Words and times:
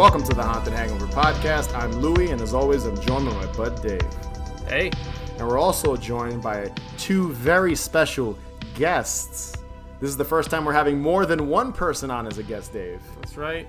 Welcome 0.00 0.22
to 0.22 0.34
the 0.34 0.42
Haunted 0.42 0.72
Hangover 0.72 1.06
Podcast. 1.08 1.78
I'm 1.78 1.92
Louie, 1.92 2.30
and 2.30 2.40
as 2.40 2.54
always, 2.54 2.86
I'm 2.86 2.98
joined 3.02 3.28
by 3.28 3.34
my 3.34 3.52
bud 3.52 3.82
Dave. 3.82 4.00
Hey, 4.66 4.90
And 5.36 5.46
we're 5.46 5.58
also 5.58 5.94
joined 5.94 6.42
by 6.42 6.72
two 6.96 7.34
very 7.34 7.74
special 7.74 8.38
guests. 8.74 9.54
This 10.00 10.08
is 10.08 10.16
the 10.16 10.24
first 10.24 10.48
time 10.48 10.64
we're 10.64 10.72
having 10.72 10.98
more 10.98 11.26
than 11.26 11.48
one 11.48 11.70
person 11.70 12.10
on 12.10 12.26
as 12.26 12.38
a 12.38 12.42
guest, 12.42 12.72
Dave. 12.72 13.02
that's 13.16 13.36
right. 13.36 13.68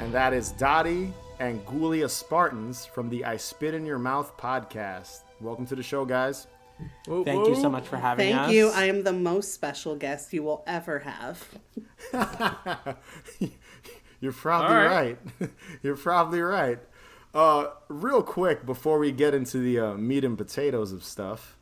And 0.00 0.12
that 0.12 0.32
is 0.32 0.50
Dottie 0.50 1.12
and 1.38 1.64
Ghoulia 1.66 2.10
Spartans 2.10 2.84
from 2.84 3.08
the 3.08 3.24
I 3.24 3.36
Spit 3.36 3.72
in 3.72 3.86
Your 3.86 4.00
Mouth 4.00 4.36
podcast. 4.36 5.20
Welcome 5.40 5.66
to 5.66 5.76
the 5.76 5.84
show, 5.84 6.04
guys. 6.04 6.48
Woo, 7.06 7.24
Thank 7.24 7.46
you 7.46 7.54
so 7.54 7.70
much 7.70 7.86
for 7.86 7.96
having 7.96 8.32
Thank 8.32 8.40
us. 8.40 8.46
Thank 8.46 8.56
you. 8.56 8.70
I 8.70 8.86
am 8.86 9.04
the 9.04 9.12
most 9.12 9.54
special 9.54 9.94
guest 9.94 10.32
you 10.32 10.42
will 10.42 10.64
ever 10.66 10.98
have. 10.98 11.48
You're 14.20 14.32
probably 14.32 14.76
All 14.76 14.84
right. 14.84 15.18
right. 15.40 15.50
You're 15.82 15.96
probably 15.96 16.40
right. 16.40 16.78
Uh, 17.32 17.68
real 17.88 18.22
quick 18.22 18.66
before 18.66 18.98
we 18.98 19.12
get 19.12 19.34
into 19.34 19.58
the 19.58 19.78
uh, 19.78 19.94
meat 19.94 20.24
and 20.24 20.36
potatoes 20.36 20.92
of 20.92 21.04
stuff, 21.04 21.56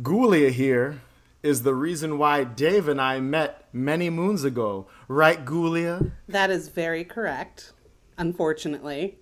Ghoulia 0.00 0.50
here 0.50 1.00
is 1.42 1.62
the 1.62 1.74
reason 1.74 2.18
why 2.18 2.44
Dave 2.44 2.88
and 2.88 3.00
I 3.00 3.20
met 3.20 3.68
many 3.72 4.10
moons 4.10 4.44
ago. 4.44 4.86
Right, 5.08 5.44
Ghoulia? 5.44 6.12
That 6.28 6.50
is 6.50 6.68
very 6.68 7.04
correct. 7.04 7.72
Unfortunately, 8.18 9.18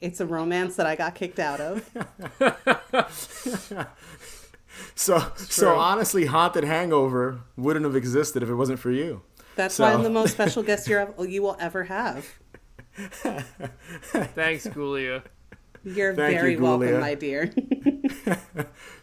it's 0.00 0.20
a 0.20 0.26
romance 0.26 0.76
that 0.76 0.86
I 0.86 0.96
got 0.96 1.14
kicked 1.14 1.38
out 1.38 1.60
of. 1.60 1.88
So, 4.94 5.32
so 5.36 5.76
honestly, 5.76 6.26
Haunted 6.26 6.64
Hangover 6.64 7.40
wouldn't 7.56 7.84
have 7.84 7.96
existed 7.96 8.42
if 8.42 8.48
it 8.48 8.54
wasn't 8.54 8.78
for 8.78 8.90
you. 8.90 9.22
That's 9.56 9.74
So- 9.74 9.84
why 9.84 9.92
I'm 9.92 10.02
the 10.02 10.10
most 10.10 10.32
special 10.32 10.62
guest 10.62 10.88
you're, 10.88 11.12
you 11.26 11.42
will 11.42 11.56
ever 11.60 11.84
have. 11.84 12.26
Thanks, 12.96 14.66
Ghoulia. 14.66 15.22
You're 15.84 16.14
Thank 16.14 16.34
you, 16.34 16.40
very 16.40 16.56
welcome, 16.56 17.00
my 17.00 17.14
dear. 17.14 17.52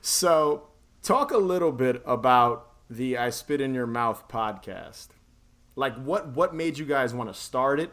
So, 0.01 0.69
talk 1.01 1.31
a 1.31 1.37
little 1.37 1.71
bit 1.71 2.01
about 2.05 2.67
the 2.89 3.17
I 3.17 3.29
Spit 3.29 3.59
in 3.61 3.73
Your 3.73 3.87
Mouth 3.87 4.27
podcast. 4.29 5.07
Like, 5.75 5.95
what 5.95 6.29
what 6.35 6.55
made 6.55 6.77
you 6.77 6.85
guys 6.85 7.13
want 7.13 7.29
to 7.29 7.33
start 7.33 7.79
it? 7.79 7.91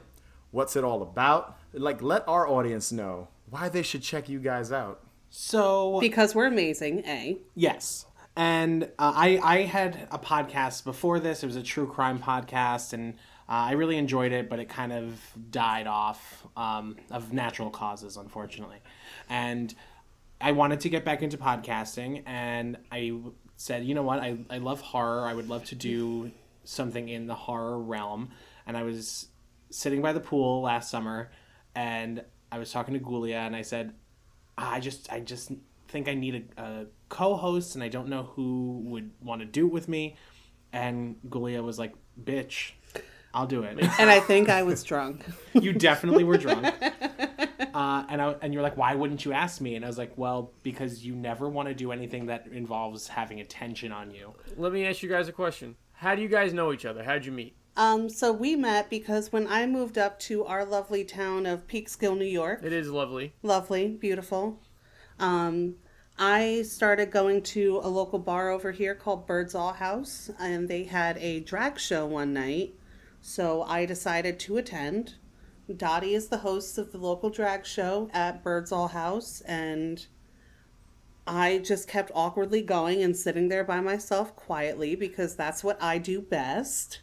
What's 0.50 0.77
it 0.77 0.84
all 0.84 1.02
about? 1.02 1.56
Like, 1.72 2.02
let 2.02 2.27
our 2.28 2.46
audience 2.48 2.92
know 2.92 3.28
why 3.50 3.68
they 3.68 3.83
should 3.83 4.02
check 4.02 4.28
you 4.28 4.39
guys 4.39 4.70
out. 4.70 5.00
So 5.30 5.98
because 6.00 6.34
we're 6.34 6.46
amazing, 6.46 7.05
A. 7.06 7.39
yes, 7.56 8.06
and 8.36 8.84
uh, 8.84 9.12
I 9.14 9.40
I 9.42 9.62
had 9.62 10.08
a 10.10 10.18
podcast 10.18 10.84
before 10.84 11.20
this. 11.20 11.42
It 11.42 11.46
was 11.46 11.56
a 11.56 11.62
true 11.62 11.86
crime 11.86 12.18
podcast, 12.18 12.92
and 12.92 13.14
uh, 13.48 13.52
I 13.52 13.72
really 13.72 13.96
enjoyed 13.96 14.32
it, 14.32 14.50
but 14.50 14.58
it 14.58 14.68
kind 14.68 14.92
of 14.92 15.20
died 15.50 15.86
off 15.86 16.46
um, 16.56 16.96
of 17.10 17.32
natural 17.32 17.70
causes, 17.70 18.16
unfortunately. 18.16 18.78
And 19.28 19.74
I 20.40 20.52
wanted 20.52 20.80
to 20.80 20.88
get 20.88 21.05
back 21.05 21.22
into 21.22 21.38
podcasting, 21.38 22.22
and 22.27 22.77
I 22.90 23.12
said, 23.56 23.84
you 23.84 23.94
know 23.94 24.02
what, 24.02 24.18
I 24.18 24.38
I 24.50 24.58
love 24.58 24.80
horror. 24.80 25.27
I 25.27 25.34
would 25.34 25.48
love 25.48 25.64
to 25.66 25.74
do 25.74 26.32
something 26.64 27.08
in 27.08 27.27
the 27.27 27.34
horror 27.34 27.78
realm, 27.78 28.30
and 28.66 28.77
I 28.77 28.82
was 28.82 29.28
sitting 29.70 30.02
by 30.02 30.12
the 30.12 30.20
pool 30.20 30.62
last 30.62 30.90
summer, 30.90 31.30
and 31.74 32.24
I 32.51 32.58
was 32.58 32.72
talking 32.72 32.95
to 32.95 33.01
Ghoulia, 33.01 33.46
and 33.46 33.55
I 33.55 33.62
said. 33.62 33.95
I 34.56 34.78
just 34.78 35.12
I 35.12 35.18
just 35.18 35.51
think 35.94 36.08
I 36.08 36.14
need 36.14 36.48
a, 36.58 36.62
a 36.62 36.86
co-host 37.08 37.77
and 37.77 37.84
I 37.84 37.88
don't 37.88 38.08
know 38.08 38.24
who 38.34 38.82
would 38.86 39.12
want 39.22 39.42
to 39.42 39.46
do 39.46 39.66
it 39.68 39.72
with 39.72 39.88
me. 39.88 40.16
And 40.72 41.16
Ghoulia 41.28 41.62
was 41.62 41.78
like, 41.78 41.94
"Bitch, 42.20 42.72
I'll 43.32 43.46
do 43.46 43.62
it." 43.62 43.78
And 44.00 44.10
I 44.10 44.18
think 44.18 44.48
I 44.48 44.64
was 44.64 44.83
drunk. 44.83 45.24
you 45.52 45.72
definitely 45.72 46.24
were 46.24 46.36
drunk. 46.36 46.74
Uh, 47.74 48.04
and 48.08 48.22
I, 48.22 48.36
and 48.40 48.54
you're 48.54 48.62
like, 48.62 48.77
"Why 48.77 48.94
wouldn't 48.94 49.24
you 49.24 49.33
ask 49.33 49.60
me?" 49.60 49.74
And 49.74 49.84
I 49.84 49.88
was 49.88 49.98
like, 49.98 50.12
"Well, 50.16 50.52
because 50.62 51.04
you 51.04 51.16
never 51.16 51.48
want 51.48 51.66
to 51.66 51.74
do 51.74 51.90
anything 51.90 52.27
that 52.27 52.46
involves 52.52 53.08
having 53.08 53.40
attention 53.40 53.90
on 53.90 54.12
you." 54.12 54.33
Let 54.56 54.72
me 54.72 54.86
ask 54.86 55.02
you 55.02 55.08
guys 55.08 55.27
a 55.27 55.33
question. 55.33 55.74
How 55.92 56.14
do 56.14 56.22
you 56.22 56.28
guys 56.28 56.52
know 56.52 56.72
each 56.72 56.84
other? 56.84 57.02
How'd 57.02 57.24
you 57.24 57.33
meet? 57.33 57.56
Um, 57.77 58.08
so 58.08 58.33
we 58.33 58.54
met 58.54 58.88
because 58.90 59.33
when 59.33 59.48
I 59.48 59.66
moved 59.66 59.98
up 59.98 60.20
to 60.20 60.44
our 60.44 60.64
lovely 60.64 61.04
town 61.04 61.46
of 61.46 61.66
Peekskill, 61.66 62.16
New 62.16 62.24
York, 62.42 62.60
It 62.62 62.72
is 62.72 62.90
lovely. 62.90 63.34
lovely, 63.42 63.88
beautiful. 63.88 64.60
Um, 65.18 65.74
I 66.19 66.63
started 66.63 67.11
going 67.11 67.42
to 67.42 67.80
a 67.83 67.89
local 67.89 68.20
bar 68.20 68.51
over 68.51 68.70
here 68.70 68.95
called 68.95 69.27
Birdsall 69.27 69.73
House, 69.73 70.30
and 70.39 70.69
they 70.69 70.85
had 70.85 71.19
a 71.19 71.41
drag 71.41 71.79
show 71.79 72.07
one 72.07 72.33
night. 72.33 72.75
So 73.20 73.63
I 73.63 73.85
decided 73.85 74.39
to 74.41 74.57
attend. 74.57 75.14
Dottie 75.75 76.14
is 76.14 76.29
the 76.29 76.39
host 76.39 76.79
of 76.79 76.92
the 76.92 76.98
local 76.98 77.30
drag 77.30 77.67
show 77.67 78.11
at 78.13 78.45
Birdsall 78.45 78.89
House, 78.89 79.41
and 79.42 80.07
I 81.27 81.58
just 81.58 81.89
kept 81.89 82.13
awkwardly 82.14 82.63
going 82.63 83.02
and 83.02 83.17
sitting 83.17 83.48
there 83.48 83.64
by 83.64 83.81
myself 83.81 84.36
quietly 84.36 84.95
because 84.95 85.35
that's 85.35 85.64
what 85.64 85.83
I 85.83 85.98
do 85.98 86.20
best. 86.20 87.01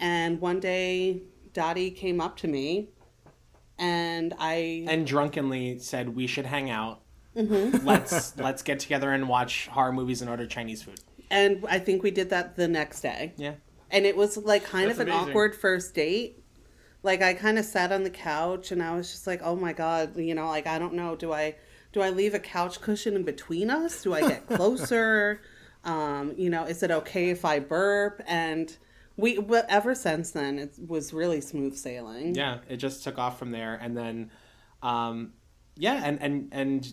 And 0.00 0.40
one 0.40 0.60
day, 0.60 1.22
Dottie 1.52 1.90
came 1.90 2.20
up 2.20 2.36
to 2.38 2.48
me, 2.48 2.88
and 3.78 4.34
I 4.38 4.86
And 4.88 5.06
drunkenly 5.06 5.78
said, 5.78 6.16
"We 6.16 6.26
should 6.26 6.46
hang 6.46 6.70
out. 6.70 7.02
Let's 7.34 8.36
let's 8.36 8.62
get 8.62 8.80
together 8.80 9.12
and 9.12 9.28
watch 9.28 9.68
horror 9.68 9.92
movies 9.92 10.20
and 10.20 10.30
order 10.30 10.46
Chinese 10.46 10.82
food." 10.82 11.00
And 11.30 11.64
I 11.68 11.78
think 11.78 12.02
we 12.02 12.10
did 12.10 12.30
that 12.30 12.56
the 12.56 12.66
next 12.68 13.00
day. 13.02 13.32
Yeah. 13.36 13.54
And 13.90 14.04
it 14.04 14.16
was 14.16 14.36
like 14.36 14.64
kind 14.64 14.88
That's 14.88 14.98
of 14.98 15.06
an 15.06 15.12
amazing. 15.12 15.30
awkward 15.30 15.54
first 15.54 15.94
date. 15.94 16.42
Like 17.02 17.22
I 17.22 17.34
kind 17.34 17.58
of 17.58 17.64
sat 17.64 17.92
on 17.92 18.02
the 18.02 18.10
couch 18.10 18.72
and 18.72 18.82
I 18.82 18.94
was 18.96 19.10
just 19.10 19.26
like, 19.26 19.40
"Oh 19.42 19.56
my 19.56 19.72
god, 19.72 20.16
you 20.16 20.34
know, 20.34 20.48
like 20.48 20.66
I 20.66 20.78
don't 20.78 20.94
know, 20.94 21.16
do 21.16 21.32
I 21.32 21.56
do 21.92 22.00
I 22.00 22.10
leave 22.10 22.34
a 22.34 22.38
couch 22.40 22.80
cushion 22.80 23.16
in 23.16 23.22
between 23.22 23.70
us? 23.70 24.02
Do 24.02 24.12
I 24.14 24.20
get 24.20 24.46
closer? 24.46 25.40
um, 25.84 26.34
you 26.36 26.50
know, 26.50 26.64
is 26.64 26.82
it 26.82 26.90
okay 26.90 27.30
if 27.30 27.44
I 27.44 27.58
burp?" 27.60 28.22
And 28.26 28.76
we 29.16 29.38
but 29.38 29.66
ever 29.68 29.94
since 29.94 30.30
then 30.32 30.58
it 30.58 30.74
was 30.86 31.12
really 31.12 31.40
smooth 31.40 31.74
sailing. 31.76 32.34
yeah 32.34 32.58
it 32.68 32.78
just 32.78 33.04
took 33.04 33.18
off 33.18 33.38
from 33.38 33.50
there 33.50 33.74
and 33.74 33.94
then 33.94 34.30
um 34.82 35.32
yeah 35.76 36.00
and 36.04 36.22
and 36.22 36.48
and 36.52 36.92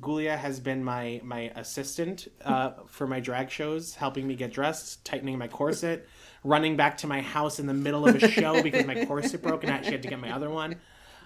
Ghoulia 0.00 0.36
has 0.36 0.60
been 0.60 0.84
my 0.84 1.20
my 1.24 1.52
assistant 1.56 2.28
uh, 2.44 2.72
for 2.86 3.06
my 3.06 3.20
drag 3.20 3.50
shows, 3.50 3.94
helping 3.94 4.26
me 4.26 4.34
get 4.36 4.52
dressed, 4.52 5.04
tightening 5.04 5.38
my 5.38 5.48
corset, 5.48 6.08
running 6.44 6.76
back 6.76 6.98
to 6.98 7.06
my 7.06 7.20
house 7.20 7.58
in 7.58 7.66
the 7.66 7.74
middle 7.74 8.06
of 8.06 8.14
a 8.22 8.28
show 8.28 8.62
because 8.62 8.86
my 8.86 9.04
corset 9.04 9.42
broke 9.42 9.64
and 9.64 9.72
I 9.72 9.76
actually 9.76 9.92
had 9.92 10.02
to 10.02 10.08
get 10.08 10.20
my 10.20 10.32
other 10.32 10.50
one. 10.50 10.76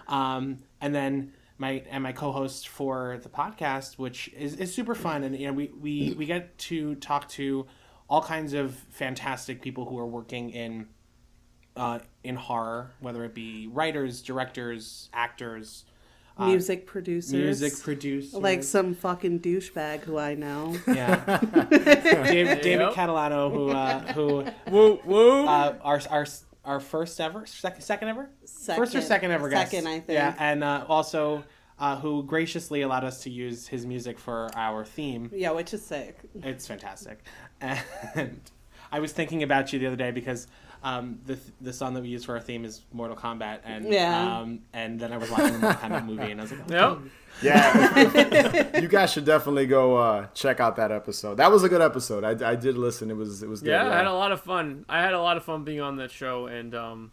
Um, 0.07 0.59
and 0.81 0.93
then 0.93 1.33
my 1.57 1.83
and 1.89 2.03
my 2.03 2.11
co-host 2.11 2.67
for 2.67 3.19
the 3.21 3.29
podcast, 3.29 3.97
which 3.97 4.29
is, 4.29 4.55
is 4.55 4.73
super 4.73 4.95
fun, 4.95 5.23
and 5.23 5.37
you 5.37 5.47
know 5.47 5.53
we, 5.53 5.71
we 5.79 6.15
we 6.17 6.25
get 6.25 6.57
to 6.57 6.95
talk 6.95 7.29
to 7.29 7.67
all 8.09 8.21
kinds 8.21 8.53
of 8.53 8.75
fantastic 8.89 9.61
people 9.61 9.85
who 9.85 9.97
are 9.97 10.07
working 10.07 10.49
in 10.49 10.87
uh, 11.75 11.99
in 12.23 12.35
horror, 12.35 12.91
whether 12.99 13.23
it 13.23 13.33
be 13.33 13.67
writers, 13.67 14.21
directors, 14.21 15.09
actors, 15.13 15.85
Music 16.39 16.87
producers. 16.87 17.33
music 17.33 17.83
producers, 17.83 18.33
like 18.33 18.63
some 18.63 18.95
fucking 18.95 19.39
douchebag 19.41 19.99
who 20.01 20.17
I 20.17 20.33
know. 20.33 20.75
yeah, 20.87 21.39
David, 21.69 22.61
David 22.61 22.63
Yep. 22.63 22.93
Catalano, 22.93 23.51
who 23.51 23.69
uh, 23.69 23.99
who 24.13 24.45
Woo, 24.71 24.99
woo. 25.05 25.45
uh, 25.45 25.75
our 25.83 26.01
our 26.09 26.25
our 26.65 26.79
first 26.79 27.19
ever 27.21 27.45
second 27.45 27.81
second 27.81 28.07
ever 28.07 28.29
first 28.75 28.95
or 28.95 29.01
second 29.01 29.31
ever 29.31 29.47
guest. 29.49 29.71
Second, 29.71 29.87
I 29.87 29.99
think. 29.99 30.09
Yeah, 30.17 30.33
and 30.39 30.63
uh, 30.63 30.85
also 30.89 31.43
uh, 31.77 31.97
who 31.97 32.23
graciously 32.23 32.81
allowed 32.81 33.03
us 33.03 33.21
to 33.23 33.29
use 33.29 33.67
his 33.67 33.85
music 33.85 34.17
for 34.17 34.49
our 34.55 34.83
theme. 34.85 35.29
Yeah, 35.33 35.51
which 35.51 35.73
is 35.73 35.83
sick. 35.85 36.17
It's 36.41 36.65
fantastic. 36.67 37.19
And 38.15 38.41
I 38.91 38.99
was 38.99 39.11
thinking 39.13 39.43
about 39.43 39.71
you 39.71 39.79
the 39.79 39.87
other 39.87 39.95
day 39.95 40.11
because 40.11 40.47
um, 40.83 41.19
the 41.25 41.37
the 41.61 41.71
song 41.73 41.93
that 41.93 42.01
we 42.01 42.09
use 42.09 42.25
for 42.25 42.33
our 42.35 42.41
theme 42.41 42.65
is 42.65 42.81
Mortal 42.91 43.15
Kombat, 43.15 43.59
and 43.63 43.85
Yeah. 43.91 44.39
um, 44.39 44.59
and 44.73 44.99
then 44.99 45.13
I 45.13 45.17
was 45.17 45.29
watching 45.31 45.53
the 45.53 45.59
Mortal 45.59 45.81
Kombat 45.81 46.05
movie, 46.05 46.31
and 46.31 46.39
I 46.41 46.43
was 46.43 46.51
like, 46.51 46.71
oh, 46.71 47.01
yep. 47.01 47.11
Yeah, 47.41 48.79
you 48.81 48.87
guys 48.87 49.11
should 49.11 49.25
definitely 49.25 49.65
go 49.65 49.97
uh, 49.97 50.27
check 50.35 50.59
out 50.59 50.75
that 50.75 50.91
episode. 50.91 51.35
That 51.35 51.51
was 51.51 51.63
a 51.63 51.69
good 51.69 51.81
episode. 51.81 52.23
I, 52.23 52.51
I 52.51 52.55
did 52.55 52.77
listen. 52.77 53.09
It 53.09 53.15
was 53.17 53.41
it 53.41 53.49
was 53.49 53.61
good. 53.61 53.71
Yeah, 53.71 53.89
I 53.89 53.95
had 53.97 54.05
a 54.07 54.13
lot 54.13 54.31
of 54.31 54.41
fun. 54.41 54.85
I 54.87 55.01
had 55.01 55.13
a 55.13 55.21
lot 55.21 55.37
of 55.37 55.43
fun 55.43 55.63
being 55.63 55.81
on 55.81 55.95
that 55.97 56.11
show, 56.11 56.45
and 56.45 56.75
um, 56.75 57.11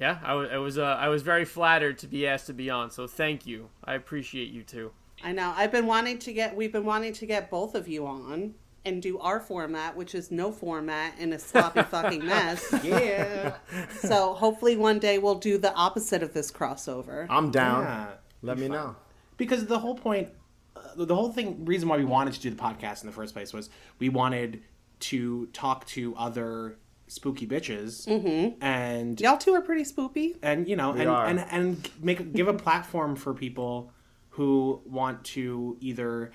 yeah, 0.00 0.18
I 0.24 0.34
was, 0.34 0.48
I 0.50 0.56
was, 0.58 0.78
uh, 0.78 0.82
I 0.82 1.08
was 1.08 1.22
very 1.22 1.44
flattered 1.44 1.98
to 1.98 2.06
be 2.06 2.26
asked 2.26 2.46
to 2.46 2.54
be 2.54 2.70
on. 2.70 2.90
So 2.90 3.06
thank 3.06 3.46
you. 3.46 3.68
I 3.84 3.94
appreciate 3.94 4.48
you 4.48 4.62
too. 4.62 4.92
I 5.22 5.32
know. 5.32 5.52
I've 5.56 5.72
been 5.72 5.86
wanting 5.86 6.18
to 6.20 6.32
get. 6.32 6.56
We've 6.56 6.72
been 6.72 6.84
wanting 6.86 7.12
to 7.14 7.26
get 7.26 7.50
both 7.50 7.74
of 7.74 7.86
you 7.88 8.06
on 8.06 8.54
and 8.88 9.02
do 9.02 9.18
our 9.18 9.38
format, 9.38 9.96
which 9.96 10.14
is 10.14 10.30
no 10.30 10.50
format 10.50 11.14
and 11.18 11.32
a 11.32 11.38
sloppy 11.38 11.82
fucking 11.82 12.24
mess. 12.24 12.74
yeah, 12.82 13.56
So 14.00 14.34
hopefully 14.34 14.76
one 14.76 14.98
day 14.98 15.18
we'll 15.18 15.38
do 15.38 15.58
the 15.58 15.72
opposite 15.74 16.22
of 16.22 16.34
this 16.34 16.50
crossover. 16.50 17.26
I'm 17.30 17.50
down. 17.50 17.82
yeah. 17.82 18.06
Let 18.42 18.58
me 18.58 18.68
know. 18.68 18.96
because 19.36 19.66
the 19.66 19.78
whole 19.78 19.94
point 19.96 20.28
uh, 20.76 21.04
the 21.04 21.14
whole 21.14 21.32
thing 21.32 21.64
reason 21.64 21.88
why 21.88 21.96
we 21.96 22.04
wanted 22.04 22.34
to 22.34 22.40
do 22.40 22.50
the 22.50 22.56
podcast 22.56 23.02
in 23.02 23.06
the 23.06 23.12
first 23.12 23.34
place 23.34 23.52
was 23.52 23.68
we 23.98 24.08
wanted 24.08 24.62
to 25.00 25.46
talk 25.46 25.86
to 25.86 26.14
other 26.16 26.76
spooky 27.08 27.46
bitches, 27.46 28.06
mm-hmm. 28.06 28.62
and 28.62 29.20
Y'all 29.20 29.38
two 29.38 29.54
are 29.54 29.60
pretty 29.62 29.84
spooky 29.84 30.36
and 30.42 30.68
you 30.68 30.76
know 30.76 30.92
and, 30.92 31.08
are. 31.08 31.26
and 31.26 31.40
and 31.50 31.90
make 32.00 32.32
give 32.32 32.48
a 32.48 32.54
platform 32.54 33.16
for 33.16 33.34
people 33.34 33.92
who 34.30 34.80
want 34.84 35.24
to 35.24 35.76
either 35.80 36.30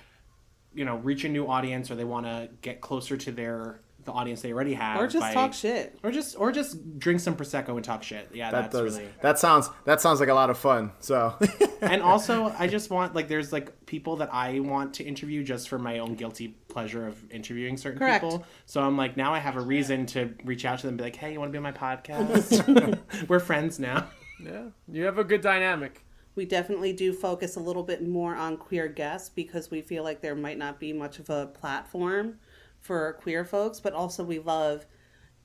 you 0.74 0.86
know 0.86 0.96
reach 0.98 1.24
a 1.24 1.30
new 1.30 1.48
audience 1.48 1.90
or 1.92 1.96
they 1.96 2.04
want 2.06 2.26
to 2.26 2.50
get 2.62 2.82
closer 2.82 3.16
to 3.18 3.32
their 3.32 3.80
the 4.06 4.12
audience 4.12 4.42
they 4.42 4.52
already 4.52 4.74
have 4.74 5.00
Or 5.00 5.08
just 5.08 5.22
by- 5.22 5.34
talk 5.34 5.54
shit. 5.54 5.98
or 6.04 6.12
just 6.12 6.38
or 6.38 6.52
just 6.52 7.00
drink 7.00 7.22
some 7.22 7.38
prosecco 7.38 7.70
and 7.70 7.86
talk 7.86 8.04
shit 8.04 8.30
yeah 8.34 8.52
That 8.52 8.64
that's 8.72 8.76
does. 8.76 8.98
really 8.98 9.10
That 9.22 9.40
sounds. 9.40 9.70
That 9.86 10.02
sounds 10.02 10.20
like 10.20 10.28
a 10.28 10.34
lot 10.34 10.50
of 10.50 10.58
fun. 10.58 10.92
So. 11.00 11.34
and 11.82 12.02
also 12.02 12.54
i 12.60 12.68
just 12.68 12.90
want 12.90 13.16
like 13.16 13.30
there's 13.30 13.54
like 13.54 13.86
people 13.86 14.18
that 14.18 14.30
i 14.34 14.60
want 14.60 14.94
to 14.96 15.04
interview 15.06 15.42
just 15.44 15.70
for 15.70 15.80
my 15.80 16.00
own 16.00 16.16
guilty 16.16 16.50
pleasure 16.68 17.08
of 17.08 17.24
interviewing 17.32 17.78
certain 17.78 18.00
Correct. 18.00 18.24
people 18.24 18.46
so 18.66 18.82
i'm 18.82 18.98
like 18.98 19.16
now 19.18 19.34
i 19.34 19.40
have 19.40 19.56
a 19.58 19.62
reason 19.62 20.06
to 20.08 20.34
reach 20.44 20.66
out 20.66 20.80
to 20.80 20.88
them 20.88 20.94
and 20.94 20.98
be 20.98 21.04
like 21.06 21.16
hey 21.16 21.32
you 21.34 21.40
want 21.40 21.50
to 21.50 21.52
be 21.54 21.58
on 21.58 21.64
my 21.64 21.72
podcast 21.72 23.00
we're 23.30 23.40
friends 23.40 23.80
now 23.80 24.08
Yeah, 24.44 24.64
you 24.92 25.06
have 25.06 25.18
a 25.18 25.24
good 25.24 25.40
dynamic. 25.42 26.04
We 26.36 26.46
definitely 26.46 26.94
do 26.94 27.14
focus 27.14 27.56
a 27.56 27.60
little 27.60 27.84
bit 27.84 28.08
more 28.08 28.36
on 28.36 28.58
queer 28.58 28.88
guests 28.88 29.30
because 29.30 29.70
we 29.70 29.82
feel 29.82 30.04
like 30.04 30.22
there 30.22 30.36
might 30.36 30.58
not 30.58 30.80
be 30.80 30.94
much 30.94 31.20
of 31.20 31.30
a 31.30 31.48
platform 31.48 32.40
for 32.80 33.14
queer 33.22 33.46
folks, 33.46 33.80
but 33.80 33.94
also 33.94 34.24
we 34.24 34.40
love 34.40 34.86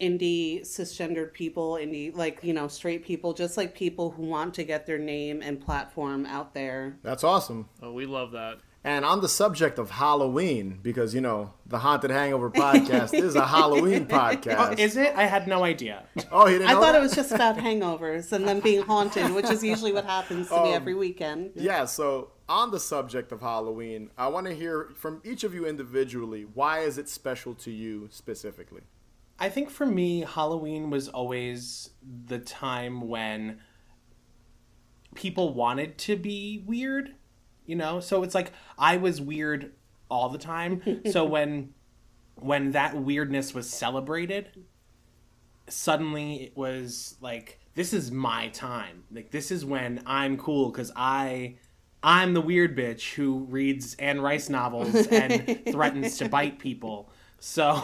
indie 0.01 0.63
cisgendered 0.63 1.33
people, 1.33 1.73
indie 1.73 2.15
like, 2.15 2.39
you 2.43 2.53
know, 2.53 2.69
straight 2.69 3.05
people, 3.05 3.33
just 3.35 3.57
like 3.57 3.75
people 3.75 4.11
who 4.11 4.23
want 4.23 4.55
to 4.55 4.65
get 4.65 4.87
their 4.87 4.99
name 4.99 5.43
and 5.43 5.61
platform 5.61 6.25
out 6.27 6.55
there. 6.55 6.99
That's 7.03 7.25
awesome. 7.25 7.69
Oh, 7.83 7.93
we 7.93 8.07
love 8.07 8.33
that. 8.33 8.59
And 8.89 9.05
on 9.05 9.21
the 9.21 9.29
subject 9.29 9.79
of 9.79 9.91
Halloween, 9.91 10.79
because 10.83 11.15
you 11.15 11.21
know 11.21 11.53
the 11.67 11.79
Haunted 11.79 12.11
Hangover 12.11 12.51
podcast 12.51 13.13
is 13.13 13.35
a 13.35 13.47
Halloween 13.47 14.07
oh, 14.11 14.15
podcast. 14.15 14.79
is 14.79 14.97
it 14.97 15.15
i 15.15 15.25
had 15.25 15.47
no 15.47 15.63
idea 15.63 16.05
oh, 16.33 16.47
he 16.47 16.55
didn't 16.55 16.69
I 16.69 16.73
know 16.73 16.81
thought 16.81 16.93
that? 16.93 16.99
it 16.99 17.03
was 17.03 17.15
just 17.15 17.31
about 17.31 17.59
hangovers 17.59 18.33
and 18.33 18.49
them 18.49 18.61
being 18.61 18.81
haunted, 18.81 19.31
which 19.35 19.51
is 19.51 19.63
usually 19.63 19.93
what 19.93 20.07
happens 20.07 20.49
to 20.49 20.55
me 20.63 20.71
oh, 20.71 20.73
every 20.73 20.95
weekend. 20.95 21.51
Yeah, 21.55 21.85
so 21.85 22.31
on 22.49 22.71
the 22.71 22.81
subject 22.81 23.31
of 23.31 23.43
Halloween, 23.43 24.11
I 24.17 24.29
want 24.29 24.47
to 24.47 24.55
hear 24.55 24.89
from 24.97 25.21
each 25.23 25.45
of 25.45 25.53
you 25.53 25.67
individually. 25.67 26.47
Why 26.55 26.81
is 26.81 26.97
it 26.97 27.11
special 27.11 27.55
to 27.57 27.71
you 27.71 28.09
specifically? 28.11 28.83
I 29.39 29.51
think 29.51 29.69
for 29.69 29.85
me, 29.85 30.21
Halloween 30.21 30.89
was 30.89 31.11
always 31.11 31.91
the 32.27 32.39
time 32.39 33.07
when 33.07 33.61
people 35.15 35.53
wanted 35.53 35.99
to 35.99 36.17
be 36.17 36.65
weird, 36.67 37.15
you 37.69 37.77
know? 37.77 38.01
So 38.01 38.25
it's 38.25 38.35
like 38.35 38.53
I 38.77 38.97
was 38.97 39.21
weird 39.21 39.73
all 40.11 40.29
the 40.31 40.39
time. 40.39 41.03
so 41.13 41.25
when 41.25 41.75
when 42.37 42.73
that 42.73 42.97
weirdness 42.97 43.55
was 43.55 43.69
celebrated, 43.69 44.49
suddenly 45.69 46.43
it 46.43 46.57
was 46.57 47.17
like 47.21 47.61
this 47.75 47.93
is 47.93 48.11
my 48.11 48.49
time. 48.49 49.05
Like 49.13 49.31
this 49.31 49.53
is 49.53 49.65
when 49.65 50.03
I'm 50.07 50.37
cool 50.37 50.73
cuz 50.73 50.91
I 50.97 51.57
I'm 52.03 52.33
the 52.33 52.41
weird 52.41 52.77
bitch 52.77 53.15
who 53.15 53.41
reads 53.51 53.95
Anne 53.97 54.21
Rice 54.21 54.49
novels 54.49 54.95
and 55.11 55.65
threatens 55.71 56.19
to 56.19 56.29
bite 56.29 56.59
people. 56.59 57.11
So 57.39 57.83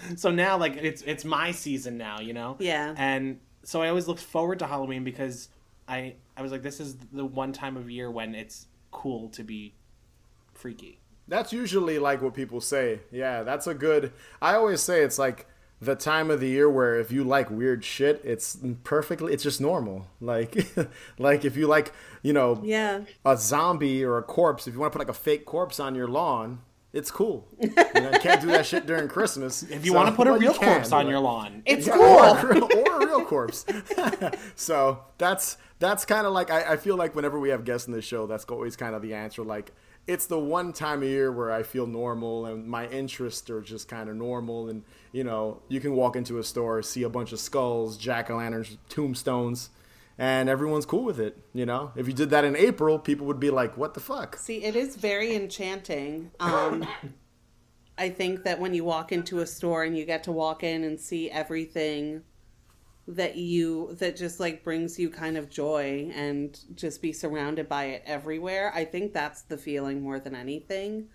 so 0.16 0.30
now 0.30 0.56
like 0.56 0.76
it's 0.76 1.02
it's 1.02 1.24
my 1.24 1.50
season 1.50 1.98
now, 1.98 2.20
you 2.20 2.32
know? 2.32 2.56
Yeah. 2.60 2.94
And 2.96 3.40
so 3.64 3.82
I 3.82 3.88
always 3.88 4.08
looked 4.08 4.22
forward 4.22 4.58
to 4.60 4.66
Halloween 4.66 5.04
because 5.04 5.48
I 5.88 6.14
I 6.36 6.42
was 6.42 6.52
like 6.52 6.62
this 6.62 6.80
is 6.80 6.96
the 7.12 7.24
one 7.24 7.52
time 7.52 7.76
of 7.76 7.90
year 7.90 8.10
when 8.10 8.34
it's 8.34 8.68
cool 8.90 9.28
to 9.30 9.42
be 9.42 9.74
freaky. 10.52 11.00
That's 11.28 11.52
usually 11.52 11.98
like 11.98 12.22
what 12.22 12.34
people 12.34 12.60
say. 12.60 13.00
Yeah, 13.12 13.42
that's 13.44 13.66
a 13.66 13.74
good. 13.74 14.12
I 14.42 14.54
always 14.54 14.80
say 14.80 15.02
it's 15.02 15.18
like 15.18 15.46
the 15.80 15.94
time 15.94 16.30
of 16.30 16.40
the 16.40 16.48
year 16.48 16.68
where 16.68 16.98
if 16.98 17.10
you 17.12 17.22
like 17.24 17.50
weird 17.50 17.84
shit, 17.84 18.20
it's 18.24 18.58
perfectly. 18.84 19.32
It's 19.32 19.42
just 19.44 19.60
normal. 19.60 20.08
Like, 20.20 20.66
like 21.18 21.44
if 21.44 21.56
you 21.56 21.66
like, 21.68 21.92
you 22.22 22.32
know, 22.32 22.60
Yeah. 22.64 23.02
a 23.24 23.36
zombie 23.36 24.04
or 24.04 24.18
a 24.18 24.22
corpse. 24.22 24.66
If 24.66 24.74
you 24.74 24.80
want 24.80 24.92
to 24.92 24.98
put 24.98 25.06
like 25.06 25.14
a 25.16 25.18
fake 25.18 25.46
corpse 25.46 25.78
on 25.80 25.94
your 25.94 26.08
lawn, 26.08 26.60
it's 26.92 27.10
cool. 27.12 27.46
You, 27.60 28.00
know, 28.06 28.10
you 28.12 28.18
can't 28.20 28.40
do 28.40 28.46
that 28.48 28.66
shit 28.66 28.86
during 28.86 29.06
Christmas. 29.08 29.62
If 29.62 29.84
you 29.86 29.92
want 29.92 30.08
to 30.08 30.14
put 30.14 30.26
a 30.26 30.32
well, 30.32 30.42
you 30.42 30.48
real 30.48 30.58
can, 30.58 30.68
corpse 30.68 30.90
on 30.92 31.04
but- 31.04 31.10
your 31.10 31.20
lawn. 31.20 31.62
It's 31.66 31.86
Yeah, 31.86 31.94
cool. 31.94 32.02
or, 32.02 32.64
or 32.88 33.02
a 33.02 33.06
real 33.06 33.24
corpse. 33.24 33.64
so 34.56 35.00
that's 35.18 35.56
that's 35.80 36.04
kind 36.04 36.26
of 36.26 36.32
like 36.32 36.50
I, 36.50 36.74
I 36.74 36.76
feel 36.76 36.96
like 36.96 37.16
whenever 37.16 37.40
we 37.40 37.48
have 37.48 37.64
guests 37.64 37.88
in 37.88 37.92
the 37.92 38.02
show, 38.02 38.26
that's 38.26 38.44
always 38.44 38.76
kind 38.76 38.94
of 38.94 39.02
the 39.02 39.14
answer. 39.14 39.42
Like 39.42 39.72
it's 40.06 40.26
the 40.26 40.38
one 40.38 40.72
time 40.72 41.02
of 41.02 41.08
year 41.08 41.32
where 41.32 41.50
I 41.50 41.62
feel 41.62 41.86
normal 41.86 42.46
and 42.46 42.68
my 42.68 42.86
interests 42.88 43.48
are 43.50 43.62
just 43.62 43.88
kind 43.88 44.08
of 44.08 44.14
normal. 44.14 44.68
And 44.68 44.84
you 45.10 45.24
know, 45.24 45.62
you 45.68 45.80
can 45.80 45.96
walk 45.96 46.14
into 46.14 46.38
a 46.38 46.44
store, 46.44 46.82
see 46.82 47.02
a 47.02 47.08
bunch 47.08 47.32
of 47.32 47.40
skulls, 47.40 47.96
jack 47.96 48.30
o' 48.30 48.36
lanterns, 48.36 48.76
tombstones. 48.88 49.70
And 50.18 50.50
everyone's 50.50 50.84
cool 50.84 51.04
with 51.04 51.18
it, 51.18 51.38
you 51.54 51.64
know. 51.64 51.92
If 51.96 52.06
you 52.06 52.12
did 52.12 52.28
that 52.28 52.44
in 52.44 52.54
April, 52.54 52.98
people 52.98 53.26
would 53.26 53.40
be 53.40 53.48
like, 53.48 53.78
"What 53.78 53.94
the 53.94 54.00
fuck?" 54.00 54.36
See, 54.36 54.62
it 54.62 54.76
is 54.76 54.96
very 54.96 55.34
enchanting. 55.34 56.30
Um, 56.38 56.86
I 57.96 58.10
think 58.10 58.42
that 58.44 58.60
when 58.60 58.74
you 58.74 58.84
walk 58.84 59.12
into 59.12 59.38
a 59.38 59.46
store 59.46 59.82
and 59.82 59.96
you 59.96 60.04
get 60.04 60.24
to 60.24 60.32
walk 60.32 60.62
in 60.62 60.84
and 60.84 61.00
see 61.00 61.30
everything 61.30 62.22
that 63.10 63.36
you 63.36 63.94
that 63.98 64.16
just 64.16 64.40
like 64.40 64.62
brings 64.62 64.98
you 64.98 65.10
kind 65.10 65.36
of 65.36 65.50
joy 65.50 66.10
and 66.14 66.58
just 66.74 67.02
be 67.02 67.12
surrounded 67.12 67.68
by 67.68 67.84
it 67.86 68.02
everywhere. 68.06 68.72
I 68.74 68.84
think 68.84 69.12
that's 69.12 69.42
the 69.42 69.58
feeling 69.58 70.02
more 70.02 70.20
than 70.20 70.34
anything. 70.34 71.08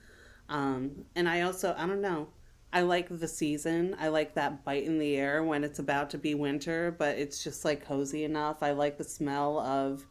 Um, 0.50 1.06
and 1.16 1.28
I 1.28 1.42
also 1.42 1.76
I 1.78 1.86
don't 1.88 2.02
know. 2.02 2.28
I 2.74 2.82
like 2.82 3.08
the 3.10 3.28
season. 3.28 3.96
I 4.00 4.10
like 4.10 4.34
that 4.36 4.66
bite 4.66 4.84
in 4.84 5.00
the 5.00 5.16
air 5.16 5.44
when 5.44 5.64
it's 5.64 5.80
about 5.80 6.10
to 6.10 6.18
be 6.18 6.36
winter, 6.36 6.94
but 6.98 7.18
it's 7.18 7.44
just 7.44 7.64
like 7.64 7.86
cozy 7.86 8.26
enough. 8.26 8.62
I 8.62 8.72
like 8.72 8.98
the 8.98 9.04
smell 9.06 9.60
of 9.60 10.06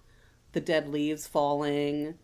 the 0.52 0.60
dead 0.60 0.88
leaves 0.88 1.26
falling, 1.26 2.14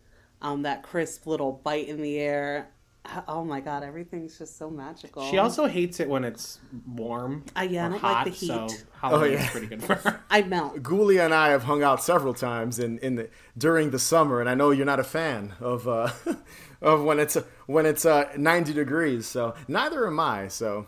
um, 0.41 0.63
that 0.63 0.81
crisp 0.81 1.27
little 1.27 1.51
bite 1.51 1.87
in 1.87 2.01
the 2.01 2.17
air. 2.17 2.71
Oh 3.27 3.43
my 3.43 3.59
god, 3.59 3.83
everything's 3.83 4.37
just 4.37 4.57
so 4.57 4.69
magical. 4.69 5.29
She 5.29 5.37
also 5.37 5.65
hates 5.67 5.99
it 5.99 6.07
when 6.07 6.23
it's 6.23 6.59
warm. 6.87 7.43
Uh, 7.57 7.61
yeah, 7.61 7.83
I 7.83 7.87
or 7.87 7.89
don't 7.89 8.03
like 8.03 8.15
hot, 8.15 8.25
the 8.25 8.33
So 8.33 8.67
heat. 8.67 8.85
oh, 9.03 9.23
yeah. 9.23 9.43
is 9.43 9.49
pretty 9.49 9.67
good 9.67 9.83
for 9.83 9.95
her. 9.95 10.21
I 10.29 10.43
melt. 10.43 10.81
Ghoulie 10.83 11.19
and 11.23 11.33
I 11.33 11.49
have 11.49 11.63
hung 11.63 11.83
out 11.83 12.03
several 12.03 12.33
times 12.33 12.79
in, 12.79 12.99
in 12.99 13.15
the 13.15 13.29
during 13.57 13.89
the 13.91 13.99
summer, 13.99 14.39
and 14.39 14.49
I 14.49 14.53
know 14.53 14.71
you're 14.71 14.85
not 14.85 14.99
a 14.99 15.03
fan 15.03 15.53
of 15.59 15.87
uh, 15.87 16.11
of 16.81 17.03
when 17.03 17.19
it's 17.19 17.37
when 17.65 17.85
it's 17.85 18.05
uh, 18.05 18.31
90 18.37 18.73
degrees. 18.73 19.25
So 19.27 19.55
neither 19.67 20.05
am 20.07 20.19
I. 20.19 20.47
So 20.47 20.87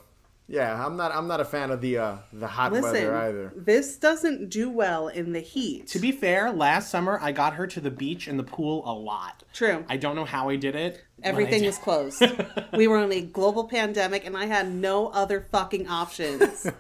yeah, 0.54 0.86
I'm 0.86 0.96
not 0.96 1.12
I'm 1.12 1.28
not 1.28 1.40
a 1.40 1.46
fan 1.46 1.72
of 1.72 1.82
the 1.82 1.98
uh, 1.98 2.16
the 2.32 2.46
hot 2.46 2.72
weather 2.72 2.92
Listen, 2.92 3.14
either. 3.14 3.54
this 3.56 3.98
doesn't 3.98 4.50
do 4.50 4.70
well 4.70 5.08
in 5.08 5.34
the 5.34 5.40
heat. 5.40 5.88
To 5.88 6.00
be 6.00 6.12
fair, 6.12 6.52
last 6.52 6.92
summer 6.92 7.18
I 7.22 7.32
got 7.32 7.56
her 7.56 7.66
to 7.66 7.82
the 7.82 7.90
beach 7.90 8.28
and 8.28 8.38
the 8.38 8.44
pool 8.44 8.84
a 8.86 8.94
lot. 8.94 9.44
True. 9.52 9.84
I 9.90 9.98
don't 9.98 10.16
know 10.16 10.26
how 10.26 10.50
I 10.50 10.58
did 10.58 10.76
it. 10.76 11.04
Everything 11.24 11.62
did. 11.62 11.68
was 11.68 11.80
closed. 11.80 12.24
we 12.74 12.88
were 12.88 13.02
in 13.02 13.12
a 13.12 13.22
global 13.22 13.68
pandemic, 13.68 14.26
and 14.26 14.38
I 14.38 14.46
had 14.46 14.72
no 14.72 15.08
other 15.08 15.48
fucking 15.52 15.88
options. 15.88 16.68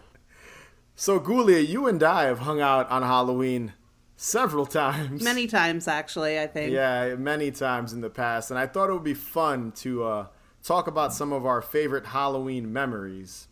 So 0.96 1.20
Ghoulie, 1.20 1.68
you 1.68 1.88
and 1.88 2.04
I 2.04 2.26
have 2.26 2.40
hung 2.40 2.62
out 2.62 2.88
on 2.92 3.02
Halloween 3.02 3.74
several 4.16 4.68
times. 4.68 5.24
Many 5.24 5.48
times, 5.48 5.88
actually. 5.88 6.40
I 6.40 6.46
think. 6.46 6.72
Yeah, 6.72 7.16
many 7.16 7.50
times 7.50 7.94
in 7.94 8.02
the 8.02 8.12
past, 8.12 8.52
and 8.52 8.60
I 8.60 8.68
thought 8.68 8.92
it 8.92 8.94
would 8.94 9.04
be 9.04 9.16
fun 9.16 9.72
to 9.78 10.04
uh, 10.04 10.28
talk 10.62 10.86
about 10.86 11.12
some 11.12 11.34
of 11.34 11.48
our 11.48 11.64
favorite 11.64 12.06
Halloween 12.06 12.72
memories. 12.72 13.48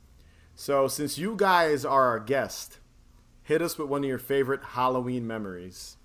So, 0.61 0.87
since 0.87 1.17
you 1.17 1.33
guys 1.35 1.85
are 1.85 2.09
our 2.09 2.19
guest, 2.19 2.77
hit 3.41 3.63
us 3.63 3.79
with 3.79 3.89
one 3.89 4.03
of 4.03 4.07
your 4.07 4.19
favorite 4.19 4.63
Halloween 4.63 5.25
memories. 5.25 5.97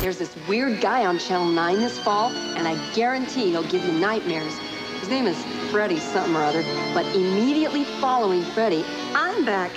There's 0.00 0.18
this 0.18 0.34
weird 0.48 0.80
guy 0.80 1.06
on 1.06 1.20
Channel 1.20 1.46
9 1.52 1.76
this 1.78 1.96
fall, 1.96 2.30
and 2.56 2.66
I 2.66 2.74
guarantee 2.92 3.50
he'll 3.50 3.62
give 3.62 3.84
you 3.84 3.92
nightmares. 3.92 4.52
His 4.98 5.08
name 5.08 5.28
is 5.28 5.40
Freddy 5.70 6.00
something 6.00 6.34
or 6.34 6.42
other, 6.42 6.64
but 6.92 7.06
immediately 7.14 7.84
following 8.00 8.42
Freddy, 8.42 8.84
I'm 9.14 9.44
back. 9.44 9.70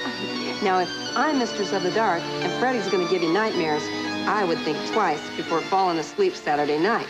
Now, 0.64 0.80
if 0.80 0.90
I'm 1.16 1.38
Mistress 1.38 1.72
of 1.72 1.84
the 1.84 1.92
Dark 1.92 2.24
and 2.24 2.52
Freddy's 2.60 2.90
gonna 2.90 3.08
give 3.08 3.22
you 3.22 3.32
nightmares, 3.32 3.84
I 4.28 4.44
would 4.46 4.58
think 4.62 4.80
twice 4.92 5.22
before 5.38 5.62
falling 5.62 6.00
asleep 6.00 6.34
Saturday 6.34 6.80
night. 6.80 7.06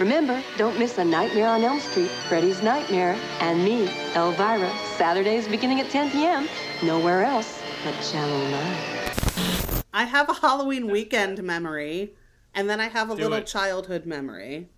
Remember, 0.00 0.42
don't 0.56 0.76
miss 0.76 0.98
A 0.98 1.04
Nightmare 1.04 1.46
on 1.46 1.62
Elm 1.62 1.78
Street, 1.78 2.10
Freddy's 2.28 2.62
Nightmare, 2.62 3.16
and 3.38 3.62
me, 3.62 3.88
Elvira, 4.16 4.72
Saturdays 5.02 5.48
beginning 5.48 5.80
at 5.80 5.90
10 5.90 6.12
p.m. 6.12 6.48
Nowhere 6.80 7.24
else 7.24 7.60
but 7.84 7.92
Channel 8.12 8.38
9. 8.52 9.82
I 9.92 10.04
have 10.04 10.28
a 10.28 10.32
Halloween 10.32 10.86
weekend 10.92 11.42
memory, 11.42 12.14
and 12.54 12.70
then 12.70 12.80
I 12.80 12.86
have 12.86 13.10
a 13.10 13.16
Do 13.16 13.22
little 13.22 13.38
it. 13.38 13.46
childhood 13.48 14.06
memory. 14.06 14.68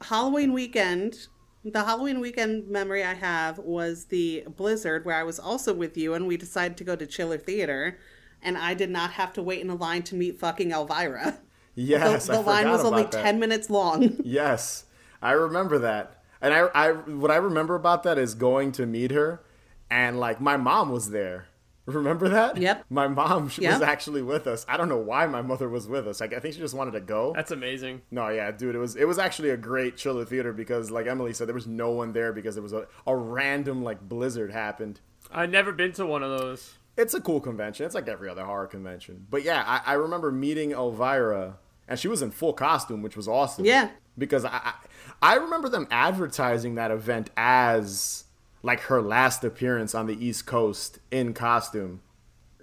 Halloween 0.00 0.54
weekend, 0.54 1.26
the 1.66 1.84
Halloween 1.84 2.20
weekend 2.20 2.66
memory 2.66 3.04
I 3.04 3.12
have 3.12 3.58
was 3.58 4.06
the 4.06 4.44
Blizzard, 4.56 5.04
where 5.04 5.16
I 5.16 5.22
was 5.22 5.38
also 5.38 5.74
with 5.74 5.98
you, 5.98 6.14
and 6.14 6.26
we 6.26 6.38
decided 6.38 6.78
to 6.78 6.84
go 6.84 6.96
to 6.96 7.06
Chiller 7.06 7.36
Theater, 7.36 7.98
and 8.40 8.56
I 8.56 8.72
did 8.72 8.88
not 8.88 9.10
have 9.10 9.34
to 9.34 9.42
wait 9.42 9.60
in 9.60 9.68
a 9.68 9.74
line 9.74 10.02
to 10.04 10.14
meet 10.14 10.38
fucking 10.38 10.70
Elvira. 10.72 11.40
Yes, 11.74 12.26
the 12.28 12.32
I 12.32 12.36
the 12.36 12.42
line 12.42 12.62
forgot 12.64 12.72
was 12.72 12.84
only 12.86 13.02
that. 13.02 13.12
10 13.12 13.38
minutes 13.38 13.68
long. 13.68 14.16
Yes, 14.24 14.86
I 15.20 15.32
remember 15.32 15.78
that. 15.80 16.22
And 16.40 16.54
I, 16.54 16.60
I, 16.74 16.92
what 16.92 17.30
I 17.30 17.36
remember 17.36 17.74
about 17.74 18.02
that 18.04 18.16
is 18.16 18.34
going 18.34 18.72
to 18.72 18.86
meet 18.86 19.10
her, 19.10 19.42
and 19.90 20.18
like 20.20 20.40
my 20.40 20.56
mom 20.56 20.90
was 20.90 21.10
there, 21.10 21.46
Remember 21.86 22.30
that? 22.30 22.56
Yep. 22.56 22.86
My 22.90 23.08
mom 23.08 23.50
she 23.50 23.60
Yep. 23.60 23.72
was 23.74 23.82
actually 23.82 24.22
with 24.22 24.46
us. 24.46 24.64
I 24.66 24.78
don't 24.78 24.88
know 24.88 24.96
why 24.96 25.26
my 25.26 25.42
mother 25.42 25.68
was 25.68 25.86
with 25.86 26.08
us. 26.08 26.18
Like, 26.18 26.32
I 26.32 26.38
think 26.40 26.54
she 26.54 26.60
just 26.60 26.72
wanted 26.72 26.92
to 26.92 27.00
go. 27.02 27.34
That's 27.36 27.50
amazing. 27.50 28.00
No, 28.10 28.30
yeah, 28.30 28.50
dude, 28.52 28.74
it 28.74 28.78
was 28.78 28.96
it 28.96 29.04
was 29.04 29.18
actually 29.18 29.50
a 29.50 29.58
great 29.58 29.98
Chiller 29.98 30.24
theater 30.24 30.54
because, 30.54 30.90
like 30.90 31.06
Emily 31.06 31.34
said, 31.34 31.46
there 31.46 31.54
was 31.54 31.66
no 31.66 31.90
one 31.90 32.14
there 32.14 32.32
because 32.32 32.54
there 32.54 32.62
was 32.62 32.72
a, 32.72 32.86
a 33.06 33.14
random 33.14 33.82
like 33.84 34.00
blizzard 34.00 34.50
happened. 34.50 35.00
I've 35.30 35.50
never 35.50 35.72
been 35.72 35.92
to 35.92 36.06
one 36.06 36.22
of 36.22 36.38
those. 36.40 36.72
It's 36.96 37.12
a 37.12 37.20
cool 37.20 37.40
convention. 37.42 37.84
It's 37.84 37.94
like 37.94 38.08
every 38.08 38.30
other 38.30 38.44
horror 38.46 38.66
convention. 38.66 39.26
But 39.28 39.42
yeah, 39.44 39.62
I, 39.66 39.90
I 39.92 39.94
remember 39.96 40.32
meeting 40.32 40.70
Elvira, 40.70 41.58
and 41.86 41.98
she 41.98 42.08
was 42.08 42.22
in 42.22 42.30
full 42.30 42.54
costume, 42.54 43.02
which 43.02 43.14
was 43.16 43.28
awesome. 43.28 43.66
Yeah. 43.66 43.90
because 44.16 44.46
I, 44.46 44.48
I 44.52 44.74
I 45.20 45.34
remember 45.34 45.68
them 45.68 45.86
advertising 45.90 46.76
that 46.76 46.90
event 46.90 47.28
as 47.36 48.24
like 48.64 48.80
her 48.80 49.02
last 49.02 49.44
appearance 49.44 49.94
on 49.94 50.06
the 50.06 50.24
East 50.24 50.46
Coast 50.46 50.98
in 51.10 51.34
costume. 51.34 52.00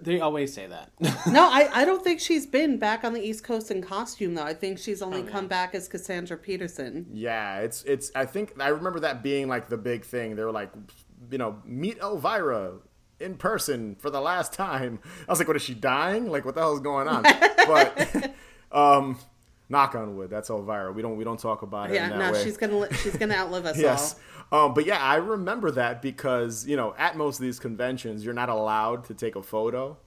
They 0.02 0.20
always 0.20 0.52
say 0.52 0.66
that. 0.66 0.92
No, 1.32 1.44
I, 1.44 1.70
I 1.72 1.86
don't 1.86 2.04
think 2.04 2.20
she's 2.20 2.48
been 2.48 2.80
back 2.80 3.04
on 3.04 3.14
the 3.14 3.22
East 3.22 3.44
Coast 3.44 3.70
in 3.70 3.84
costume 3.84 4.34
though. 4.34 4.44
I 4.44 4.56
think 4.56 4.80
she's 4.80 5.04
only 5.04 5.22
come 5.22 5.48
back 5.48 5.76
as 5.76 5.88
Cassandra 5.88 6.36
Peterson. 6.38 7.06
Yeah, 7.14 7.60
it's 7.60 7.84
it's. 7.84 8.12
I 8.16 8.26
think 8.26 8.54
I 8.60 8.70
remember 8.70 9.02
that 9.02 9.22
being 9.22 9.48
like 9.48 9.70
the 9.70 9.78
big 9.78 10.04
thing. 10.04 10.36
They 10.36 10.44
were 10.44 10.52
like, 10.52 10.72
you 11.30 11.38
know, 11.38 11.62
meet 11.64 12.00
Elvira 12.00 12.80
in 13.20 13.36
person 13.36 13.96
for 13.96 14.10
the 14.10 14.20
last 14.20 14.54
time. 14.54 15.00
I 15.28 15.32
was 15.32 15.38
like, 15.38 15.48
what 15.48 15.56
is 15.56 15.62
she 15.62 15.76
dying? 15.76 16.32
Like, 16.32 16.46
what 16.46 16.56
the 16.56 16.62
hell 16.62 16.74
is 16.74 16.80
going 16.80 17.08
on? 17.08 17.22
but, 17.68 18.34
um, 18.72 19.20
knock 19.72 19.96
on 19.96 20.16
wood, 20.16 20.30
that's 20.30 20.50
Elvira. 20.50 20.92
We 20.92 21.02
don't 21.02 21.16
we 21.18 21.24
don't 21.24 21.40
talk 21.40 21.62
about 21.64 21.90
it. 21.90 21.96
Yeah, 21.96 22.10
no, 22.10 22.32
way. 22.34 22.44
she's 22.44 22.58
gonna 22.58 22.94
she's 22.98 23.16
gonna 23.16 23.34
outlive 23.36 23.66
us 23.66 23.78
Yes. 23.80 24.16
all. 24.52 24.66
Um, 24.68 24.74
but 24.74 24.86
yeah, 24.86 25.00
I 25.02 25.16
remember 25.16 25.72
that 25.72 26.02
because, 26.02 26.68
you 26.68 26.76
know, 26.76 26.94
at 26.98 27.16
most 27.18 27.38
of 27.40 27.44
these 27.44 27.58
conventions, 27.58 28.24
you're 28.26 28.34
not 28.34 28.50
allowed 28.50 29.06
to 29.06 29.14
take 29.14 29.36
a 29.36 29.42
photo. 29.42 29.98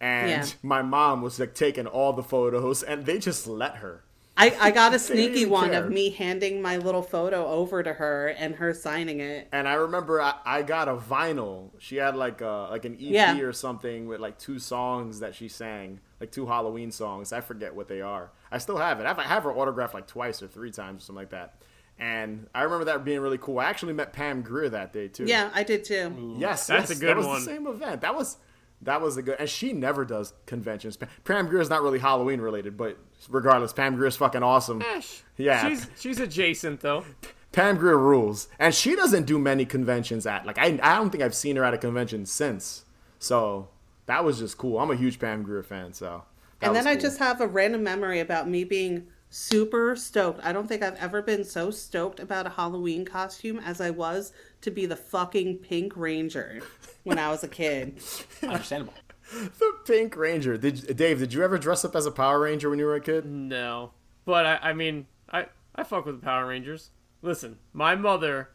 And 0.00 0.30
Yeah. 0.30 0.46
my 0.62 0.82
mom 0.82 1.22
was 1.22 1.38
like 1.38 1.54
taking 1.54 1.86
all 1.86 2.12
the 2.14 2.22
photos 2.22 2.82
and 2.82 3.04
they 3.06 3.18
just 3.18 3.46
let 3.46 3.76
her. 3.76 4.02
I, 4.36 4.56
I 4.60 4.70
got 4.70 4.92
a 4.94 4.98
sneaky 5.00 5.46
one 5.46 5.70
care. 5.70 5.82
of 5.84 5.90
me 5.90 6.10
handing 6.10 6.60
my 6.60 6.76
little 6.76 7.02
photo 7.02 7.46
over 7.46 7.82
to 7.82 7.92
her 7.94 8.28
and 8.28 8.54
her 8.56 8.74
signing 8.74 9.20
it. 9.20 9.48
And 9.52 9.66
I 9.66 9.74
remember 9.74 10.20
I, 10.20 10.34
I 10.44 10.62
got 10.62 10.88
a 10.88 10.96
vinyl. 10.96 11.70
She 11.78 11.96
had 11.96 12.16
like 12.16 12.40
a 12.40 12.68
like 12.70 12.84
an 12.84 12.94
EP 12.94 13.00
Yeah. 13.00 13.38
or 13.40 13.52
something 13.52 14.06
with 14.06 14.20
like 14.20 14.38
two 14.38 14.58
songs 14.58 15.20
that 15.20 15.34
she 15.34 15.48
sang, 15.48 16.00
like 16.20 16.30
two 16.32 16.46
Halloween 16.46 16.90
songs. 16.90 17.32
I 17.32 17.40
forget 17.40 17.74
what 17.74 17.88
they 17.88 18.00
are. 18.02 18.30
I 18.52 18.58
still 18.58 18.76
have 18.76 19.00
it. 19.00 19.04
I 19.04 19.08
have, 19.08 19.18
I 19.18 19.24
have 19.24 19.42
her 19.44 19.52
autographed 19.52 19.94
like 19.94 20.06
twice 20.06 20.42
or 20.42 20.48
three 20.48 20.70
times 20.70 21.02
or 21.02 21.06
something 21.06 21.20
like 21.22 21.30
that. 21.30 21.54
And 21.98 22.46
I 22.54 22.62
remember 22.64 22.84
that 22.86 23.04
being 23.06 23.20
really 23.20 23.38
cool. 23.38 23.58
I 23.58 23.64
actually 23.64 23.94
met 23.94 24.12
Pam 24.12 24.42
Grier 24.42 24.68
that 24.68 24.92
day 24.92 25.08
too. 25.08 25.24
Yeah, 25.24 25.50
I 25.54 25.62
did 25.62 25.82
too. 25.84 26.34
Yes, 26.38 26.66
That's 26.66 26.90
yes, 26.90 26.98
a 26.98 27.00
good 27.00 27.08
that 27.08 27.16
was 27.16 27.26
one. 27.26 27.38
the 27.40 27.46
same 27.46 27.66
event. 27.66 28.02
That 28.02 28.14
was 28.14 28.36
that 28.82 29.00
was 29.00 29.16
a 29.16 29.22
good. 29.22 29.36
And 29.40 29.48
she 29.48 29.72
never 29.72 30.04
does 30.04 30.34
conventions. 30.44 30.98
Pam 31.24 31.46
Grier 31.48 31.62
is 31.62 31.70
not 31.70 31.80
really 31.82 31.98
Halloween 31.98 32.42
related, 32.42 32.76
but 32.76 32.98
regardless, 33.28 33.72
Pam 33.72 33.96
Grier 33.96 34.08
is 34.08 34.16
fucking 34.16 34.42
awesome. 34.42 34.82
Eh, 34.82 35.02
yeah, 35.36 35.68
She's 35.68 35.86
she's 35.98 36.20
adjacent 36.20 36.80
though. 36.80 37.04
Pam 37.52 37.76
Grier 37.76 37.96
rules, 37.96 38.48
and 38.58 38.74
she 38.74 38.94
doesn't 38.96 39.24
do 39.24 39.38
many 39.38 39.64
conventions 39.64 40.26
at. 40.26 40.46
Like 40.46 40.58
I, 40.58 40.78
I 40.82 40.96
don't 40.96 41.10
think 41.10 41.22
I've 41.22 41.34
seen 41.34 41.56
her 41.56 41.64
at 41.64 41.74
a 41.74 41.78
convention 41.78 42.26
since. 42.26 42.84
So 43.18 43.68
that 44.06 44.24
was 44.24 44.38
just 44.38 44.58
cool. 44.58 44.78
I'm 44.78 44.90
a 44.90 44.96
huge 44.96 45.18
Pam 45.18 45.42
Grier 45.42 45.62
fan. 45.62 45.92
So. 45.92 46.24
that 46.60 46.66
And 46.66 46.76
then 46.76 46.84
was 46.84 46.96
I 46.96 47.00
just 47.00 47.18
have 47.18 47.40
a 47.40 47.46
random 47.46 47.82
memory 47.82 48.20
about 48.20 48.48
me 48.48 48.64
being 48.64 49.06
super 49.30 49.96
stoked. 49.96 50.40
I 50.44 50.52
don't 50.52 50.66
think 50.68 50.82
I've 50.82 50.96
ever 50.96 51.22
been 51.22 51.44
so 51.44 51.70
stoked 51.70 52.20
about 52.20 52.46
a 52.46 52.50
Halloween 52.50 53.04
costume 53.04 53.58
as 53.58 53.80
I 53.80 53.90
was 53.90 54.32
to 54.62 54.70
be 54.70 54.86
the 54.86 54.96
fucking 54.96 55.58
Pink 55.58 55.96
Ranger 55.96 56.60
when 57.04 57.18
I 57.18 57.30
was 57.30 57.42
a 57.44 57.48
kid. 57.48 58.00
Understandable. 58.42 58.94
the 59.58 59.72
Pink 59.84 60.16
Ranger. 60.16 60.56
Did 60.56 60.96
Dave? 60.96 61.18
Did 61.18 61.32
you 61.32 61.42
ever 61.42 61.58
dress 61.58 61.84
up 61.84 61.96
as 61.96 62.06
a 62.06 62.10
Power 62.10 62.40
Ranger 62.40 62.70
when 62.70 62.78
you 62.78 62.86
were 62.86 62.94
a 62.94 63.00
kid? 63.00 63.26
No, 63.26 63.92
but 64.24 64.46
I 64.46 64.70
I 64.70 64.72
mean 64.72 65.06
I 65.30 65.46
I 65.74 65.82
fuck 65.82 66.06
with 66.06 66.20
the 66.20 66.24
Power 66.24 66.46
Rangers. 66.46 66.90
Listen, 67.22 67.58
my 67.72 67.94
mother 67.94 68.50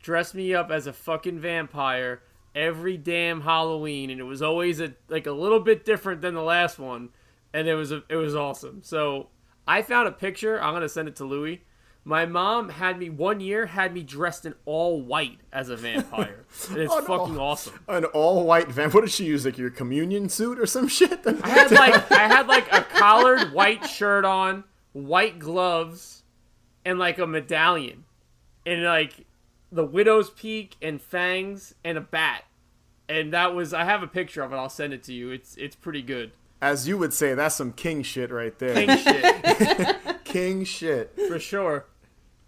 dressed 0.00 0.34
me 0.34 0.54
up 0.54 0.70
as 0.70 0.86
a 0.86 0.92
fucking 0.92 1.38
vampire 1.38 2.22
every 2.54 2.96
damn 2.96 3.42
Halloween, 3.42 4.10
and 4.10 4.20
it 4.20 4.24
was 4.24 4.42
always 4.42 4.80
a 4.80 4.94
like 5.08 5.26
a 5.26 5.32
little 5.32 5.60
bit 5.60 5.84
different 5.84 6.20
than 6.20 6.34
the 6.34 6.42
last 6.42 6.78
one, 6.78 7.10
and 7.52 7.68
it 7.68 7.74
was 7.74 7.92
a, 7.92 8.02
it 8.08 8.16
was 8.16 8.34
awesome. 8.34 8.82
So 8.82 9.28
I 9.66 9.82
found 9.82 10.08
a 10.08 10.12
picture. 10.12 10.60
I'm 10.60 10.74
gonna 10.74 10.88
send 10.88 11.08
it 11.08 11.16
to 11.16 11.24
Louie. 11.24 11.62
My 12.04 12.24
mom 12.26 12.70
had 12.70 12.98
me 12.98 13.10
one 13.10 13.40
year 13.40 13.66
had 13.66 13.92
me 13.92 14.02
dressed 14.02 14.46
in 14.46 14.54
all 14.64 15.02
white 15.02 15.38
as 15.52 15.68
a 15.68 15.76
vampire. 15.76 16.44
And 16.70 16.78
it's 16.78 16.92
Oh, 16.92 16.98
no. 17.00 17.04
fucking 17.06 17.38
awesome. 17.38 17.78
An 17.88 18.04
all 18.06 18.44
white 18.44 18.68
vamp. 18.68 18.94
What 18.94 19.02
did 19.02 19.10
she 19.10 19.24
use? 19.26 19.44
Like 19.44 19.58
your 19.58 19.70
communion 19.70 20.28
suit 20.28 20.58
or 20.58 20.66
some 20.66 20.88
shit? 20.88 21.20
I 21.26 21.48
had 21.48 21.70
like 21.70 22.10
I 22.10 22.26
had 22.26 22.46
like 22.48 22.72
a 22.72 22.82
collared 22.82 23.52
white 23.52 23.86
shirt 23.88 24.24
on, 24.24 24.64
white 24.92 25.38
gloves, 25.38 26.24
and 26.84 26.98
like 26.98 27.18
a 27.18 27.26
medallion, 27.26 28.04
and 28.66 28.82
like 28.82 29.26
the 29.70 29.84
widow's 29.84 30.30
peak 30.30 30.76
and 30.82 31.00
fangs 31.00 31.74
and 31.84 31.96
a 31.96 32.00
bat, 32.00 32.44
and 33.08 33.32
that 33.32 33.54
was 33.54 33.72
I 33.72 33.84
have 33.84 34.02
a 34.02 34.08
picture 34.08 34.42
of 34.42 34.52
it. 34.52 34.56
I'll 34.56 34.68
send 34.68 34.92
it 34.92 35.02
to 35.04 35.12
you. 35.12 35.30
It's 35.30 35.54
it's 35.56 35.76
pretty 35.76 36.02
good. 36.02 36.32
As 36.62 36.88
you 36.88 36.98
would 36.98 37.12
say, 37.14 37.34
that's 37.34 37.54
some 37.54 37.72
king 37.72 38.02
shit 38.02 38.30
right 38.32 38.58
there. 38.58 38.74
King 38.74 38.98
shit 38.98 39.96
king 40.32 40.64
shit. 40.64 41.14
for 41.28 41.38
sure. 41.38 41.86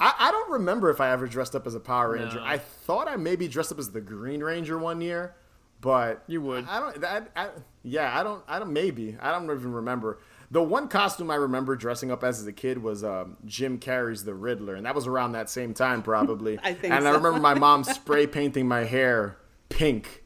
I, 0.00 0.14
I 0.18 0.30
don't 0.32 0.50
remember 0.50 0.90
if 0.90 1.00
I 1.00 1.10
ever 1.10 1.26
dressed 1.26 1.54
up 1.54 1.66
as 1.66 1.74
a 1.74 1.80
Power 1.80 2.12
Ranger. 2.12 2.38
No. 2.38 2.44
I 2.44 2.58
thought 2.58 3.08
I 3.08 3.16
maybe 3.16 3.46
dressed 3.48 3.70
up 3.72 3.78
as 3.78 3.90
the 3.90 4.00
Green 4.00 4.42
Ranger 4.42 4.76
one 4.78 5.00
year, 5.00 5.34
but 5.80 6.24
You 6.26 6.40
would. 6.42 6.66
I 6.68 6.80
don't. 6.80 7.04
I, 7.04 7.22
I, 7.36 7.48
yeah, 7.82 8.18
I 8.18 8.22
don't. 8.22 8.42
I 8.48 8.58
don't. 8.58 8.72
Maybe 8.72 9.16
I 9.20 9.30
don't 9.30 9.44
even 9.44 9.72
remember. 9.72 10.18
The 10.50 10.62
one 10.62 10.88
costume 10.88 11.30
I 11.30 11.36
remember 11.36 11.76
dressing 11.76 12.10
up 12.10 12.22
as 12.22 12.38
as 12.40 12.46
a 12.46 12.52
kid 12.52 12.82
was 12.82 13.02
um, 13.04 13.38
Jim 13.46 13.78
Carrey's 13.78 14.24
The 14.24 14.34
Riddler, 14.34 14.74
and 14.74 14.84
that 14.84 14.94
was 14.94 15.06
around 15.06 15.32
that 15.32 15.48
same 15.48 15.72
time 15.72 16.02
probably. 16.02 16.58
I 16.62 16.74
think 16.74 16.92
and 16.92 17.06
I 17.08 17.10
remember 17.12 17.40
my 17.40 17.54
mom 17.54 17.84
spray 17.84 18.26
painting 18.26 18.68
my 18.68 18.84
hair 18.84 19.38
pink 19.70 20.24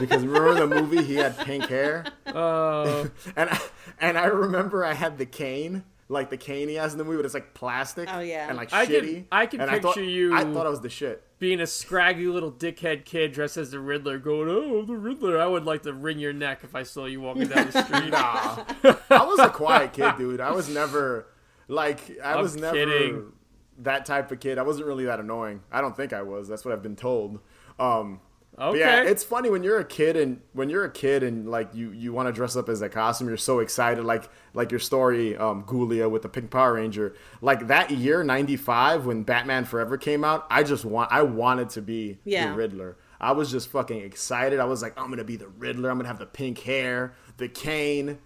because 0.00 0.24
remember 0.24 0.54
the 0.54 0.66
movie 0.66 1.02
he 1.02 1.16
had 1.16 1.36
pink 1.38 1.66
hair. 1.66 2.06
Uh, 2.24 3.08
And 3.36 3.50
I, 3.50 3.60
and 4.00 4.16
I 4.16 4.26
remember 4.26 4.84
I 4.84 4.94
had 4.94 5.18
the 5.18 5.26
cane, 5.26 5.84
like 6.10 6.30
the 6.30 6.36
cane 6.36 6.68
he 6.68 6.76
has 6.76 6.92
in 6.92 6.98
the 6.98 7.04
movie, 7.04 7.16
but 7.18 7.24
it's 7.26 7.34
like 7.34 7.52
plastic. 7.54 8.08
Oh, 8.12 8.20
yeah. 8.20 8.48
and 8.48 8.56
like 8.56 8.72
I 8.72 8.86
could- 8.86 9.04
shitty. 9.04 9.24
I 9.30 9.46
can 9.46 9.60
and 9.60 9.70
picture 9.70 9.82
thought, 9.88 9.96
you- 9.98 10.34
I 10.34 10.44
thought 10.44 10.66
I 10.66 10.70
was 10.70 10.80
the 10.80 10.88
shit. 10.88 11.22
being 11.38 11.60
a 11.60 11.66
scraggy 11.66 12.26
little 12.26 12.50
dickhead 12.50 13.04
kid 13.04 13.32
dressed 13.32 13.56
as 13.58 13.70
the 13.70 13.78
Riddler, 13.78 14.18
going, 14.18 14.48
"Oh, 14.48 14.82
the 14.84 14.96
Riddler!" 14.96 15.38
I 15.40 15.46
would 15.46 15.64
like 15.64 15.82
to 15.82 15.92
wring 15.92 16.18
your 16.18 16.32
neck 16.32 16.60
if 16.64 16.74
I 16.74 16.82
saw 16.82 17.04
you 17.04 17.20
walking 17.20 17.48
down 17.48 17.70
the 17.70 17.82
street. 17.84 18.10
Nah, 18.10 18.64
I 19.10 19.24
was 19.24 19.38
a 19.38 19.50
quiet 19.50 19.92
kid, 19.92 20.14
dude. 20.16 20.40
I 20.40 20.50
was 20.52 20.68
never 20.68 21.26
like 21.68 22.00
I 22.24 22.32
I'm 22.34 22.42
was 22.42 22.56
never 22.56 22.74
kidding. 22.74 23.32
that 23.80 24.06
type 24.06 24.32
of 24.32 24.40
kid. 24.40 24.56
I 24.58 24.62
wasn't 24.62 24.86
really 24.86 25.04
that 25.04 25.20
annoying. 25.20 25.60
I 25.70 25.80
don't 25.82 25.96
think 25.96 26.12
I 26.14 26.22
was. 26.22 26.48
That's 26.48 26.64
what 26.64 26.72
I've 26.72 26.82
been 26.82 26.96
told. 26.96 27.38
Um, 27.78 28.20
but 28.58 28.68
Okay. 28.70 28.78
yeah, 28.80 29.02
it's 29.02 29.22
funny 29.24 29.48
when 29.50 29.62
you're 29.62 29.78
a 29.78 29.84
kid 29.84 30.16
and 30.16 30.40
when 30.52 30.68
you're 30.68 30.84
a 30.84 30.90
kid 30.90 31.22
and 31.22 31.48
like 31.48 31.74
you 31.74 31.90
you 31.92 32.12
want 32.12 32.26
to 32.28 32.32
dress 32.32 32.56
up 32.56 32.68
as 32.68 32.82
a 32.82 32.88
costume, 32.88 33.28
you're 33.28 33.36
so 33.36 33.60
excited. 33.60 34.04
Like 34.04 34.28
like 34.54 34.70
your 34.70 34.80
story, 34.80 35.36
um, 35.36 35.64
with 35.66 36.22
the 36.22 36.28
Pink 36.28 36.50
Power 36.50 36.74
Ranger. 36.74 37.14
Like 37.40 37.68
that 37.68 37.90
year 37.90 38.22
'95 38.24 39.06
when 39.06 39.22
Batman 39.22 39.64
Forever 39.64 39.96
came 39.96 40.24
out, 40.24 40.46
I 40.50 40.62
just 40.62 40.84
want 40.84 41.12
I 41.12 41.22
wanted 41.22 41.70
to 41.70 41.82
be 41.82 42.18
Yeah. 42.24 42.50
the 42.50 42.56
Riddler. 42.56 42.96
I 43.20 43.32
was 43.32 43.50
just 43.50 43.68
fucking 43.70 44.00
excited. 44.00 44.60
I 44.60 44.64
was 44.64 44.82
like, 44.82 44.98
I'm 45.00 45.10
gonna 45.10 45.24
be 45.24 45.36
the 45.36 45.48
Riddler. 45.48 45.90
I'm 45.90 45.96
gonna 45.98 46.08
have 46.08 46.18
the 46.18 46.26
pink 46.26 46.58
hair, 46.60 47.14
the 47.36 47.48
cane. 47.48 48.18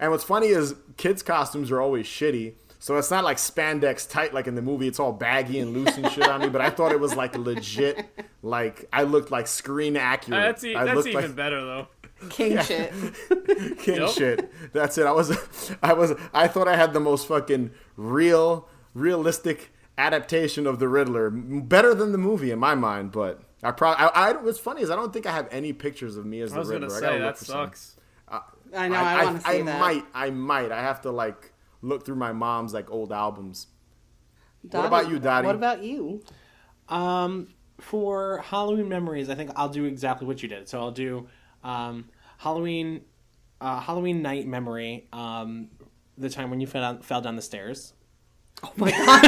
And 0.00 0.10
what's 0.10 0.24
funny 0.24 0.48
is 0.48 0.74
kids' 0.96 1.22
costumes 1.22 1.70
are 1.70 1.80
always 1.80 2.06
shitty. 2.06 2.54
So 2.84 2.98
it's 2.98 3.10
not 3.10 3.24
like 3.24 3.38
spandex 3.38 4.06
tight 4.06 4.34
like 4.34 4.46
in 4.46 4.56
the 4.56 4.60
movie. 4.60 4.86
It's 4.86 5.00
all 5.00 5.10
baggy 5.10 5.58
and 5.58 5.72
loose 5.72 5.96
and 5.96 6.06
shit 6.12 6.28
on 6.28 6.42
me. 6.42 6.50
But 6.50 6.60
I 6.60 6.68
thought 6.68 6.92
it 6.92 7.00
was 7.00 7.16
like 7.16 7.34
legit. 7.34 8.04
Like 8.42 8.84
I 8.92 9.04
looked 9.04 9.30
like 9.30 9.46
screen 9.46 9.96
accurate. 9.96 10.38
that's 10.38 10.64
e- 10.64 10.74
I 10.74 10.84
that's 10.84 11.06
even 11.06 11.22
like 11.22 11.34
better 11.34 11.64
though. 11.64 11.88
King 12.28 12.60
shit. 12.60 12.92
king 13.78 13.96
Yep. 14.02 14.10
shit. 14.10 14.52
That's 14.74 14.98
it. 14.98 15.06
I 15.06 15.12
was, 15.12 15.34
I 15.82 15.94
was, 15.94 16.12
I 16.34 16.46
thought 16.46 16.68
I 16.68 16.76
had 16.76 16.92
the 16.92 17.00
most 17.00 17.26
fucking 17.26 17.70
real, 17.96 18.68
realistic 18.92 19.72
adaptation 19.96 20.66
of 20.66 20.78
the 20.78 20.86
Riddler, 20.86 21.30
better 21.30 21.94
than 21.94 22.12
the 22.12 22.18
movie 22.18 22.50
in 22.50 22.58
my 22.58 22.74
mind. 22.74 23.12
But 23.12 23.40
I 23.62 23.70
probably, 23.70 24.04
I, 24.04 24.08
I, 24.08 24.32
what's 24.32 24.58
funny 24.58 24.82
is 24.82 24.90
I 24.90 24.96
don't 24.96 25.10
think 25.10 25.24
I 25.24 25.32
have 25.32 25.48
any 25.50 25.72
pictures 25.72 26.18
of 26.18 26.26
me 26.26 26.42
as 26.42 26.52
I 26.52 26.56
the 26.56 26.60
was 26.60 26.68
Riddler. 26.68 26.88
gonna 26.88 26.98
I 26.98 27.00
say 27.00 27.06
gotta 27.06 27.18
that 27.20 27.24
look 27.28 27.36
for 27.38 27.44
some. 27.46 27.66
sucks. 27.66 27.96
Uh, 28.28 28.40
I 28.76 28.88
know. 28.88 28.96
I, 28.96 29.24
want 29.24 29.40
to 29.40 29.42
see 29.50 29.58
I 29.58 29.62
that. 29.62 29.80
might, 29.80 30.04
I 30.12 30.28
might. 30.28 30.70
I 30.70 30.82
have 30.82 31.00
to 31.02 31.10
like 31.10 31.50
look 31.84 32.04
through 32.04 32.16
my 32.16 32.32
mom's 32.32 32.74
like 32.74 32.90
old 32.90 33.12
albums. 33.12 33.68
Dottie, 34.66 34.88
about 34.88 35.10
you, 35.10 35.18
Dottie? 35.18 35.46
What 35.46 35.56
about 35.56 35.82
you? 35.82 36.22
Um, 36.88 37.48
for 37.80 38.38
Halloween 38.38 38.88
memories, 38.88 39.28
I 39.28 39.34
think 39.34 39.50
I'll 39.56 39.68
do 39.68 39.84
exactly 39.84 40.26
what 40.26 40.42
you 40.42 40.48
did. 40.48 40.68
So 40.68 40.80
I'll 40.80 40.90
do 40.90 41.28
um, 41.62 42.06
Halloween, 42.38 43.02
uh, 43.60 43.80
Halloween 43.80 44.22
night 44.22 44.46
memory. 44.46 45.06
Um, 45.12 45.68
the 46.16 46.30
time 46.30 46.50
when 46.50 46.60
you 46.60 46.66
fell 46.66 46.82
down, 46.82 47.02
fell 47.02 47.20
down 47.20 47.36
the 47.36 47.42
stairs. 47.42 47.92
Oh 48.62 48.72
my 48.76 48.90
god. 48.90 49.20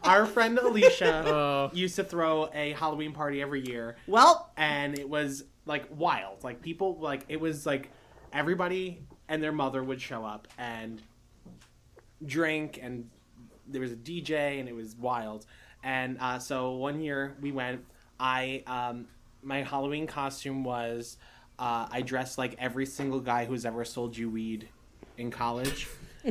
our 0.04 0.24
friend 0.24 0.56
Alicia 0.58 1.14
Uh. 1.14 1.70
used 1.74 1.96
to 1.96 2.04
throw 2.04 2.48
a 2.54 2.72
Halloween 2.72 3.12
party 3.12 3.42
every 3.42 3.66
year, 3.66 3.96
Well, 4.06 4.50
and 4.56 4.98
it 4.98 5.08
was 5.08 5.44
like 5.66 5.84
wild. 5.90 6.44
Like 6.44 6.62
people, 6.62 6.98
like 7.00 7.24
it 7.28 7.40
was 7.40 7.66
like 7.66 7.90
everybody 8.32 9.02
and 9.30 9.42
their 9.42 9.52
mother 9.52 9.82
would 9.82 10.02
show 10.02 10.26
up 10.26 10.48
and 10.58 11.00
drink, 12.26 12.78
and 12.82 13.08
there 13.66 13.80
was 13.80 13.92
a 13.92 13.96
DJ, 13.96 14.60
and 14.60 14.68
it 14.68 14.74
was 14.74 14.94
wild. 14.96 15.46
And 15.82 16.18
uh, 16.20 16.38
so 16.38 16.72
one 16.72 17.00
year 17.00 17.36
we 17.40 17.52
went. 17.52 17.82
I 18.18 18.62
um, 18.66 19.06
my 19.42 19.62
Halloween 19.62 20.06
costume 20.06 20.64
was 20.64 21.16
uh, 21.58 21.86
I 21.90 22.02
dressed 22.02 22.36
like 22.36 22.56
every 22.58 22.84
single 22.84 23.20
guy 23.20 23.46
who's 23.46 23.64
ever 23.64 23.84
sold 23.84 24.16
you 24.16 24.28
weed 24.28 24.68
in 25.16 25.30
college. 25.30 25.86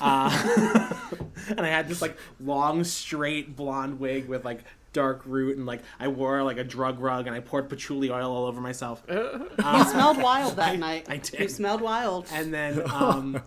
uh, 0.00 0.92
and 1.48 1.60
I 1.60 1.68
had 1.68 1.88
this 1.88 2.00
like 2.00 2.16
long, 2.40 2.84
straight 2.84 3.56
blonde 3.56 3.98
wig 3.98 4.28
with 4.28 4.44
like 4.44 4.64
dark 4.94 5.20
root, 5.26 5.58
and 5.58 5.66
like 5.66 5.82
I 6.00 6.08
wore 6.08 6.42
like 6.42 6.56
a 6.56 6.64
drug 6.64 6.98
rug, 7.00 7.26
and 7.26 7.36
I 7.36 7.40
poured 7.40 7.68
patchouli 7.68 8.10
oil 8.10 8.32
all 8.34 8.46
over 8.46 8.62
myself. 8.62 9.02
you 9.10 9.84
smelled 9.84 10.16
wild 10.22 10.56
that 10.56 10.78
night. 10.78 11.06
I 11.10 11.18
did. 11.18 11.40
You 11.40 11.48
smelled 11.48 11.82
wild. 11.82 12.26
and 12.32 12.54
then 12.54 12.82
um 12.90 13.42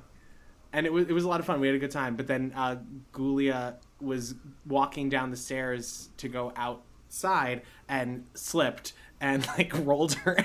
and 0.72 0.86
it 0.86 0.94
was 0.94 1.08
it 1.08 1.14
was 1.14 1.24
a 1.24 1.28
lot 1.28 1.40
of 1.40 1.46
fun 1.48 1.60
we 1.60 1.66
had 1.68 1.76
a 1.76 1.80
good 1.80 1.90
time 1.92 2.16
but 2.16 2.28
then 2.28 2.52
uh 2.56 2.76
Ghoulia 3.14 3.76
was 4.02 4.36
walking 4.68 5.10
down 5.10 5.32
the 5.32 5.38
stairs 5.38 6.10
to 6.18 6.28
go 6.28 6.52
outside 6.58 7.62
and 7.88 8.26
slipped 8.36 8.94
and 9.22 9.48
like 9.58 9.72
rolled 9.86 10.14
her 10.16 10.38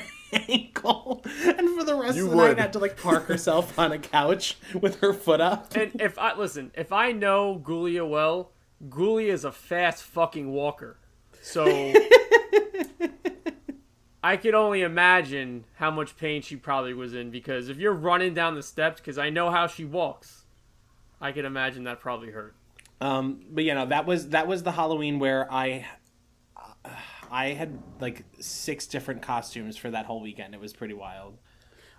ankle 0.48 1.22
and 1.44 1.68
for 1.76 1.84
the 1.84 1.94
rest 1.94 2.16
You 2.16 2.24
of 2.26 2.30
the 2.30 2.36
would. 2.36 2.56
night 2.56 2.58
had 2.58 2.72
to 2.74 2.78
like 2.78 2.96
park 2.96 3.26
herself 3.26 3.78
on 3.78 3.92
a 3.92 3.98
couch 3.98 4.56
with 4.80 5.00
her 5.00 5.12
foot 5.12 5.40
up 5.40 5.74
And 5.76 6.00
if 6.00 6.18
I 6.18 6.34
listen, 6.36 6.70
if 6.74 6.92
I 6.92 7.12
know 7.12 7.60
Ghoulia 7.62 8.08
well, 8.08 8.51
Ghoulia 8.88 9.28
is 9.32 9.44
a 9.44 9.52
fast 9.52 10.02
fucking 10.02 10.50
walker. 10.50 10.98
So 11.40 11.64
I 14.24 14.36
could 14.36 14.54
only 14.54 14.82
imagine 14.82 15.64
how 15.76 15.90
much 15.90 16.16
pain 16.16 16.42
she 16.42 16.56
probably 16.56 16.94
was 16.94 17.14
in 17.14 17.30
because 17.30 17.68
if 17.68 17.78
you're 17.78 17.92
running 17.92 18.34
down 18.34 18.54
the 18.54 18.62
steps, 18.62 19.00
because 19.00 19.18
I 19.18 19.30
know 19.30 19.50
how 19.50 19.66
she 19.66 19.84
walks, 19.84 20.44
I 21.20 21.32
can 21.32 21.44
imagine 21.44 21.84
that 21.84 22.00
probably 22.00 22.30
hurt. 22.30 22.54
um 23.00 23.44
but 23.50 23.64
you 23.64 23.74
know 23.74 23.86
that 23.86 24.06
was 24.06 24.28
that 24.28 24.46
was 24.46 24.62
the 24.62 24.70
halloween 24.72 25.18
where 25.18 25.52
i 25.52 25.84
i 27.30 27.46
had 27.48 27.78
like 28.00 28.24
six 28.40 28.86
different 28.86 29.22
costumes 29.22 29.76
for 29.76 29.90
that 29.90 30.06
whole 30.06 30.20
weekend 30.20 30.54
it 30.54 30.60
was 30.60 30.72
pretty 30.72 30.94
wild 30.94 31.36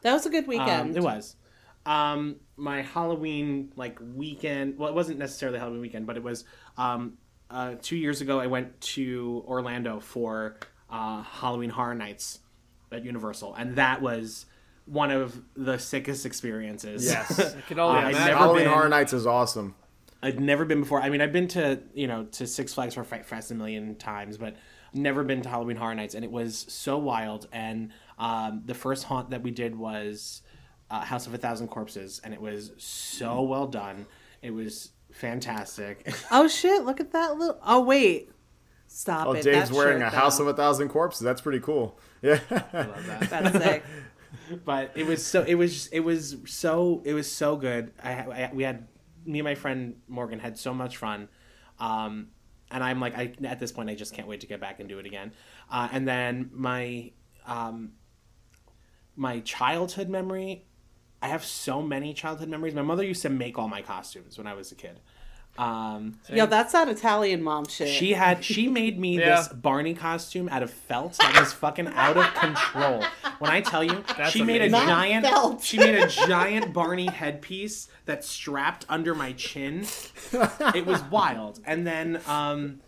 That 0.02 0.14
was 0.14 0.26
a 0.26 0.30
good 0.30 0.44
Um, 0.46 0.50
weekend. 0.50 0.96
it 0.98 1.04
was. 1.04 1.36
Um, 1.86 2.38
my 2.56 2.82
Halloween 2.82 3.72
like 3.76 4.00
weekend. 4.16 4.78
Well, 4.78 4.90
it 4.90 4.96
wasn't 4.96 5.20
necessarily 5.20 5.60
Halloween 5.60 5.82
weekend, 5.82 6.08
but 6.08 6.18
it 6.18 6.24
was. 6.24 6.46
Um, 6.78 7.18
uh, 7.50 7.76
two 7.82 7.96
years 7.98 8.22
ago, 8.22 8.40
I 8.40 8.48
went 8.48 8.80
to 8.82 9.44
Orlando 9.48 10.00
for 10.00 10.58
uh, 10.90 11.22
Halloween 11.24 11.70
Horror 11.70 11.94
Nights 11.96 12.40
at 12.92 13.04
Universal, 13.04 13.54
and 13.56 13.76
that 13.76 14.02
was 14.02 14.46
one 14.86 15.12
of 15.12 15.40
the 15.56 15.78
sickest 15.78 16.26
experiences. 16.26 17.06
Yes. 17.06 17.56
I 17.58 17.62
can 17.62 17.80
only 17.80 17.98
I'd 18.00 18.10
imagine. 18.12 18.28
never 18.28 18.38
Halloween 18.38 18.64
been- 18.64 18.74
Horror 18.74 18.90
Nights 18.90 19.14
is 19.14 19.28
awesome. 19.28 19.76
I'd 20.22 20.40
never 20.40 20.64
been 20.64 20.80
before. 20.80 21.02
I 21.02 21.10
mean, 21.10 21.20
I've 21.22 21.34
been 21.34 21.50
to 21.50 21.82
you 21.94 22.08
know 22.08 22.24
to 22.32 22.48
Six 22.48 22.74
Flags 22.74 22.94
for 22.96 23.04
Fright 23.04 23.26
Fest 23.26 23.52
a 23.52 23.56
million 23.56 23.96
times, 23.96 24.38
but 24.38 24.56
never 24.94 25.24
been 25.24 25.42
to 25.42 25.50
Halloween 25.50 25.76
Horror 25.76 25.96
Nights, 25.96 26.16
and 26.16 26.24
it 26.24 26.32
was 26.32 26.66
so 26.70 26.98
wild. 26.98 27.48
And 27.52 27.92
um, 28.18 28.62
the 28.66 28.74
first 28.74 29.04
haunt 29.04 29.32
that 29.32 29.44
we 29.44 29.52
did 29.52 29.76
was 29.76 30.42
uh, 30.94 31.00
House 31.02 31.26
of 31.28 31.34
a 31.34 31.38
Thousand 31.38 31.70
Corpses, 31.70 32.22
and 32.24 32.34
it 32.34 32.42
was 32.42 32.72
so 32.78 33.42
well 33.42 33.66
done. 33.68 34.06
It 34.42 34.52
was 34.52 34.92
fantastic. 35.12 36.14
oh 36.32 36.48
shit! 36.48 36.84
Look 36.84 37.00
at 37.00 37.12
that 37.14 37.38
little. 37.38 37.60
Oh 37.66 37.82
wait, 37.82 38.30
stop 38.88 39.28
Oh, 39.28 39.32
it. 39.34 39.44
Dave's 39.44 39.70
that 39.70 39.76
wearing 39.76 40.00
shirt, 40.00 40.14
a 40.14 40.16
House 40.16 40.38
though. 40.38 40.44
of 40.44 40.50
a 40.50 40.54
Thousand 40.54 40.90
Corpses. 40.90 41.22
That's 41.22 41.42
pretty 41.42 41.60
cool. 41.60 42.00
Yeah. 42.22 42.40
I 42.50 42.54
love 42.54 43.06
that. 43.08 43.30
That's 43.30 43.64
sick. 43.66 43.84
but 44.66 44.92
it 44.96 45.06
was 45.06 45.26
so 45.26 45.44
it 45.44 45.56
was 45.56 45.88
it 45.88 46.00
was 46.00 46.38
so 46.46 47.02
it 47.04 47.14
was 47.14 47.30
so 47.30 47.58
good. 47.58 47.92
I, 48.02 48.12
I 48.14 48.52
we 48.54 48.64
had 48.64 48.88
me 49.26 49.40
and 49.40 49.46
my 49.46 49.56
friend 49.56 49.96
Morgan 50.08 50.40
had 50.40 50.58
so 50.58 50.74
much 50.74 50.96
fun. 50.96 51.28
Um, 51.80 52.28
and 52.72 52.82
I'm 52.82 53.02
like, 53.02 53.18
I 53.18 53.34
at 53.44 53.60
this 53.60 53.74
point, 53.74 53.90
I 53.90 53.96
just 53.96 54.14
can't 54.14 54.28
wait 54.28 54.40
to 54.40 54.48
get 54.48 54.62
back 54.62 54.80
and 54.80 54.88
do 54.88 55.00
it 55.00 55.06
again. 55.06 55.34
Uh, 55.70 55.90
and 55.92 56.08
then 56.08 56.50
my 56.54 57.12
um, 57.46 57.92
my 59.18 59.42
childhood 59.42 60.08
memory, 60.08 60.66
I 61.24 61.28
have 61.30 61.44
so 61.46 61.82
many 61.82 62.14
childhood 62.14 62.50
memories. 62.50 62.76
My 62.76 62.82
mother 62.82 63.04
used 63.04 63.22
to 63.22 63.30
make 63.30 63.58
all 63.58 63.70
my 63.70 63.82
costumes 63.82 64.38
when 64.38 64.46
I 64.46 64.54
was 64.54 64.72
a 64.72 64.76
kid. 64.76 65.00
Um, 65.58 66.20
Yo, 66.32 66.48
that's 66.48 66.74
that 66.74 66.90
Italian 66.90 67.44
mom 67.44 67.66
shit. 67.68 67.88
she 67.88 68.14
had 68.14 68.44
she 68.44 68.68
made 68.80 69.00
me 69.00 69.20
Yeah. 69.20 69.36
this 69.38 69.48
Barney 69.50 69.94
costume 69.94 70.50
out 70.50 70.64
of 70.64 70.72
felt 70.72 71.16
that 71.20 71.40
was 71.40 71.54
fucking 71.54 71.88
out 71.90 72.18
of 72.18 72.26
control. 72.34 73.04
When 73.40 73.52
I 73.52 73.62
tell 73.62 73.84
you, 73.84 74.04
That's 74.18 74.32
she 74.32 74.44
made 74.44 74.64
a. 74.64 74.70
Not 74.70 74.88
giant 74.88 75.26
felt. 75.28 75.64
she 75.64 75.78
made 75.78 75.96
a 75.96 76.08
giant 76.08 76.74
Barney 76.74 77.06
headpiece 77.06 77.88
that 78.06 78.24
strapped 78.26 78.86
under 78.90 79.14
my 79.16 79.34
chin. 79.34 79.86
It 80.76 80.86
was 80.88 81.04
wild. 81.04 81.60
And 81.66 81.86
then 81.86 82.20
um 82.28 82.82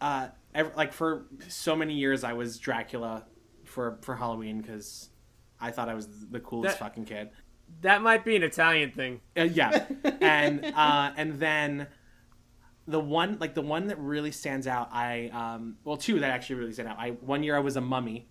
uh 0.00 0.28
ev- 0.54 0.72
like 0.74 0.92
for 0.94 1.26
so 1.48 1.76
many 1.76 1.94
years 1.94 2.24
I 2.24 2.32
was 2.32 2.58
Dracula 2.58 3.26
for 3.64 3.98
for 4.00 4.16
Halloween 4.16 4.62
cuz 4.62 5.10
I 5.60 5.70
thought 5.70 5.88
I 5.90 5.94
was 5.94 6.08
the 6.30 6.40
coolest 6.40 6.78
That- 6.78 6.84
fucking 6.86 7.04
kid. 7.04 7.28
That 7.82 8.02
might 8.02 8.24
be 8.24 8.36
an 8.36 8.42
Italian 8.42 8.90
thing. 8.90 9.20
Uh, 9.36 9.42
yeah, 9.42 9.86
and 10.20 10.64
uh, 10.64 11.12
and 11.16 11.38
then 11.38 11.86
the 12.88 13.00
one 13.00 13.38
like 13.40 13.54
the 13.54 13.62
one 13.62 13.88
that 13.88 13.98
really 13.98 14.30
stands 14.32 14.66
out. 14.66 14.88
I 14.92 15.28
um, 15.32 15.76
well 15.84 15.96
two 15.96 16.20
that 16.20 16.30
actually 16.30 16.56
really 16.56 16.72
stand 16.72 16.88
out. 16.88 16.98
I 16.98 17.10
one 17.10 17.42
year 17.42 17.56
I 17.56 17.60
was 17.60 17.76
a 17.76 17.80
mummy, 17.80 18.28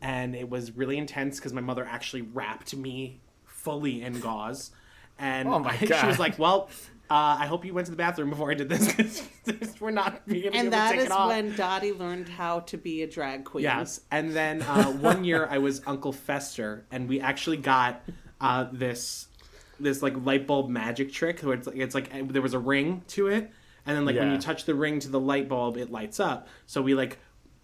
and 0.00 0.34
it 0.34 0.48
was 0.48 0.72
really 0.72 0.96
intense 0.96 1.38
because 1.38 1.52
my 1.52 1.60
mother 1.60 1.84
actually 1.84 2.22
wrapped 2.22 2.74
me 2.74 3.20
fully 3.44 4.02
in 4.02 4.20
gauze, 4.20 4.70
and 5.18 5.48
Oh 5.48 5.58
my 5.58 5.76
she 5.78 6.06
was 6.06 6.18
like, 6.18 6.38
"Well, 6.38 6.70
uh, 7.10 7.36
I 7.40 7.46
hope 7.46 7.64
you 7.64 7.74
went 7.74 7.86
to 7.86 7.90
the 7.90 7.96
bathroom 7.96 8.30
before 8.30 8.50
I 8.50 8.54
did 8.54 8.68
this 8.68 9.22
because 9.44 9.80
we're 9.80 9.90
not 9.90 10.26
being 10.26 10.46
able 10.46 10.56
and 10.56 10.72
to 10.72 10.78
take 10.90 11.00
is 11.00 11.04
it 11.06 11.12
off." 11.12 11.28
when 11.28 11.54
Dottie 11.54 11.92
learned 11.92 12.28
how 12.28 12.60
to 12.60 12.78
be 12.78 13.02
a 13.02 13.06
drag 13.06 13.44
queen. 13.44 13.64
Yes, 13.64 14.00
and 14.10 14.32
then 14.32 14.62
uh, 14.62 14.86
one 14.92 15.24
year 15.24 15.46
I 15.50 15.58
was 15.58 15.82
Uncle 15.86 16.12
Fester, 16.12 16.86
and 16.90 17.08
we 17.08 17.20
actually 17.20 17.58
got 17.58 18.02
uh, 18.40 18.66
this 18.72 19.26
this 19.80 20.02
like 20.02 20.14
light 20.24 20.46
bulb 20.46 20.68
magic 20.68 21.12
trick 21.12 21.40
where 21.40 21.54
it's 21.54 21.66
like 21.66 21.76
it's 21.76 21.94
like 21.94 22.32
there 22.32 22.42
was 22.42 22.54
a 22.54 22.58
ring 22.58 23.02
to 23.08 23.28
it, 23.28 23.50
and 23.86 23.96
then 23.96 24.04
like 24.04 24.16
when 24.16 24.32
you 24.32 24.38
touch 24.38 24.64
the 24.64 24.74
ring 24.74 25.00
to 25.00 25.08
the 25.08 25.20
light 25.20 25.48
bulb, 25.48 25.76
it 25.76 25.90
lights 25.90 26.18
up. 26.20 26.48
So 26.66 26.82
we 26.82 26.94
like 26.94 27.18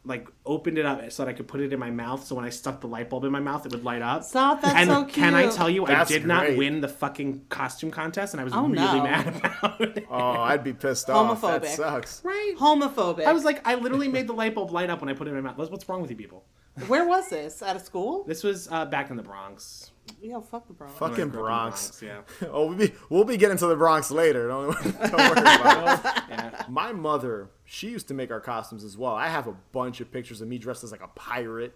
like 0.07 0.29
opened 0.45 0.77
it 0.77 0.85
up 0.85 1.11
so 1.13 1.25
that 1.25 1.31
I 1.31 1.33
could 1.33 1.49
put 1.49 1.63
it 1.63 1.73
in 1.73 1.79
my 1.81 1.91
mouth. 1.91 2.25
So 2.27 2.35
when 2.35 2.45
I 2.45 2.51
stuck 2.51 2.83
the 2.83 2.87
light 2.87 3.09
bulb 3.09 3.25
in 3.25 3.33
my 3.33 3.41
mouth, 3.41 3.65
it 3.65 3.73
would 3.73 3.85
light 3.85 4.03
up. 4.03 4.23
Stop, 4.23 4.61
that's 4.61 4.75
and 4.75 4.91
so 4.91 5.05
can 5.07 5.35
I 5.35 5.49
tell 5.49 5.71
you, 5.71 5.87
That's 5.87 6.11
I 6.11 6.15
did 6.19 6.27
not 6.27 6.45
great. 6.45 6.59
win 6.59 6.83
the 6.83 6.89
fucking 6.89 7.47
costume 7.49 7.91
contest, 7.91 8.35
and 8.35 8.41
I 8.41 8.45
was 8.45 8.53
Oh, 8.53 8.65
really 8.69 8.75
no. 8.75 9.03
mad 9.03 9.29
about 9.29 9.81
it. 9.81 10.07
Oh, 10.11 10.19
I'd 10.19 10.63
be 10.63 10.75
pissed 10.75 11.09
off. 11.09 11.41
That 11.41 11.63
Homophobic. 11.63 11.69
sucks. 11.69 12.23
Right. 12.23 12.55
Homophobic. 12.59 13.25
I 13.25 13.33
was 13.33 13.45
like, 13.45 13.67
I 13.67 13.77
literally 13.77 14.09
made 14.09 14.27
the 14.27 14.35
light 14.35 14.55
bulb 14.55 14.73
light 14.73 14.91
up 14.91 15.01
when 15.01 15.09
I 15.09 15.15
put 15.15 15.27
it 15.27 15.31
in 15.31 15.37
my 15.37 15.41
mouth. 15.43 15.57
What's- 15.57 15.71
What's 15.71 15.89
wrong 15.89 16.03
with 16.03 16.11
you 16.11 16.17
people? 16.19 16.45
Where 16.87 17.07
was 17.07 17.29
this? 17.29 17.63
At 17.63 17.77
a 17.77 17.81
school? 17.81 18.25
This 18.25 18.43
was 18.43 18.69
uh, 18.71 18.85
back 18.87 19.11
in 19.11 19.17
the 19.17 19.23
Bronx. 19.23 19.93
Yo, 20.21 20.41
fuck 20.41 20.67
the 20.67 20.75
Bronx. 20.75 20.99
Fucking 20.99 21.15
I 21.15 21.17
grew 21.17 21.25
up 21.25 21.27
in 21.27 21.33
the 21.33 21.39
Bronx. 21.39 22.03
yeah. 22.03 22.21
Oh, 22.51 22.67
we'll 22.69 22.77
be 22.79 22.93
we'll 23.09 23.25
be 23.25 23.37
getting 23.37 23.57
to 23.59 23.67
the 23.67 23.77
Bronx 23.77 24.11
later. 24.11 24.49
Don't, 24.49 24.73
don't 24.83 25.13
worry 25.13 25.33
about 25.33 25.99
it. 26.05 26.23
yeah. 26.29 26.65
My 26.69 26.93
mother, 26.93 27.51
she 27.65 27.91
used 27.91 28.09
to 28.09 28.15
make 28.15 28.31
our 28.31 28.41
costumes 28.41 28.85
as 28.85 28.97
well. 28.99 29.15
I 29.15 29.29
have 29.29 29.47
a 29.47 29.53
bunch 29.73 30.01
of 30.01 30.11
pictures 30.11 30.41
of 30.41 30.49
me 30.49 30.59
dressed 30.59 30.83
as 30.85 30.91
like 30.93 31.03
a 31.03 31.09
pirate, 31.09 31.75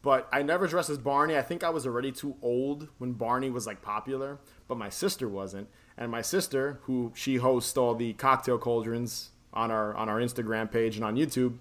but 0.00 0.28
I 0.32 0.42
never 0.42 0.66
dressed 0.68 0.90
as 0.90 0.98
Barney. 0.98 1.36
I 1.36 1.42
think 1.42 1.64
I 1.64 1.70
was 1.70 1.86
already 1.86 2.12
too 2.12 2.36
old 2.40 2.88
when 2.98 3.12
Barney 3.12 3.50
was 3.50 3.66
like 3.66 3.82
popular, 3.82 4.38
but 4.68 4.78
my 4.78 4.88
sister 4.88 5.28
wasn't. 5.28 5.68
And 5.98 6.10
my 6.10 6.22
sister, 6.22 6.78
who 6.84 7.12
she 7.14 7.36
hosts 7.36 7.76
all 7.76 7.94
the 7.94 8.12
cocktail 8.14 8.58
cauldrons 8.58 9.30
on 9.52 9.70
our 9.70 9.94
on 9.96 10.08
our 10.08 10.18
Instagram 10.18 10.70
page 10.70 10.96
and 10.96 11.04
on 11.04 11.16
YouTube. 11.16 11.58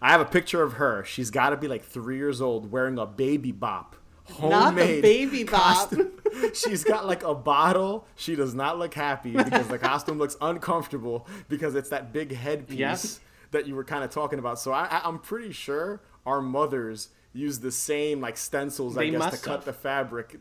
I 0.00 0.10
have 0.10 0.20
a 0.20 0.24
picture 0.24 0.62
of 0.62 0.74
her. 0.74 1.04
She's 1.04 1.30
got 1.30 1.50
to 1.50 1.56
be 1.56 1.68
like 1.68 1.82
three 1.84 2.16
years 2.16 2.40
old, 2.40 2.70
wearing 2.70 2.98
a 2.98 3.06
baby 3.06 3.52
bop, 3.52 3.96
Not 4.28 4.36
the 4.36 4.42
homemade 4.42 5.02
baby 5.02 5.44
bop. 5.44 5.60
costume. 5.90 6.10
She's 6.54 6.84
got 6.84 7.06
like 7.06 7.22
a 7.24 7.34
bottle. 7.34 8.06
She 8.14 8.36
does 8.36 8.54
not 8.54 8.78
look 8.78 8.94
happy 8.94 9.32
because 9.32 9.66
the 9.68 9.78
costume 9.78 10.18
looks 10.18 10.36
uncomfortable 10.40 11.26
because 11.48 11.74
it's 11.74 11.88
that 11.88 12.12
big 12.12 12.32
headpiece 12.34 12.78
Yep. 12.78 13.00
that 13.52 13.66
you 13.66 13.74
were 13.74 13.84
kind 13.84 14.04
of 14.04 14.10
talking 14.10 14.38
about. 14.38 14.60
So 14.60 14.72
I, 14.72 14.84
I, 14.84 15.00
I'm 15.04 15.18
pretty 15.18 15.52
sure 15.52 16.00
our 16.26 16.40
mothers 16.40 17.08
used 17.32 17.62
the 17.62 17.70
same 17.70 18.20
like 18.20 18.36
stencils, 18.36 18.96
I 18.96 19.04
guess, 19.04 19.12
to 19.12 19.18
must 19.18 19.42
cut 19.44 19.64
the 19.64 19.72
fabric. 19.72 20.36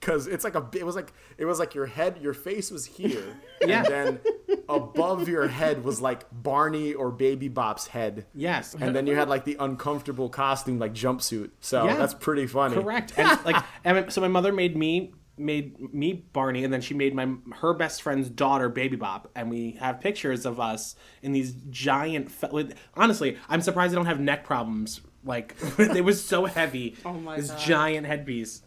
Because 0.00 0.26
it's 0.26 0.44
like 0.44 0.54
a, 0.54 0.68
it 0.74 0.84
was 0.84 0.96
like 0.96 1.12
it 1.38 1.44
was 1.44 1.58
like 1.58 1.74
your 1.74 1.86
head, 1.86 2.18
your 2.20 2.34
face 2.34 2.70
was 2.70 2.84
here, 2.86 3.36
Yeah. 3.66 3.78
and 3.84 3.86
then 3.86 4.20
above 4.68 5.28
your 5.28 5.48
head 5.48 5.84
was 5.84 6.00
like 6.00 6.24
Barney 6.32 6.94
or 6.94 7.10
Baby 7.10 7.48
Bop's 7.48 7.86
head. 7.86 8.26
Yes. 8.34 8.74
And 8.78 8.94
then 8.94 9.06
you 9.06 9.14
had 9.16 9.28
like 9.28 9.44
the 9.44 9.56
uncomfortable 9.60 10.28
costume, 10.28 10.78
like 10.78 10.92
jumpsuit. 10.94 11.50
So 11.60 11.84
Yeah. 11.84 11.96
that's 11.96 12.14
pretty 12.14 12.46
funny. 12.46 12.74
Correct. 12.74 13.12
And 13.16 13.38
like, 13.44 13.62
and 13.84 14.12
so 14.12 14.20
my 14.20 14.28
mother 14.28 14.52
made 14.52 14.76
me 14.76 15.14
made 15.38 15.94
me 15.94 16.12
Barney, 16.34 16.62
and 16.62 16.72
then 16.72 16.82
she 16.82 16.92
made 16.92 17.14
my 17.14 17.26
her 17.60 17.72
best 17.72 18.02
friend's 18.02 18.28
daughter 18.28 18.68
Baby 18.68 18.96
Bop, 18.96 19.30
and 19.34 19.48
we 19.50 19.72
have 19.80 20.00
pictures 20.00 20.44
of 20.44 20.60
us 20.60 20.94
in 21.22 21.32
these 21.32 21.52
giant. 21.70 22.30
Fe- 22.30 22.68
honestly, 22.94 23.38
I'm 23.48 23.62
surprised 23.62 23.94
I 23.94 23.96
don't 23.96 24.06
have 24.06 24.20
neck 24.20 24.44
problems. 24.44 25.00
Like 25.24 25.54
it 25.78 26.04
was 26.04 26.24
so 26.24 26.46
heavy. 26.46 26.96
Oh 27.04 27.12
my 27.14 27.36
this 27.36 27.50
God. 27.50 27.58
giant 27.60 28.06
headpiece. 28.06 28.62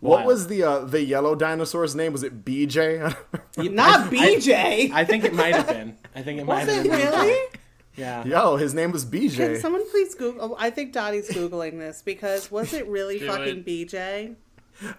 What 0.00 0.18
Wild. 0.20 0.26
was 0.26 0.46
the 0.48 0.62
uh, 0.64 0.80
the 0.80 1.02
yellow 1.02 1.34
dinosaur's 1.34 1.94
name? 1.94 2.12
Was 2.12 2.22
it 2.24 2.44
BJ? 2.44 3.16
Not 3.56 4.10
BJ. 4.10 4.90
I 4.92 5.04
think 5.04 5.24
it 5.24 5.32
might 5.32 5.54
have 5.54 5.68
been. 5.68 5.96
I 6.14 6.22
think 6.22 6.40
it 6.40 6.44
might 6.44 6.66
Was 6.66 6.74
have 6.76 6.86
it 6.86 6.90
been. 6.90 6.98
really? 7.12 7.48
Yeah. 7.94 8.24
Yo, 8.24 8.56
his 8.56 8.74
name 8.74 8.90
was 8.90 9.04
BJ. 9.04 9.36
Can 9.36 9.60
someone 9.60 9.88
please 9.90 10.14
Google? 10.14 10.52
Oh, 10.52 10.56
I 10.58 10.70
think 10.70 10.92
Dottie's 10.92 11.28
googling 11.28 11.78
this 11.78 12.02
because 12.02 12.50
was 12.50 12.72
it 12.72 12.88
really 12.88 13.18
fucking 13.20 13.58
it. 13.58 13.66
BJ? 13.66 14.34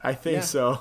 I 0.03 0.13
think 0.13 0.35
Yeah. 0.35 0.41
so. 0.41 0.79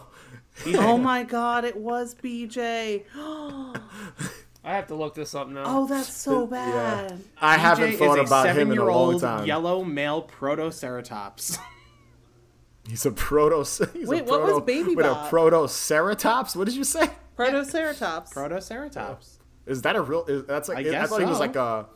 Oh 0.66 0.98
my 0.98 1.24
god, 1.24 1.64
it 1.64 1.76
was 1.76 2.14
BJ. 2.14 3.04
I 4.64 4.74
have 4.74 4.86
to 4.88 4.94
look 4.94 5.14
this 5.14 5.34
up 5.34 5.48
now. 5.48 5.64
Oh, 5.66 5.86
that's 5.86 6.12
so 6.12 6.46
bad. 6.46 7.10
Yeah. 7.10 7.16
I 7.40 7.58
haven't 7.58 7.96
thought 7.96 8.18
about 8.18 8.46
him 8.56 8.70
in 8.70 8.78
a 8.78 8.84
long 8.84 9.18
seven-year-old 9.18 9.20
time. 9.20 9.46
Yellow 9.46 9.84
male 9.84 10.22
protoceratops. 10.22 11.58
He's 12.88 13.06
a 13.06 13.10
proto. 13.10 13.58
He's 13.92 14.08
Wait, 14.08 14.22
a 14.22 14.24
what 14.24 14.42
was 14.42 14.62
Baby 14.64 14.94
Wait, 14.94 15.06
a 15.06 15.14
protoceratops? 15.14 16.56
What 16.56 16.66
did 16.66 16.74
you 16.74 16.84
say? 16.84 17.10
Protoceratops. 17.36 18.32
protoceratops. 18.32 19.38
Is 19.66 19.82
that 19.82 19.96
a 19.96 20.02
real? 20.02 20.24
Is, 20.26 20.44
that's 20.44 20.68
like. 20.68 20.78
I 20.78 20.80
I, 20.80 20.84
guess 20.84 21.08
thought 21.08 21.20
he 21.20 21.26
was 21.26 21.40
like 21.40 21.56
a. 21.56 21.86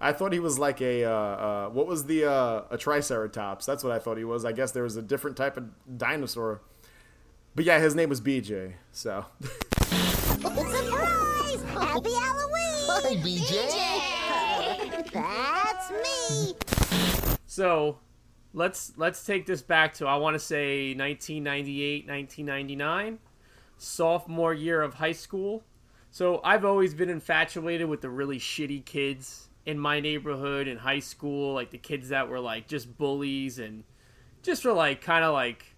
I 0.00 0.12
thought 0.12 0.32
he 0.32 0.38
was 0.38 0.58
like 0.58 0.80
a. 0.80 1.04
Uh, 1.04 1.10
uh, 1.10 1.68
what 1.70 1.86
was 1.86 2.06
the 2.06 2.30
uh, 2.30 2.62
a 2.70 2.78
triceratops? 2.78 3.66
That's 3.66 3.82
what 3.82 3.92
I 3.92 3.98
thought 3.98 4.18
he 4.18 4.24
was. 4.24 4.44
I 4.44 4.52
guess 4.52 4.70
there 4.70 4.84
was 4.84 4.96
a 4.96 5.02
different 5.02 5.36
type 5.36 5.56
of 5.56 5.64
dinosaur. 5.98 6.62
But 7.54 7.64
yeah, 7.64 7.80
his 7.80 7.94
name 7.94 8.08
was 8.08 8.20
BJ. 8.20 8.74
So 8.92 9.26
Surprise! 10.44 11.23
Happy 11.94 12.12
Halloween! 12.12 12.88
Hi, 12.88 13.14
BJ. 13.22 13.70
That's 15.12 15.92
me! 15.92 16.56
So 17.46 17.98
let's 18.52 18.94
let's 18.96 19.24
take 19.24 19.46
this 19.46 19.62
back 19.62 19.94
to 19.94 20.08
I 20.08 20.16
want 20.16 20.34
to 20.34 20.40
say 20.40 20.88
1998, 20.88 22.08
1999, 22.08 23.20
sophomore 23.78 24.52
year 24.52 24.82
of 24.82 24.94
high 24.94 25.12
school. 25.12 25.62
So 26.10 26.40
I've 26.42 26.64
always 26.64 26.94
been 26.94 27.10
infatuated 27.10 27.88
with 27.88 28.00
the 28.00 28.10
really 28.10 28.40
shitty 28.40 28.84
kids 28.84 29.48
in 29.64 29.78
my 29.78 30.00
neighborhood 30.00 30.66
in 30.66 30.78
high 30.78 30.98
school, 30.98 31.54
like 31.54 31.70
the 31.70 31.78
kids 31.78 32.08
that 32.08 32.28
were 32.28 32.40
like 32.40 32.66
just 32.66 32.98
bullies 32.98 33.60
and 33.60 33.84
just 34.42 34.64
were 34.64 34.72
like 34.72 35.00
kind 35.00 35.24
of 35.24 35.32
like 35.32 35.76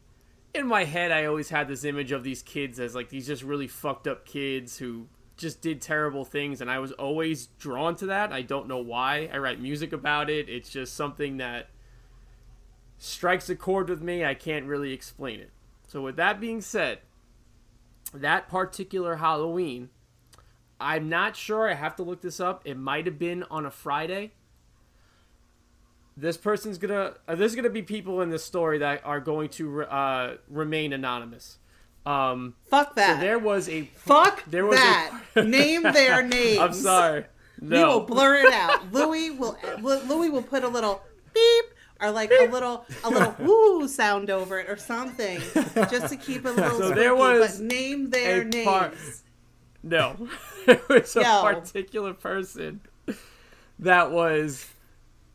in 0.55 0.67
my 0.67 0.85
head 0.85 1.13
I 1.13 1.27
always 1.27 1.51
had 1.51 1.69
this 1.69 1.85
image 1.85 2.11
of 2.11 2.25
these 2.25 2.41
kids 2.41 2.81
as 2.81 2.95
like 2.95 3.11
these 3.11 3.27
just 3.27 3.43
really 3.43 3.69
fucked 3.69 4.07
up 4.07 4.25
kids 4.25 4.79
who 4.79 5.09
just 5.37 5.61
did 5.61 5.81
terrible 5.81 6.25
things 6.25 6.61
and 6.61 6.71
I 6.71 6.79
was 6.79 6.93
always 6.93 7.47
drawn 7.59 7.97
to 7.97 8.07
that. 8.07 8.33
I 8.33 8.43
don't 8.43 8.69
know 8.69 8.79
why. 8.79 9.29
I 9.33 9.39
write 9.39 9.61
music 9.61 9.93
about 9.93 10.31
it. 10.31 10.49
It's 10.49 10.71
just 10.71 10.95
something 10.95 11.37
that 11.37 11.69
strikes 12.99 13.49
a 13.51 13.57
chord 13.57 13.89
with 13.89 14.03
me. 14.03 14.25
I 14.25 14.35
can't 14.35 14.67
really 14.67 14.93
explain 14.93 15.41
it. 15.41 15.51
So 15.87 16.03
with 16.03 16.17
that 16.17 16.41
being 16.41 16.61
said, 16.61 17.01
that 18.13 18.49
particular 18.49 19.17
Halloween, 19.17 19.91
I'm 20.81 21.09
not 21.09 21.37
sure. 21.37 21.71
I 21.71 21.75
have 21.75 21.97
to 21.97 22.03
look 22.03 22.23
this 22.23 22.41
up. 22.41 22.63
It 22.65 22.77
might 22.77 23.07
have 23.07 23.19
been 23.19 23.45
on 23.45 23.67
a 23.67 23.71
Friday. 23.71 24.33
This 26.17 26.37
person's 26.37 26.79
gonna. 26.79 27.15
Uh, 27.29 27.35
there's 27.35 27.55
gonna 27.55 27.71
be 27.71 27.83
people 27.83 28.23
in 28.23 28.31
this 28.31 28.45
story 28.45 28.79
that 28.79 29.05
are 29.05 29.21
going 29.21 29.51
to 29.51 29.83
uh, 29.83 30.37
remain 30.49 30.93
anonymous. 30.93 31.59
Um, 32.07 32.55
Fuck 32.71 32.95
that. 32.95 33.17
so 33.17 33.21
there 33.21 33.39
was 33.39 33.69
a. 33.69 33.83
Fuck 33.97 34.45
there 34.47 34.65
was 34.65 34.79
a- 35.35 35.43
Name 35.45 35.83
their 35.83 36.23
names. 36.23 36.59
I'm 36.61 36.73
sorry. 36.73 37.25
We 37.61 37.69
will 37.83 38.01
blur 38.01 38.37
it 38.37 38.53
out. 38.53 38.93
Louie 38.93 39.31
will. 39.31 39.57
Louie 39.81 40.31
will 40.31 40.43
put 40.43 40.63
a 40.63 40.69
little 40.69 41.03
beep 41.35 41.65
or 42.01 42.11
like 42.11 42.31
a 42.31 42.47
little 42.49 42.85
a 43.05 43.11
little 43.11 43.35
woo 43.41 43.89
sound 43.89 44.29
over 44.31 44.61
it 44.61 44.69
or 44.71 44.77
something 44.77 45.41
just 45.91 46.09
to 46.13 46.17
keep 46.17 46.45
it 46.45 46.51
a 46.51 46.53
little. 46.53 46.71
So 46.71 46.77
spooky, 46.87 46.95
there 47.01 47.15
was 47.15 47.61
name 47.61 48.11
their 48.11 48.45
names. 48.45 48.65
part- 48.67 48.95
No. 49.83 50.29
it 50.69 50.87
was 50.89 51.17
a 51.17 51.23
Yo. 51.23 51.43
particular 51.43 52.13
person 52.15 52.83
that 53.79 54.11
was 54.11 54.67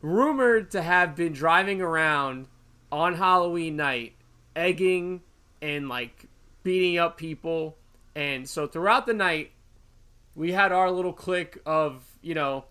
rumored 0.00 0.70
to 0.72 0.82
have 0.82 1.14
been 1.16 1.32
driving 1.32 1.80
around 1.82 2.46
on 2.90 3.14
Halloween 3.14 3.76
night, 3.76 4.14
egging 4.54 5.22
and 5.60 5.88
like 5.88 6.26
beating 6.62 6.98
up 6.98 7.16
people. 7.16 7.76
And 8.14 8.48
so 8.48 8.66
throughout 8.66 9.06
the 9.06 9.14
night, 9.14 9.52
we 10.34 10.52
had 10.52 10.72
our 10.72 10.90
little 10.90 11.12
clique 11.12 11.58
of, 11.66 12.04
you 12.20 12.34
know, 12.34 12.64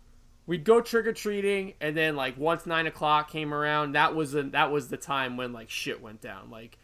we'd 0.45 0.63
go 0.63 0.81
trick 0.81 1.07
or 1.07 1.13
treating, 1.13 1.73
and 1.79 1.95
then 1.95 2.15
like 2.15 2.37
once 2.37 2.65
nine 2.65 2.87
o'clock 2.87 3.31
came 3.31 3.53
around, 3.53 3.93
that 3.93 4.15
was 4.15 4.31
the, 4.31 4.43
that 4.43 4.71
was 4.71 4.87
the 4.89 4.97
time 4.97 5.37
when 5.37 5.53
like 5.53 5.69
shit 5.69 6.01
went 6.01 6.21
down. 6.21 6.49
Like 6.49 6.77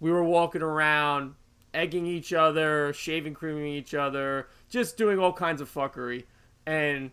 we 0.00 0.10
were 0.10 0.24
walking 0.24 0.62
around, 0.62 1.34
egging 1.72 2.06
each 2.06 2.32
other, 2.32 2.92
shaving 2.92 3.34
creaming 3.34 3.72
each 3.72 3.94
other, 3.94 4.48
just 4.68 4.96
doing 4.96 5.18
all 5.18 5.32
kinds 5.32 5.60
of 5.60 5.72
fuckery. 5.72 6.24
And 6.66 7.10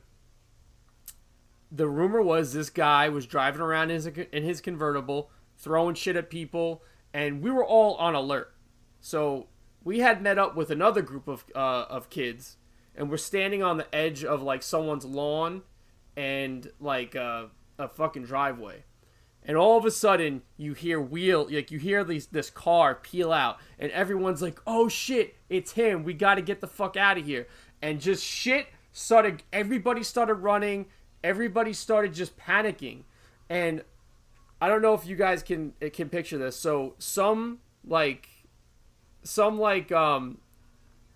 the 1.72 1.88
rumor 1.88 2.22
was 2.22 2.54
this 2.54 2.70
guy 2.70 3.10
was 3.10 3.26
driving 3.26 3.62
around 3.62 3.90
in 3.90 3.96
his, 3.96 4.08
in 4.08 4.44
his 4.44 4.62
convertible, 4.62 5.30
throwing 5.58 5.96
shit 5.96 6.16
at 6.16 6.30
people, 6.30 6.84
and 7.14 7.42
we 7.42 7.52
were 7.52 7.66
all 7.66 7.96
on 7.96 8.16
alert. 8.16 8.53
So 9.06 9.48
we 9.84 10.00
had 10.00 10.22
met 10.22 10.40
up 10.40 10.56
with 10.56 10.72
another 10.72 11.02
group 11.02 11.28
of 11.28 11.44
uh, 11.54 11.86
of 11.90 12.10
kids, 12.10 12.56
and 12.96 13.10
we're 13.10 13.18
standing 13.18 13.62
on 13.62 13.76
the 13.76 13.94
edge 13.94 14.24
of 14.24 14.42
like 14.42 14.64
someone's 14.64 15.04
lawn 15.04 15.64
and 16.16 16.72
like 16.80 17.14
uh, 17.14 17.48
a 17.78 17.90
fucking 17.90 18.24
driveway. 18.24 18.86
And 19.44 19.58
all 19.58 19.78
of 19.78 19.84
a 19.84 19.92
sudden 19.92 20.44
you 20.56 20.74
hear 20.74 21.02
wheel 21.02 21.50
like 21.52 21.70
you 21.70 21.80
hear 21.80 22.06
these 22.06 22.28
this 22.28 22.50
car 22.50 22.96
peel 22.96 23.34
out 23.34 23.58
and 23.78 23.92
everyone's 23.92 24.42
like 24.42 24.62
oh 24.66 24.88
shit 24.88 25.36
it's 25.50 25.74
him. 25.74 26.06
We 26.06 26.14
got 26.14 26.36
to 26.36 26.42
get 26.42 26.62
the 26.62 26.68
fuck 26.68 26.96
out 26.96 27.18
of 27.18 27.26
here. 27.26 27.48
And 27.82 28.00
just 28.00 28.24
shit 28.24 28.68
started 28.94 29.44
everybody 29.52 30.02
started 30.02 30.36
running. 30.36 30.86
Everybody 31.26 31.74
started 31.74 32.14
just 32.14 32.38
panicking. 32.38 33.04
And 33.50 33.84
i 34.62 34.70
don't 34.70 34.82
know 34.82 34.94
if 34.94 35.06
you 35.06 35.18
guys 35.18 35.44
can 35.44 35.74
can 35.92 36.08
picture 36.08 36.38
this. 36.38 36.56
So 36.56 36.96
some 37.00 37.60
like 37.86 38.30
some 39.24 39.60
like 39.60 39.92
um 39.92 40.38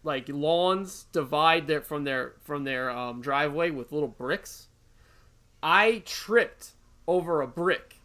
like 0.03 0.29
lawns 0.29 1.05
divide 1.11 1.67
their 1.67 1.81
from 1.81 2.03
their 2.03 2.33
from 2.41 2.63
their 2.63 2.89
um, 2.89 3.21
driveway 3.21 3.69
with 3.71 3.91
little 3.91 4.07
bricks 4.07 4.67
I 5.61 6.03
tripped 6.05 6.71
over 7.07 7.41
a 7.41 7.47
brick, 7.47 7.95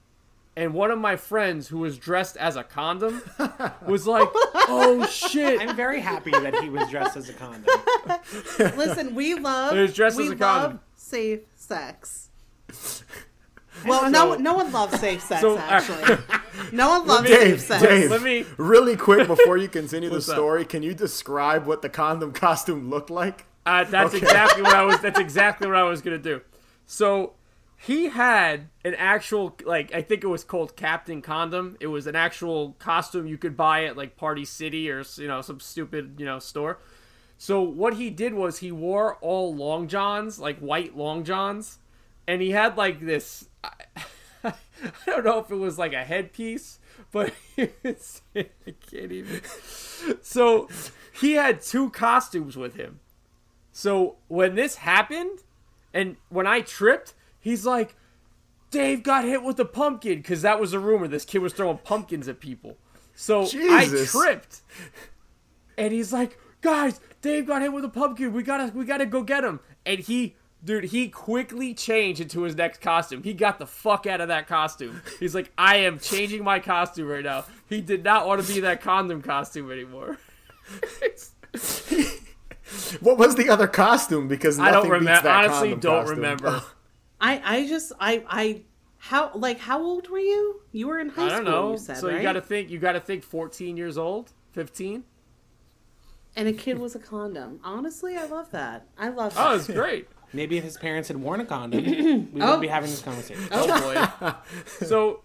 and 0.57 0.73
one 0.73 0.91
of 0.91 0.99
my 0.99 1.17
friends 1.17 1.69
who 1.69 1.79
was 1.79 1.99
dressed 1.99 2.37
as 2.39 2.57
a 2.57 2.65
condom 2.65 3.23
was 3.87 4.07
like, 4.07 4.29
"Oh 4.35 5.07
shit!" 5.11 5.61
I'm 5.61 5.77
very 5.77 6.01
happy 6.01 6.31
that 6.31 6.55
he 6.63 6.71
was 6.71 6.89
dressed 6.89 7.17
as 7.17 7.29
a 7.29 7.35
condom. 7.35 7.65
Listen, 8.77 9.15
we 9.15 9.35
love. 9.35 9.75
He 9.75 9.81
was 9.81 9.93
dressed 9.95 10.17
we 10.17 10.25
as 10.25 10.31
a 10.31 10.35
love 10.37 10.39
condom. 10.41 10.81
safe 10.97 11.41
sex. 11.57 12.31
Well, 13.87 14.11
no, 14.11 14.35
no 14.35 14.53
one 14.55 14.71
loves 14.71 15.01
safe 15.01 15.23
sex. 15.23 15.41
So- 15.41 15.59
actually, 15.59 16.17
no 16.73 16.91
one 16.91 17.07
loves 17.07 17.29
Dave, 17.29 17.61
safe 17.61 17.69
sex. 17.69 17.83
Dave, 17.83 18.11
Let 18.11 18.23
me- 18.23 18.45
really 18.57 18.97
quick 18.97 19.27
before 19.27 19.57
you 19.57 19.69
continue 19.69 20.09
the 20.09 20.15
What's 20.17 20.29
up? 20.29 20.37
story, 20.37 20.65
can 20.65 20.83
you 20.83 20.95
describe 20.95 21.67
what 21.67 21.83
the 21.83 21.89
condom 21.89 22.33
costume 22.33 22.91
looked 22.91 23.11
like? 23.11 23.47
Uh, 23.65 23.85
that's 23.85 24.15
Okay. 24.15 24.25
exactly 24.27 24.63
what 24.63 24.75
I 24.75 24.83
was. 24.85 25.01
That's 25.01 25.19
exactly 25.21 25.67
what 25.69 25.77
I 25.77 25.85
was 25.85 26.03
gonna 26.03 26.19
do. 26.19 26.41
So 26.87 27.35
he 27.77 28.07
had 28.11 28.69
an 28.85 28.95
actual 28.97 29.57
like 29.65 29.95
I 29.95 30.03
think 30.03 30.25
it 30.25 30.29
was 30.29 30.43
called 30.45 30.75
Captain 30.77 31.23
Condom. 31.23 31.77
It 31.81 31.87
was 31.87 32.07
an 32.09 32.17
actual 32.17 32.75
costume 32.81 33.27
you 33.27 33.39
could 33.39 33.57
buy 33.57 33.85
at 33.85 33.97
like 33.97 34.17
Party 34.17 34.45
City 34.45 34.91
or 34.91 35.05
you 35.17 35.29
know 35.29 35.41
some 35.43 35.61
stupid 35.61 36.17
you 36.19 36.27
know 36.27 36.39
store. 36.41 36.79
So 37.39 37.61
what 37.61 37.95
he 37.95 38.11
did 38.11 38.35
was 38.35 38.59
he 38.59 38.71
wore 38.73 39.17
all 39.17 39.55
long 39.55 39.87
johns, 39.89 40.39
like 40.41 40.59
white 40.59 40.97
long 40.97 41.23
johns, 41.25 41.79
and 42.27 42.43
he 42.43 42.51
had 42.51 42.77
like 42.77 43.01
this. 43.01 43.47
I 45.07 45.11
don't 45.11 45.25
know 45.25 45.39
if 45.39 45.51
it 45.51 45.57
was 45.57 45.79
like 45.79 45.93
a 45.93 46.05
headpiece, 46.05 46.79
but 47.11 47.33
I 47.59 48.47
can't 48.91 49.13
even. 49.13 49.41
So 50.23 50.69
he 51.13 51.33
had 51.33 51.63
two 51.63 51.91
costumes 51.91 52.57
with 52.57 52.75
him. 52.75 53.01
So 53.73 54.17
when 54.29 54.55
this 54.55 54.77
happened, 54.77 55.41
and 55.95 56.17
when 56.29 56.47
I 56.47 56.61
tripped, 56.61 57.15
he's 57.41 57.65
like, 57.65 57.97
Dave 58.71 59.03
got 59.03 59.25
hit 59.25 59.43
with 59.43 59.61
a 59.61 59.65
pumpkin 59.65 60.19
because 60.19 60.43
that 60.43 60.59
was 60.61 60.73
a 60.73 60.79
rumor. 60.79 61.09
This 61.09 61.25
kid 61.25 61.39
was 61.39 61.53
throwing 61.53 61.79
pumpkins 61.79 62.29
at 62.29 62.41
people. 62.41 62.79
So 63.15 63.47
Jesus. 63.47 64.15
I 64.15 64.19
tripped, 64.19 64.63
and 65.77 65.93
he's 65.93 66.13
like, 66.13 66.39
guys, 66.61 67.01
Dave 67.21 67.47
got 67.47 67.63
hit 67.63 67.73
with 67.73 67.85
a 67.85 67.91
pumpkin. 67.91 68.33
We 68.33 68.43
gotta, 68.43 68.73
we 68.75 68.85
gotta 68.85 69.07
go 69.07 69.23
get 69.23 69.45
him. 69.45 69.61
And 69.85 70.01
he 70.01 70.37
Dude, 70.65 70.85
he 70.85 71.09
quickly 71.09 71.75
changed 71.75 72.21
into 72.21 72.43
his 72.43 72.55
next 72.55 72.81
costume. 72.81 73.25
He 73.25 73.35
got 73.35 73.59
the 73.59 73.67
fuck 73.67 74.07
out 74.07 74.21
of 74.21 74.29
that 74.29 74.47
costume. 74.47 75.03
He's 75.19 75.35
like, 75.35 75.51
I 75.59 75.79
am 75.79 75.99
changing 75.99 76.45
my 76.45 76.61
costume 76.61 77.09
right 77.09 77.25
now. 77.25 77.47
He 77.69 77.81
did 77.81 78.05
not 78.05 78.29
want 78.29 78.45
to 78.47 78.53
be 78.55 78.61
that 78.61 78.81
condom 78.81 79.23
costume 79.23 79.71
anymore. 79.73 80.19
What 83.01 83.19
was 83.19 83.35
the 83.35 83.51
other 83.51 83.67
costume? 83.67 84.29
Because 84.29 84.59
I 84.59 84.71
don't 84.71 84.89
nothing 84.89 84.91
beats 84.91 85.01
remember. 85.01 85.23
that 85.29 85.45
Honestly, 85.45 85.69
condom 85.71 85.81
don't 85.81 86.01
costume. 86.03 86.17
remember. 86.19 86.63
I 87.21 87.43
I 87.45 87.69
just 87.69 87.93
I 88.01 88.25
I 88.29 88.63
how 88.99 89.31
like 89.35 89.59
how 89.59 89.83
old 89.83 90.09
were 90.09 90.19
you? 90.19 90.63
You 90.73 90.89
were 90.89 90.99
in 90.99 91.11
high 91.11 91.27
I 91.27 91.29
school. 91.29 91.45
don't 91.45 91.53
know. 91.53 91.73
You 91.73 91.79
said 91.79 91.99
so 91.99 92.09
right? 92.09 92.17
you 92.17 92.23
got 92.23 92.33
to 92.33 92.41
think. 92.41 92.71
You 92.71 92.79
got 92.79 92.93
to 92.93 93.01
think. 93.01 93.25
14 93.25 93.77
years 93.77 93.99
old, 93.99 94.33
15. 94.53 95.05
and 96.35 96.49
a 96.49 96.53
kid 96.53 96.79
was 96.79 96.95
a 96.95 96.99
condom. 96.99 97.61
Honestly, 97.63 98.17
I 98.17 98.25
love 98.25 98.51
that. 98.53 98.87
I 98.97 99.09
love. 99.11 99.35
Oh, 99.37 99.43
that. 99.43 99.51
Oh, 99.53 99.57
it's 99.57 99.67
great. 99.69 100.09
Maybe 100.33 100.57
if 100.59 100.65
his 100.65 100.77
parents 100.77 101.09
had 101.09 101.17
worn 101.19 101.41
a 101.41 101.45
condom, 101.45 101.85
we 101.85 102.41
Oh. 102.43 102.53
would 102.53 102.61
be 102.61 102.69
having 102.69 102.91
this 102.91 103.03
conversation. 103.03 103.45
Oh, 103.53 103.67
oh 103.69 104.21
boy. 104.21 104.33
So 104.87 105.23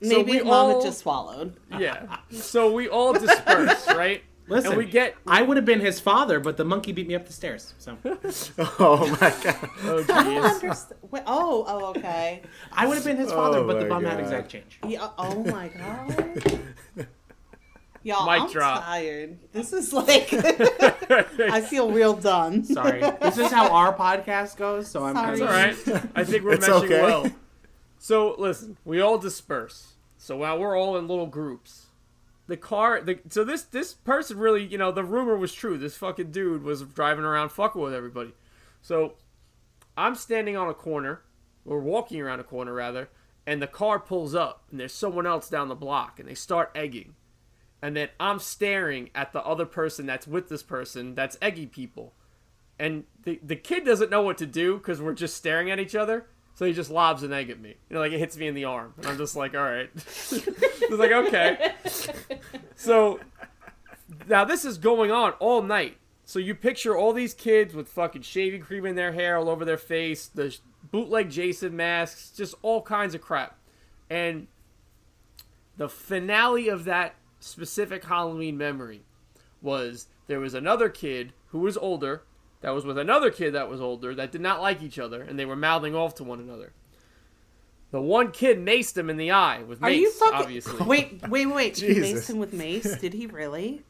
Maybe 0.00 0.32
we 0.32 0.38
mom 0.42 0.48
all- 0.48 0.74
had 0.80 0.86
just 0.88 1.00
swallowed. 1.00 1.56
yeah. 1.78 2.16
So 2.30 2.72
we 2.72 2.88
all 2.88 3.12
disperse, 3.12 3.86
right? 3.94 4.22
Listen, 4.48 4.72
and 4.72 4.78
we 4.78 4.86
get. 4.86 5.14
I 5.28 5.42
would 5.42 5.56
have 5.56 5.66
been 5.66 5.78
his 5.80 6.00
father, 6.00 6.40
but 6.40 6.56
the 6.56 6.64
monkey 6.64 6.90
beat 6.90 7.06
me 7.06 7.14
up 7.14 7.24
the 7.26 7.32
stairs. 7.32 7.74
So 7.78 7.96
Oh 8.80 9.06
my 9.20 9.30
god. 9.44 9.70
Oh 9.84 10.04
I 10.08 10.22
don't 10.24 10.44
understand. 10.44 11.00
Wait, 11.10 11.22
oh, 11.26 11.64
oh, 11.68 11.84
okay. 11.90 12.42
I 12.72 12.86
would 12.86 12.96
have 12.96 13.04
been 13.04 13.16
his 13.18 13.30
father, 13.30 13.58
Oh 13.58 13.66
but 13.66 13.78
the 13.78 13.86
oh, 13.86 13.88
my 13.90 13.94
bum 14.00 14.04
had 14.06 14.18
exact 14.18 14.50
change. 14.50 14.80
Yeah, 14.88 15.04
oh, 15.04 15.12
oh 15.18 15.44
my 15.44 15.68
god. 15.68 17.08
Y'all, 18.02 18.24
Mic 18.30 18.42
I'm 18.42 18.50
drop. 18.50 18.82
tired. 18.84 19.38
This 19.52 19.72
is 19.72 19.92
like 19.92 20.30
I 20.32 21.60
feel 21.60 21.90
real 21.90 22.14
done. 22.14 22.64
Sorry, 22.64 23.00
this 23.00 23.36
is 23.38 23.50
how 23.52 23.70
our 23.70 23.94
podcast 23.94 24.56
goes. 24.56 24.88
So 24.88 25.04
I'm 25.04 25.14
Sorry. 25.16 25.38
kind 25.38 25.42
all 25.86 25.94
right. 25.94 26.10
I 26.14 26.24
think 26.24 26.44
we're 26.44 26.54
It's 26.54 26.66
meshing 26.66 26.84
okay. 26.84 27.02
well. 27.02 27.30
So 27.98 28.34
listen, 28.38 28.78
we 28.84 29.00
all 29.00 29.18
disperse. 29.18 29.92
So 30.16 30.38
while 30.38 30.58
we're 30.58 30.78
all 30.78 30.96
in 30.96 31.08
little 31.08 31.26
groups, 31.26 31.86
the 32.46 32.56
car. 32.56 33.00
The, 33.02 33.20
so 33.28 33.44
this 33.44 33.62
this 33.62 33.92
person 33.92 34.38
really, 34.38 34.64
you 34.64 34.78
know, 34.78 34.90
the 34.92 35.04
rumor 35.04 35.36
was 35.36 35.52
true. 35.52 35.76
This 35.76 35.96
fucking 35.96 36.30
dude 36.30 36.62
was 36.62 36.82
driving 36.82 37.24
around 37.24 37.50
fucking 37.50 37.80
with 37.80 37.92
everybody. 37.94 38.32
So 38.80 39.14
I'm 39.96 40.14
standing 40.14 40.56
on 40.56 40.68
a 40.68 40.74
corner, 40.74 41.20
or 41.66 41.80
walking 41.80 42.20
around 42.22 42.40
a 42.40 42.44
corner 42.44 42.72
rather, 42.72 43.10
and 43.46 43.60
the 43.60 43.66
car 43.66 43.98
pulls 44.00 44.34
up, 44.34 44.64
and 44.70 44.80
there's 44.80 44.94
someone 44.94 45.26
else 45.26 45.50
down 45.50 45.68
the 45.68 45.74
block, 45.74 46.18
and 46.18 46.26
they 46.28 46.34
start 46.34 46.70
egging. 46.74 47.14
And 47.82 47.96
then 47.96 48.08
I'm 48.18 48.38
staring 48.38 49.10
at 49.14 49.32
the 49.32 49.42
other 49.42 49.64
person 49.64 50.06
that's 50.06 50.26
with 50.26 50.48
this 50.48 50.62
person 50.62 51.14
that's 51.14 51.38
eggy 51.40 51.66
people 51.66 52.12
and 52.80 53.04
the 53.24 53.38
the 53.42 53.56
kid 53.56 53.84
doesn't 53.84 54.10
know 54.10 54.22
what 54.22 54.38
to 54.38 54.46
do 54.46 54.78
because 54.78 55.02
we're 55.02 55.12
just 55.12 55.36
staring 55.36 55.70
at 55.70 55.78
each 55.78 55.94
other. 55.94 56.26
So 56.54 56.64
he 56.64 56.72
just 56.72 56.90
lobs 56.90 57.22
an 57.22 57.32
egg 57.32 57.48
at 57.50 57.60
me. 57.60 57.76
You 57.88 57.94
know, 57.94 58.00
like 58.00 58.12
it 58.12 58.18
hits 58.18 58.36
me 58.36 58.46
in 58.48 58.54
the 58.54 58.64
arm, 58.64 58.94
and 58.96 59.06
I'm 59.06 59.18
just 59.18 59.36
like, 59.36 59.54
all 59.54 59.62
right. 59.62 59.90
it's 59.94 60.90
like 60.90 61.12
okay. 61.12 61.74
So 62.74 63.20
now 64.26 64.44
this 64.44 64.64
is 64.64 64.78
going 64.78 65.12
on 65.12 65.32
all 65.32 65.62
night. 65.62 65.98
So 66.24 66.38
you 66.38 66.54
picture 66.54 66.96
all 66.96 67.12
these 67.12 67.34
kids 67.34 67.74
with 67.74 67.88
fucking 67.88 68.22
shaving 68.22 68.62
cream 68.62 68.86
in 68.86 68.94
their 68.94 69.12
hair, 69.12 69.36
all 69.36 69.50
over 69.50 69.64
their 69.64 69.76
face, 69.76 70.26
the 70.26 70.56
bootleg 70.90 71.30
Jason 71.30 71.76
masks, 71.76 72.30
just 72.30 72.54
all 72.62 72.80
kinds 72.80 73.14
of 73.14 73.20
crap. 73.20 73.58
And 74.08 74.46
the 75.76 75.88
finale 75.88 76.68
of 76.68 76.84
that 76.84 77.14
specific 77.40 78.04
Halloween 78.04 78.56
memory 78.56 79.02
was 79.62 80.06
there 80.26 80.40
was 80.40 80.54
another 80.54 80.88
kid 80.88 81.32
who 81.48 81.58
was 81.60 81.76
older 81.76 82.22
that 82.60 82.70
was 82.70 82.84
with 82.84 82.98
another 82.98 83.30
kid 83.30 83.52
that 83.54 83.68
was 83.68 83.80
older 83.80 84.14
that 84.14 84.30
did 84.30 84.40
not 84.40 84.60
like 84.60 84.82
each 84.82 84.98
other 84.98 85.22
and 85.22 85.38
they 85.38 85.44
were 85.44 85.56
mouthing 85.56 85.94
off 85.94 86.14
to 86.16 86.24
one 86.24 86.38
another. 86.40 86.72
The 87.90 88.00
one 88.00 88.30
kid 88.30 88.58
maced 88.58 88.96
him 88.96 89.10
in 89.10 89.16
the 89.16 89.32
eye 89.32 89.62
with 89.62 89.80
mace, 89.80 89.88
Are 89.88 89.92
you 89.92 90.10
fucking 90.12 90.38
obviously. 90.38 90.78
Wait, 90.86 91.28
wait, 91.28 91.46
wait. 91.46 91.76
He 91.78 91.88
Jesus. 91.94 92.28
maced 92.28 92.30
him 92.30 92.38
with 92.38 92.52
mace. 92.52 92.96
Did 93.00 93.14
he 93.14 93.26
really? 93.26 93.82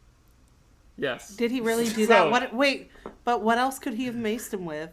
Yes. 0.97 1.37
Did 1.37 1.51
he 1.51 1.61
really 1.61 1.85
do 1.85 2.07
So- 2.07 2.07
that? 2.07 2.31
What? 2.31 2.55
Wait, 2.55 2.91
but 3.25 3.43
what 3.43 3.59
else 3.59 3.79
could 3.79 3.95
he 3.95 4.07
have 4.07 4.15
maced 4.15 4.55
him 4.55 4.65
with? 4.65 4.91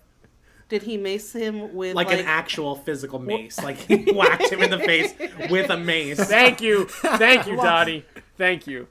Did 0.70 0.84
he 0.84 0.98
mace 0.98 1.32
him 1.32 1.74
with 1.74 1.96
like, 1.96 2.08
like, 2.08 2.20
an 2.20 2.26
actual 2.26 2.76
physical 2.76 3.20
mace. 3.20 3.58
Like 3.64 3.78
he 3.78 4.12
whacked 4.12 4.52
him 4.52 4.62
in 4.62 4.70
the 4.70 4.80
face 4.80 5.14
with 5.50 5.70
a 5.70 5.78
mace. 5.78 6.20
Thank 6.20 6.60
you. 6.60 6.86
Thank 6.88 7.48
you, 7.48 7.56
Dottie. 7.56 8.06
Thank 8.38 8.68
you. 8.68 8.88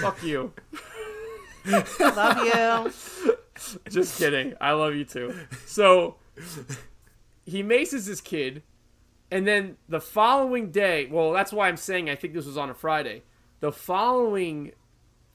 Fuck 0.00 0.22
you. 0.22 0.52
love 1.66 2.44
you? 2.44 2.92
Just 3.90 4.18
kidding. 4.18 4.54
I 4.60 4.72
love 4.72 4.94
you 4.94 5.04
too. 5.04 5.34
So 5.64 6.16
he 7.44 7.62
maces 7.62 8.06
his 8.06 8.20
kid, 8.20 8.62
and 9.30 9.46
then 9.46 9.76
the 9.88 10.00
following 10.00 10.70
day, 10.70 11.06
well, 11.06 11.32
that's 11.32 11.52
why 11.52 11.68
I'm 11.68 11.76
saying 11.76 12.10
I 12.10 12.14
think 12.14 12.34
this 12.34 12.46
was 12.46 12.58
on 12.58 12.70
a 12.70 12.74
Friday. 12.74 13.22
The 13.60 13.72
following 13.72 14.72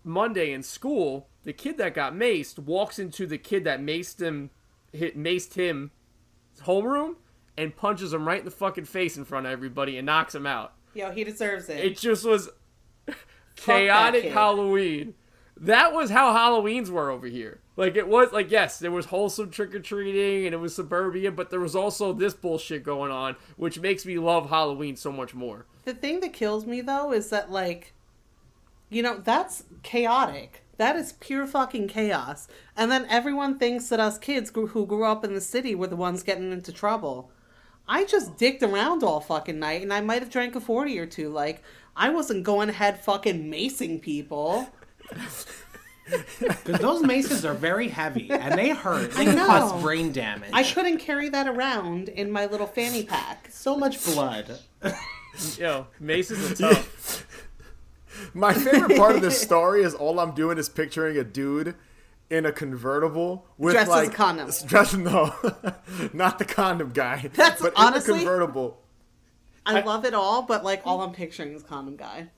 Monday 0.03 0.51
in 0.51 0.61
school, 0.61 1.27
the 1.43 1.53
kid 1.53 1.77
that 1.79 1.95
got 1.95 2.13
maced 2.13 2.59
walks 2.59 2.99
into 2.99 3.25
the 3.25 3.37
kid 3.37 3.63
that 3.63 3.81
maced 3.81 4.21
him, 4.21 4.51
hit 4.93 5.17
maced 5.17 5.55
him, 5.55 5.91
homeroom, 6.63 7.15
and 7.57 7.75
punches 7.75 8.13
him 8.13 8.27
right 8.27 8.39
in 8.39 8.45
the 8.45 8.51
fucking 8.51 8.85
face 8.85 9.17
in 9.17 9.25
front 9.25 9.47
of 9.47 9.51
everybody 9.51 9.97
and 9.97 10.05
knocks 10.05 10.35
him 10.35 10.45
out. 10.45 10.73
Yo, 10.93 11.11
he 11.11 11.23
deserves 11.23 11.69
it. 11.69 11.83
It 11.83 11.97
just 11.97 12.25
was 12.25 12.49
chaotic. 13.55 14.25
Halloween. 14.25 15.13
That 15.57 15.93
was 15.93 16.09
how 16.09 16.33
Halloweens 16.33 16.89
were 16.89 17.11
over 17.11 17.27
here. 17.27 17.59
Like 17.77 17.95
it 17.95 18.07
was 18.07 18.31
like 18.31 18.51
yes, 18.51 18.79
there 18.79 18.91
was 18.91 19.05
wholesome 19.05 19.51
trick 19.51 19.73
or 19.73 19.79
treating 19.79 20.45
and 20.45 20.53
it 20.53 20.57
was 20.57 20.75
suburbia, 20.75 21.31
but 21.31 21.49
there 21.49 21.59
was 21.59 21.75
also 21.75 22.13
this 22.13 22.33
bullshit 22.33 22.83
going 22.83 23.11
on, 23.11 23.35
which 23.57 23.79
makes 23.79 24.05
me 24.05 24.17
love 24.17 24.49
Halloween 24.49 24.95
so 24.95 25.11
much 25.11 25.33
more. 25.33 25.65
The 25.85 25.93
thing 25.93 26.19
that 26.19 26.33
kills 26.33 26.65
me 26.65 26.81
though 26.81 27.11
is 27.11 27.29
that 27.29 27.51
like, 27.51 27.93
you 28.89 29.01
know, 29.01 29.19
that's 29.19 29.63
chaotic. 29.83 30.63
That 30.77 30.95
is 30.95 31.13
pure 31.13 31.45
fucking 31.45 31.87
chaos. 31.89 32.47
And 32.75 32.91
then 32.91 33.05
everyone 33.07 33.59
thinks 33.59 33.87
that 33.89 33.99
us 33.99 34.17
kids 34.17 34.51
who 34.53 34.85
grew 34.85 35.05
up 35.05 35.23
in 35.23 35.33
the 35.33 35.41
city 35.41 35.75
were 35.75 35.87
the 35.87 35.95
ones 35.95 36.23
getting 36.23 36.51
into 36.51 36.73
trouble. 36.73 37.31
I 37.91 38.05
just 38.05 38.37
dicked 38.37 38.63
around 38.63 39.03
all 39.03 39.19
fucking 39.19 39.59
night, 39.59 39.81
and 39.81 39.91
I 39.91 39.99
might 39.99 40.21
have 40.21 40.31
drank 40.31 40.55
a 40.55 40.61
forty 40.61 40.97
or 40.97 41.05
two. 41.05 41.27
Like 41.29 41.61
I 41.95 42.09
wasn't 42.09 42.43
going 42.45 42.69
ahead 42.69 43.03
fucking 43.03 43.51
macing 43.51 44.01
people. 44.01 44.69
Because 46.39 46.79
those 46.81 47.03
maces 47.03 47.45
are 47.45 47.53
very 47.53 47.87
heavy 47.87 48.29
and 48.31 48.57
they 48.57 48.69
hurt. 48.69 49.11
They 49.15 49.27
I 49.29 49.33
know. 49.35 49.45
cause 49.45 49.81
brain 49.81 50.11
damage. 50.11 50.49
I 50.51 50.63
couldn't 50.63 50.97
carry 50.97 51.29
that 51.29 51.47
around 51.47 52.09
in 52.09 52.29
my 52.31 52.47
little 52.47 52.67
fanny 52.67 53.03
pack. 53.03 53.47
so 53.49 53.77
much 53.77 54.03
blood. 54.03 54.59
Yo, 55.57 55.87
maces 56.01 56.51
are 56.51 56.73
tough. 56.73 57.25
My 58.33 58.53
favorite 58.53 58.97
part 58.97 59.15
of 59.15 59.21
this 59.21 59.39
story 59.39 59.83
is 59.83 59.93
all 59.93 60.19
I'm 60.19 60.31
doing 60.31 60.57
is 60.57 60.67
picturing 60.67 61.15
a 61.17 61.23
dude 61.23 61.75
in 62.31 62.45
a 62.45 62.51
convertible 62.51 63.45
with 63.57 63.73
Dressed 63.73 63.91
as 63.91 63.95
a 63.95 64.03
like 64.05 64.13
condom. 64.13 64.49
Dressed 64.65 64.97
no, 64.97 65.35
not 66.13 66.39
the 66.39 66.45
condom 66.45 66.91
guy. 66.91 67.29
That's 67.33 67.61
but 67.61 67.73
honestly- 67.75 68.13
in 68.13 68.19
the 68.19 68.25
convertible. 68.25 68.77
I, 69.63 69.81
love 69.81 70.05
it 70.05 70.15
all, 70.15 70.41
but 70.41 70.63
like 70.63 70.81
all 70.85 71.01
I'm 71.01 71.11
picturing 71.11 71.53
is 71.53 71.61
condom 71.61 71.95
guy. 71.95 72.29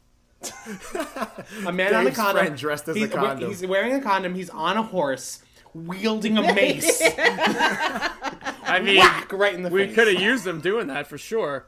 A 1.65 1.71
man 1.71 1.95
on 1.95 2.05
a 2.05 2.11
condom. 2.11 2.55
dressed 2.55 2.89
as 2.89 2.97
a 2.97 2.99
he's, 2.99 3.09
condom. 3.09 3.47
He's 3.47 3.65
wearing 3.65 3.93
a 3.93 4.01
condom. 4.01 4.35
He's 4.35 4.49
on 4.49 4.75
a 4.75 4.83
horse, 4.83 5.41
wielding 5.73 6.37
a 6.37 6.41
mace. 6.53 7.01
I 7.01 8.81
mean, 8.83 8.97
Whack 8.97 9.31
right 9.31 9.53
in 9.53 9.63
the 9.63 9.69
we 9.69 9.87
could 9.87 10.07
have 10.09 10.21
used 10.21 10.43
them 10.43 10.59
doing 10.59 10.87
that 10.87 11.07
for 11.07 11.17
sure. 11.17 11.67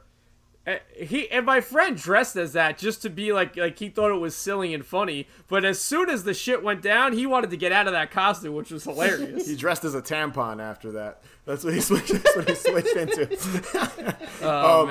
Uh, 0.66 0.76
He 0.96 1.30
and 1.30 1.46
my 1.46 1.60
friend 1.60 1.96
dressed 1.96 2.34
as 2.36 2.52
that 2.54 2.76
just 2.78 3.00
to 3.02 3.10
be 3.10 3.32
like 3.32 3.56
like 3.56 3.78
he 3.78 3.88
thought 3.88 4.10
it 4.10 4.18
was 4.20 4.34
silly 4.36 4.74
and 4.74 4.84
funny. 4.84 5.28
But 5.48 5.64
as 5.64 5.80
soon 5.80 6.10
as 6.10 6.24
the 6.24 6.34
shit 6.34 6.62
went 6.62 6.82
down, 6.82 7.12
he 7.12 7.24
wanted 7.26 7.50
to 7.50 7.56
get 7.56 7.70
out 7.72 7.86
of 7.86 7.92
that 7.92 8.10
costume, 8.10 8.54
which 8.54 8.70
was 8.70 8.84
hilarious. 8.84 9.46
He 9.48 9.54
dressed 9.56 9.84
as 9.84 9.94
a 9.94 10.02
tampon 10.02 10.60
after 10.60 10.92
that. 10.92 11.22
That's 11.44 11.62
what 11.62 11.72
he 11.74 11.80
switched. 11.80 12.12
That's 12.12 12.34
what 12.36 12.48
he 12.48 12.54
switched 12.56 12.96
into. 12.96 14.16
Oh 14.42 14.82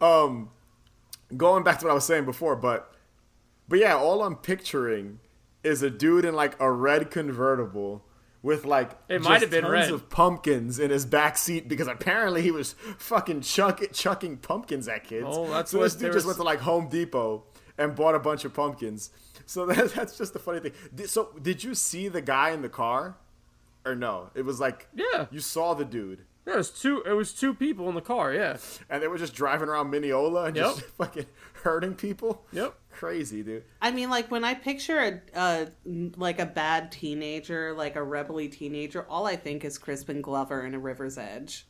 Um, 0.00 0.36
man, 0.36 0.48
Going 1.36 1.64
back 1.64 1.78
to 1.80 1.86
what 1.86 1.90
I 1.90 1.94
was 1.94 2.04
saying 2.04 2.24
before, 2.26 2.54
but 2.54 2.94
but 3.68 3.78
yeah, 3.78 3.96
all 3.96 4.22
I'm 4.22 4.36
picturing 4.36 5.18
is 5.64 5.82
a 5.82 5.90
dude 5.90 6.24
in 6.24 6.34
like 6.34 6.54
a 6.60 6.70
red 6.70 7.10
convertible 7.10 8.04
with 8.44 8.64
like 8.66 8.90
It 9.08 9.22
might 9.22 9.40
have 9.40 9.50
been 9.50 9.62
tons 9.62 9.72
red. 9.72 9.90
of 9.90 10.10
pumpkins 10.10 10.78
in 10.78 10.90
his 10.90 11.06
back 11.06 11.38
seat 11.38 11.66
because 11.66 11.88
apparently 11.88 12.42
he 12.42 12.50
was 12.50 12.74
fucking 12.98 13.40
chuck, 13.40 13.80
chucking 13.92 14.36
pumpkins 14.36 14.86
at 14.86 15.04
kids. 15.04 15.26
Oh, 15.28 15.48
that's 15.50 15.70
so 15.72 15.78
what 15.78 15.84
this 15.84 15.94
dude 15.94 16.02
there 16.02 16.12
just 16.12 16.26
went 16.26 16.36
to 16.36 16.44
like 16.44 16.60
Home 16.60 16.88
Depot 16.88 17.44
and 17.78 17.96
bought 17.96 18.14
a 18.14 18.18
bunch 18.20 18.44
of 18.44 18.52
pumpkins. 18.52 19.10
So 19.46 19.64
that, 19.70 19.92
that's 19.94 20.18
just 20.18 20.34
the 20.34 20.38
funny 20.38 20.60
thing. 20.60 20.72
So 21.06 21.30
did 21.40 21.64
you 21.64 21.74
see 21.74 22.08
the 22.08 22.20
guy 22.20 22.50
in 22.50 22.60
the 22.60 22.68
car, 22.68 23.16
or 23.84 23.94
no? 23.96 24.28
It 24.34 24.42
was 24.44 24.60
like 24.60 24.88
Yeah. 24.94 25.26
you 25.30 25.40
saw 25.40 25.72
the 25.72 25.86
dude. 25.86 26.26
Yeah, 26.46 26.52
it 26.54 26.56
was 26.58 26.68
two. 26.70 27.02
It 27.06 27.12
was 27.14 27.32
two 27.32 27.54
people 27.54 27.88
in 27.88 27.94
the 27.94 28.02
car. 28.02 28.30
Yeah. 28.34 28.58
And 28.90 29.02
they 29.02 29.08
were 29.08 29.16
just 29.16 29.32
driving 29.32 29.70
around 29.70 29.88
Mineola 29.88 30.44
and 30.44 30.54
just 30.56 30.82
fucking 30.98 31.24
hurting 31.62 31.94
people. 31.94 32.44
Yep. 32.52 32.74
Crazy, 32.94 33.42
dude. 33.42 33.64
I 33.82 33.90
mean, 33.90 34.08
like 34.08 34.30
when 34.30 34.44
I 34.44 34.54
picture 34.54 35.20
a, 35.34 35.38
a 35.38 35.68
like 36.16 36.38
a 36.38 36.46
bad 36.46 36.92
teenager, 36.92 37.72
like 37.74 37.96
a 37.96 38.02
rebelly 38.02 38.48
teenager, 38.48 39.04
all 39.08 39.26
I 39.26 39.36
think 39.36 39.64
is 39.64 39.78
Crispin 39.78 40.22
Glover 40.22 40.64
in 40.64 40.74
A 40.74 40.78
River's 40.78 41.18
Edge. 41.18 41.66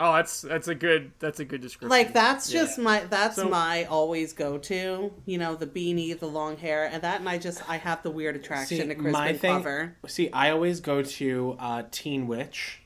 Oh, 0.00 0.12
that's 0.14 0.42
that's 0.42 0.68
a 0.68 0.74
good 0.74 1.12
that's 1.18 1.40
a 1.40 1.44
good 1.44 1.60
description. 1.60 1.88
Like 1.90 2.12
that's 2.12 2.48
just 2.50 2.78
Yeah. 2.78 2.84
my 2.84 3.00
that's 3.04 3.36
So- 3.36 3.48
my 3.48 3.84
always 3.84 4.32
go 4.32 4.58
to. 4.58 5.12
You 5.26 5.38
know, 5.38 5.54
the 5.56 5.66
beanie, 5.66 6.16
the 6.18 6.26
long 6.28 6.56
hair, 6.56 6.84
and 6.84 7.02
that, 7.02 7.20
and 7.20 7.28
I 7.28 7.38
just 7.38 7.68
I 7.68 7.78
have 7.78 8.02
the 8.02 8.10
weird 8.10 8.36
attraction 8.36 8.78
See, 8.78 8.86
to 8.86 8.94
Crispin 8.94 9.12
my 9.12 9.32
thing. 9.32 9.52
Glover. 9.54 9.96
See, 10.06 10.30
I 10.32 10.50
always 10.50 10.80
go 10.80 11.02
to 11.02 11.56
uh, 11.58 11.82
Teen 11.90 12.26
Witch. 12.26 12.82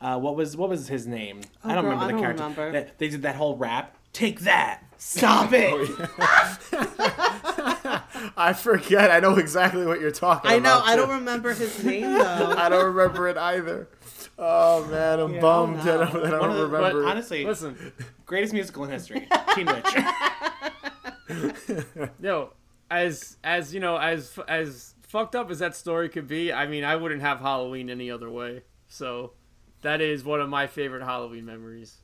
Uh, 0.00 0.18
what 0.18 0.36
was 0.36 0.56
what 0.56 0.68
was 0.68 0.88
his 0.88 1.06
name? 1.06 1.40
I 1.62 1.74
don't 1.74 1.84
girl, 1.84 1.92
remember 1.92 2.04
I 2.04 2.06
the 2.06 2.12
don't 2.12 2.20
character. 2.20 2.42
remember. 2.44 2.72
That- 2.72 2.98
they 2.98 3.08
did 3.08 3.22
that 3.22 3.36
whole 3.36 3.56
rap. 3.56 3.96
Take 4.12 4.40
that! 4.40 4.80
Stop 5.06 5.52
it! 5.52 5.70
Oh, 6.72 8.02
I 8.36 8.52
forget. 8.54 9.10
I 9.10 9.20
know 9.20 9.36
exactly 9.36 9.84
what 9.86 10.00
you're 10.00 10.10
talking 10.10 10.50
I 10.50 10.54
know. 10.58 10.78
about. 10.78 10.86
I 10.88 10.94
too. 10.96 11.02
don't 11.02 11.10
remember 11.10 11.52
his 11.54 11.84
name 11.84 12.02
though. 12.14 12.54
I 12.56 12.68
don't 12.70 12.86
remember 12.94 13.28
it 13.28 13.36
either. 13.36 13.88
Oh 14.38 14.84
man, 14.86 15.20
I'm 15.20 15.38
bummed 15.40 15.80
that 15.82 16.00
I, 16.02 16.10
that 16.10 16.16
I 16.16 16.18
One 16.20 16.30
don't 16.30 16.50
of 16.50 16.56
the- 16.56 16.66
remember. 16.66 16.92
but 16.92 16.96
it. 16.96 17.04
honestly, 17.04 17.44
listen, 17.44 17.92
greatest 18.26 18.52
musical 18.54 18.84
in 18.84 18.90
history. 18.90 19.28
Teen 19.54 19.66
Witch. 19.66 19.84
yo, 22.20 22.52
as 22.90 23.36
as 23.44 23.74
you 23.74 23.80
know, 23.80 23.96
as 23.98 24.38
as 24.48 24.94
fucked 25.02 25.36
up 25.36 25.50
as 25.50 25.58
that 25.60 25.76
story 25.76 26.08
could 26.08 26.26
be, 26.26 26.52
I 26.52 26.66
mean, 26.66 26.82
I 26.82 26.96
wouldn't 26.96 27.20
have 27.20 27.40
Halloween 27.40 27.90
any 27.90 28.10
other 28.10 28.30
way. 28.30 28.62
So, 28.88 29.32
that 29.82 30.00
is 30.00 30.24
one 30.24 30.40
of 30.40 30.48
my 30.48 30.66
favorite 30.66 31.02
Halloween 31.04 31.44
memories. 31.44 31.98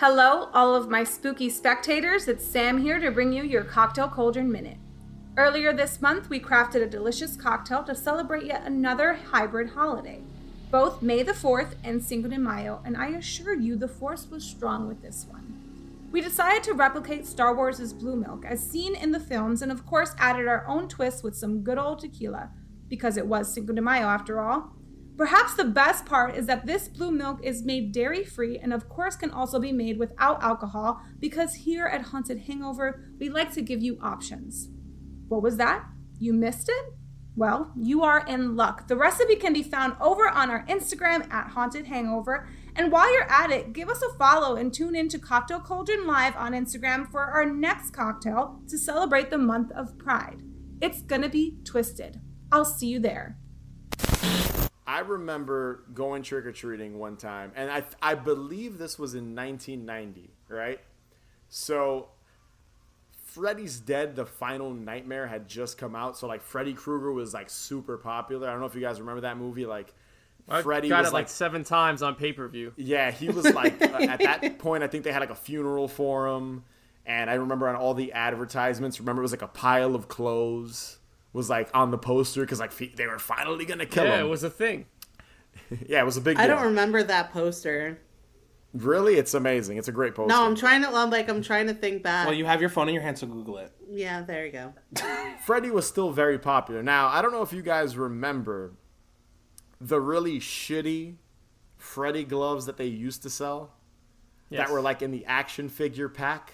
Hello, 0.00 0.48
all 0.54 0.76
of 0.76 0.88
my 0.88 1.02
spooky 1.02 1.50
spectators. 1.50 2.28
It's 2.28 2.44
Sam 2.44 2.78
here 2.78 3.00
to 3.00 3.10
bring 3.10 3.32
you 3.32 3.42
your 3.42 3.64
Cocktail 3.64 4.08
Cauldron 4.08 4.48
Minute. 4.48 4.76
Earlier 5.36 5.72
this 5.72 6.00
month, 6.00 6.30
we 6.30 6.38
crafted 6.38 6.84
a 6.84 6.86
delicious 6.86 7.34
cocktail 7.34 7.82
to 7.82 7.96
celebrate 7.96 8.46
yet 8.46 8.64
another 8.64 9.14
hybrid 9.14 9.70
holiday, 9.70 10.20
both 10.70 11.02
May 11.02 11.24
the 11.24 11.32
4th 11.32 11.74
and 11.82 12.00
Cinco 12.00 12.28
de 12.28 12.38
Mayo, 12.38 12.80
and 12.84 12.96
I 12.96 13.08
assure 13.08 13.54
you 13.54 13.74
the 13.74 13.88
force 13.88 14.28
was 14.30 14.44
strong 14.44 14.86
with 14.86 15.02
this 15.02 15.26
one. 15.28 16.08
We 16.12 16.20
decided 16.20 16.62
to 16.62 16.74
replicate 16.74 17.26
Star 17.26 17.52
Wars' 17.52 17.92
Blue 17.92 18.14
Milk 18.14 18.44
as 18.44 18.70
seen 18.70 18.94
in 18.94 19.10
the 19.10 19.18
films, 19.18 19.62
and 19.62 19.72
of 19.72 19.84
course, 19.84 20.14
added 20.16 20.46
our 20.46 20.64
own 20.68 20.86
twist 20.86 21.24
with 21.24 21.36
some 21.36 21.62
good 21.62 21.76
old 21.76 21.98
tequila, 21.98 22.50
because 22.88 23.16
it 23.16 23.26
was 23.26 23.52
Cinco 23.52 23.72
de 23.72 23.82
Mayo 23.82 24.06
after 24.06 24.38
all. 24.38 24.77
Perhaps 25.18 25.54
the 25.54 25.64
best 25.64 26.06
part 26.06 26.36
is 26.36 26.46
that 26.46 26.64
this 26.64 26.86
blue 26.86 27.10
milk 27.10 27.40
is 27.42 27.64
made 27.64 27.90
dairy 27.90 28.22
free 28.22 28.56
and, 28.56 28.72
of 28.72 28.88
course, 28.88 29.16
can 29.16 29.32
also 29.32 29.58
be 29.58 29.72
made 29.72 29.98
without 29.98 30.40
alcohol 30.40 31.02
because 31.18 31.54
here 31.54 31.86
at 31.86 32.02
Haunted 32.02 32.42
Hangover, 32.42 33.02
we 33.18 33.28
like 33.28 33.52
to 33.54 33.60
give 33.60 33.82
you 33.82 33.98
options. 34.00 34.68
What 35.26 35.42
was 35.42 35.56
that? 35.56 35.84
You 36.20 36.32
missed 36.32 36.68
it? 36.68 36.94
Well, 37.34 37.72
you 37.76 38.04
are 38.04 38.24
in 38.26 38.54
luck. 38.54 38.86
The 38.86 38.96
recipe 38.96 39.34
can 39.34 39.52
be 39.52 39.62
found 39.64 39.96
over 40.00 40.28
on 40.28 40.50
our 40.50 40.64
Instagram 40.66 41.28
at 41.32 41.48
Haunted 41.48 41.86
Hangover. 41.86 42.48
And 42.76 42.92
while 42.92 43.12
you're 43.12 43.30
at 43.30 43.50
it, 43.50 43.72
give 43.72 43.88
us 43.88 44.02
a 44.02 44.16
follow 44.18 44.54
and 44.54 44.72
tune 44.72 44.94
in 44.94 45.08
to 45.08 45.18
Cocktail 45.18 45.58
Cauldron 45.58 46.06
Live 46.06 46.36
on 46.36 46.52
Instagram 46.52 47.10
for 47.10 47.22
our 47.22 47.44
next 47.44 47.90
cocktail 47.90 48.60
to 48.68 48.78
celebrate 48.78 49.30
the 49.30 49.38
month 49.38 49.72
of 49.72 49.98
Pride. 49.98 50.42
It's 50.80 51.02
gonna 51.02 51.28
be 51.28 51.58
twisted. 51.64 52.20
I'll 52.52 52.64
see 52.64 52.86
you 52.86 53.00
there. 53.00 53.36
I 54.88 55.00
remember 55.00 55.82
going 55.92 56.22
trick 56.22 56.46
or 56.46 56.52
treating 56.52 56.98
one 56.98 57.18
time, 57.18 57.52
and 57.54 57.70
I 57.70 57.84
I 58.00 58.14
believe 58.14 58.78
this 58.78 58.98
was 58.98 59.14
in 59.14 59.36
1990, 59.36 60.30
right? 60.48 60.80
So, 61.50 62.08
Freddy's 63.26 63.80
Dead: 63.80 64.16
The 64.16 64.24
Final 64.24 64.72
Nightmare 64.72 65.26
had 65.26 65.46
just 65.46 65.76
come 65.76 65.94
out, 65.94 66.16
so 66.16 66.26
like 66.26 66.40
Freddy 66.40 66.72
Krueger 66.72 67.12
was 67.12 67.34
like 67.34 67.50
super 67.50 67.98
popular. 67.98 68.48
I 68.48 68.52
don't 68.52 68.60
know 68.60 68.66
if 68.66 68.74
you 68.74 68.80
guys 68.80 68.98
remember 68.98 69.20
that 69.20 69.36
movie. 69.36 69.66
Like, 69.66 69.92
I 70.48 70.62
Freddy 70.62 70.88
got 70.88 71.00
was 71.00 71.08
it 71.08 71.12
like, 71.12 71.28
seven 71.28 71.64
times 71.64 72.02
on 72.02 72.14
pay 72.14 72.32
per 72.32 72.48
view. 72.48 72.72
Yeah, 72.76 73.10
he 73.10 73.28
was 73.28 73.44
like 73.52 73.82
uh, 73.82 73.98
at 74.00 74.20
that 74.20 74.58
point. 74.58 74.82
I 74.82 74.86
think 74.86 75.04
they 75.04 75.12
had 75.12 75.20
like 75.20 75.28
a 75.28 75.34
funeral 75.34 75.88
for 75.88 76.28
him, 76.28 76.64
and 77.04 77.28
I 77.28 77.34
remember 77.34 77.68
on 77.68 77.76
all 77.76 77.92
the 77.92 78.14
advertisements. 78.14 79.00
Remember, 79.00 79.20
it 79.20 79.24
was 79.24 79.32
like 79.32 79.42
a 79.42 79.48
pile 79.48 79.94
of 79.94 80.08
clothes 80.08 80.97
was 81.32 81.50
like 81.50 81.68
on 81.74 81.90
the 81.90 81.98
poster 81.98 82.40
because 82.42 82.60
like 82.60 82.72
they 82.96 83.06
were 83.06 83.18
finally 83.18 83.64
gonna 83.64 83.86
kill 83.86 84.04
Yeah, 84.04 84.16
him. 84.20 84.26
it 84.26 84.28
was 84.28 84.42
a 84.44 84.50
thing. 84.50 84.86
yeah, 85.86 86.00
it 86.00 86.04
was 86.04 86.16
a 86.16 86.20
big. 86.20 86.38
I 86.38 86.46
deal. 86.46 86.56
don't 86.56 86.66
remember 86.66 87.02
that 87.02 87.32
poster. 87.32 87.98
Really, 88.74 89.14
it's 89.14 89.32
amazing. 89.32 89.78
It's 89.78 89.88
a 89.88 89.92
great 89.92 90.14
poster. 90.14 90.28
No, 90.34 90.44
I'm 90.44 90.54
trying 90.54 90.82
to. 90.82 90.88
I'm 90.88 91.10
like 91.10 91.28
I'm 91.28 91.42
trying 91.42 91.66
to 91.68 91.74
think 91.74 92.02
back. 92.02 92.26
well, 92.26 92.34
you 92.36 92.44
have 92.44 92.60
your 92.60 92.70
phone 92.70 92.88
in 92.88 92.94
your 92.94 93.02
hand, 93.02 93.18
so 93.18 93.26
Google 93.26 93.58
it. 93.58 93.72
yeah, 93.90 94.20
there 94.22 94.44
you 94.46 94.52
go. 94.52 94.74
Freddy 95.46 95.70
was 95.70 95.86
still 95.88 96.10
very 96.12 96.38
popular. 96.38 96.82
Now, 96.82 97.08
I 97.08 97.22
don't 97.22 97.32
know 97.32 97.42
if 97.42 97.52
you 97.52 97.62
guys 97.62 97.96
remember 97.96 98.74
the 99.80 100.00
really 100.00 100.38
shitty 100.38 101.14
Freddy 101.76 102.24
gloves 102.24 102.66
that 102.66 102.76
they 102.76 102.86
used 102.86 103.22
to 103.22 103.30
sell 103.30 103.74
Yes. 104.50 104.66
that 104.66 104.72
were 104.72 104.80
like 104.80 105.02
in 105.02 105.10
the 105.10 105.24
action 105.26 105.68
figure 105.68 106.08
pack. 106.08 106.52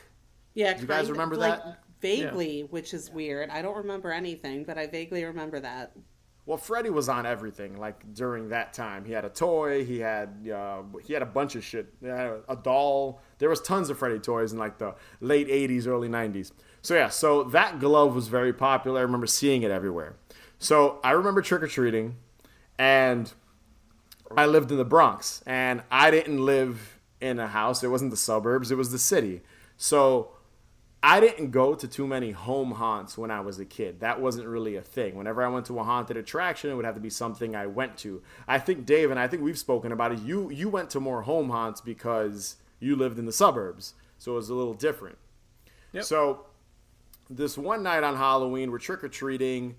Yeah, 0.55 0.75
Do 0.75 0.83
you 0.83 0.87
guys 0.87 0.97
kind 0.99 1.05
of, 1.07 1.11
remember 1.13 1.37
like, 1.37 1.61
Vaguely, 2.05 2.63
which 2.71 2.93
is 2.93 3.11
weird. 3.11 3.51
I 3.51 3.63
don't 3.63 3.77
remember 3.77 4.13
anything, 4.13 4.65
but 4.65 4.79
I 4.79 4.87
vaguely 4.87 5.25
remember 5.25 5.61
that. 5.61 5.93
Well, 6.47 6.59
Freddy 6.59 6.91
was 6.91 7.09
on 7.09 7.25
everything. 7.25 7.79
Like 7.79 8.13
during 8.13 8.51
that 8.51 8.75
time, 8.75 9.07
he 9.07 9.13
had 9.13 9.25
a 9.25 9.31
toy. 9.31 9.85
He 9.85 10.01
had 10.01 10.49
uh, 10.55 10.83
he 11.03 11.15
had 11.15 11.23
a 11.23 11.27
bunch 11.27 11.57
of 11.57 11.65
shit. 11.65 11.95
He 12.03 12.07
had 12.07 12.27
a, 12.27 12.41
a 12.51 12.57
doll. 12.57 13.23
There 13.39 13.49
was 13.49 13.63
tons 13.63 13.89
of 13.89 13.99
Freddy 13.99 14.19
toys 14.19 14.53
in 14.53 14.59
like 14.59 14.77
the 14.77 14.95
late 15.21 15.49
'80s, 15.49 15.87
early 15.87 16.09
'90s. 16.09 16.53
So 16.83 16.95
yeah, 16.95 17.09
so 17.09 17.45
that 17.45 17.81
glove 17.81 18.15
was 18.15 18.29
very 18.29 18.53
popular. 18.53 19.01
I 19.01 19.03
remember 19.03 19.27
seeing 19.27 19.63
it 19.63 19.71
everywhere. 19.71 20.17
So 20.59 21.01
I 21.03 21.13
remember 21.13 21.41
trick 21.41 21.63
or 21.63 21.67
treating, 21.67 22.17
and 22.79 23.33
I 24.37 24.45
lived 24.45 24.71
in 24.71 24.77
the 24.77 24.85
Bronx, 24.85 25.43
and 25.47 25.83
I 25.91 26.11
didn't 26.11 26.45
live 26.45 27.01
in 27.23 27.39
a 27.39 27.49
house. 27.49 27.83
It 27.83 27.89
wasn't 27.89 28.11
the 28.11 28.19
suburbs. 28.19 28.71
It 28.71 28.77
was 28.77 28.93
the 28.93 28.99
city. 28.99 29.41
So 29.79 30.33
I 31.07 31.21
didn't 31.21 31.51
go 31.51 31.75
to 31.75 31.87
too 31.87 32.07
many 32.07 32.31
home 32.31 32.71
haunts 32.71 33.19
when 33.19 33.31
I 33.31 33.41
was 33.41 33.59
a 33.59 33.67
kid. 33.67 34.01
That 34.01 34.23
wasn't 34.23 34.49
really 34.49 34.77
a 34.77 34.81
thing. 34.81 35.17
Whenever 35.17 35.45
I 35.45 35.49
went 35.49 35.67
to 35.67 35.79
a 35.79 35.85
haunted 35.85 36.17
attraction, 36.17 36.71
it 36.71 36.75
would 36.77 36.87
have 36.87 36.95
to 36.95 37.01
be 37.01 37.11
something 37.11 37.55
I 37.55 37.67
went 37.67 37.99
to. 37.99 38.23
I 38.49 38.59
think 38.59 38.87
Dave 38.87 39.11
and 39.11 39.21
I 39.21 39.29
think 39.29 39.43
we've 39.43 39.59
spoken 39.59 39.93
about 39.93 40.13
it. 40.13 40.21
You 40.21 40.49
you 40.49 40.71
went 40.71 40.89
to 40.91 41.01
more 41.01 41.21
home 41.21 41.51
haunts 41.51 41.83
because 41.83 42.57
you 42.81 42.97
lived 42.97 43.19
in 43.19 43.27
the 43.27 43.35
suburbs, 43.35 43.93
so 44.17 44.33
it 44.33 44.37
was 44.37 44.49
a 44.49 44.55
little 44.55 44.73
different. 44.73 45.19
So 46.01 46.47
this 47.29 47.59
one 47.59 47.83
night 47.83 48.03
on 48.03 48.17
Halloween, 48.17 48.71
we're 48.71 48.79
trick 48.79 49.05
or 49.05 49.11
treating, 49.11 49.77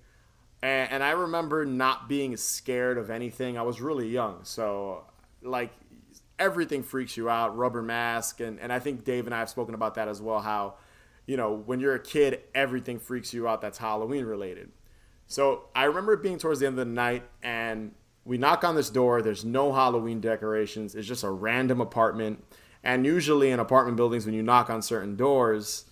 and, 0.62 0.92
and 0.92 1.02
I 1.02 1.10
remember 1.10 1.66
not 1.66 2.08
being 2.08 2.36
scared 2.36 2.98
of 2.98 3.10
anything. 3.10 3.58
I 3.58 3.62
was 3.62 3.80
really 3.80 4.06
young, 4.06 4.44
so 4.44 5.02
like 5.42 5.72
everything 6.38 6.84
freaks 6.84 7.16
you 7.16 7.28
out, 7.28 7.56
rubber 7.56 7.82
mask, 7.82 8.38
and 8.38 8.60
and 8.60 8.72
I 8.72 8.78
think 8.78 9.02
Dave 9.02 9.26
and 9.26 9.34
I 9.34 9.40
have 9.40 9.50
spoken 9.50 9.74
about 9.74 9.96
that 9.96 10.06
as 10.06 10.22
well. 10.22 10.38
How 10.38 10.76
you 11.26 11.36
know 11.36 11.52
when 11.52 11.80
you're 11.80 11.94
a 11.94 12.02
kid, 12.02 12.40
everything 12.54 12.98
freaks 12.98 13.34
you 13.34 13.46
out 13.48 13.60
that's 13.60 13.78
Halloween 13.78 14.24
related. 14.24 14.70
So 15.26 15.64
I 15.74 15.84
remember 15.84 16.12
it 16.14 16.22
being 16.22 16.38
towards 16.38 16.60
the 16.60 16.66
end 16.66 16.78
of 16.78 16.86
the 16.86 16.92
night, 16.92 17.24
and 17.42 17.92
we 18.24 18.38
knock 18.38 18.64
on 18.64 18.74
this 18.74 18.90
door. 18.90 19.22
There's 19.22 19.44
no 19.44 19.72
Halloween 19.72 20.20
decorations. 20.20 20.94
It's 20.94 21.06
just 21.06 21.24
a 21.24 21.30
random 21.30 21.80
apartment. 21.80 22.44
And 22.82 23.04
usually 23.04 23.50
in 23.50 23.58
apartment 23.58 23.96
buildings, 23.96 24.26
when 24.26 24.34
you 24.34 24.42
knock 24.42 24.70
on 24.70 24.80
certain 24.82 25.16
doors, 25.16 25.86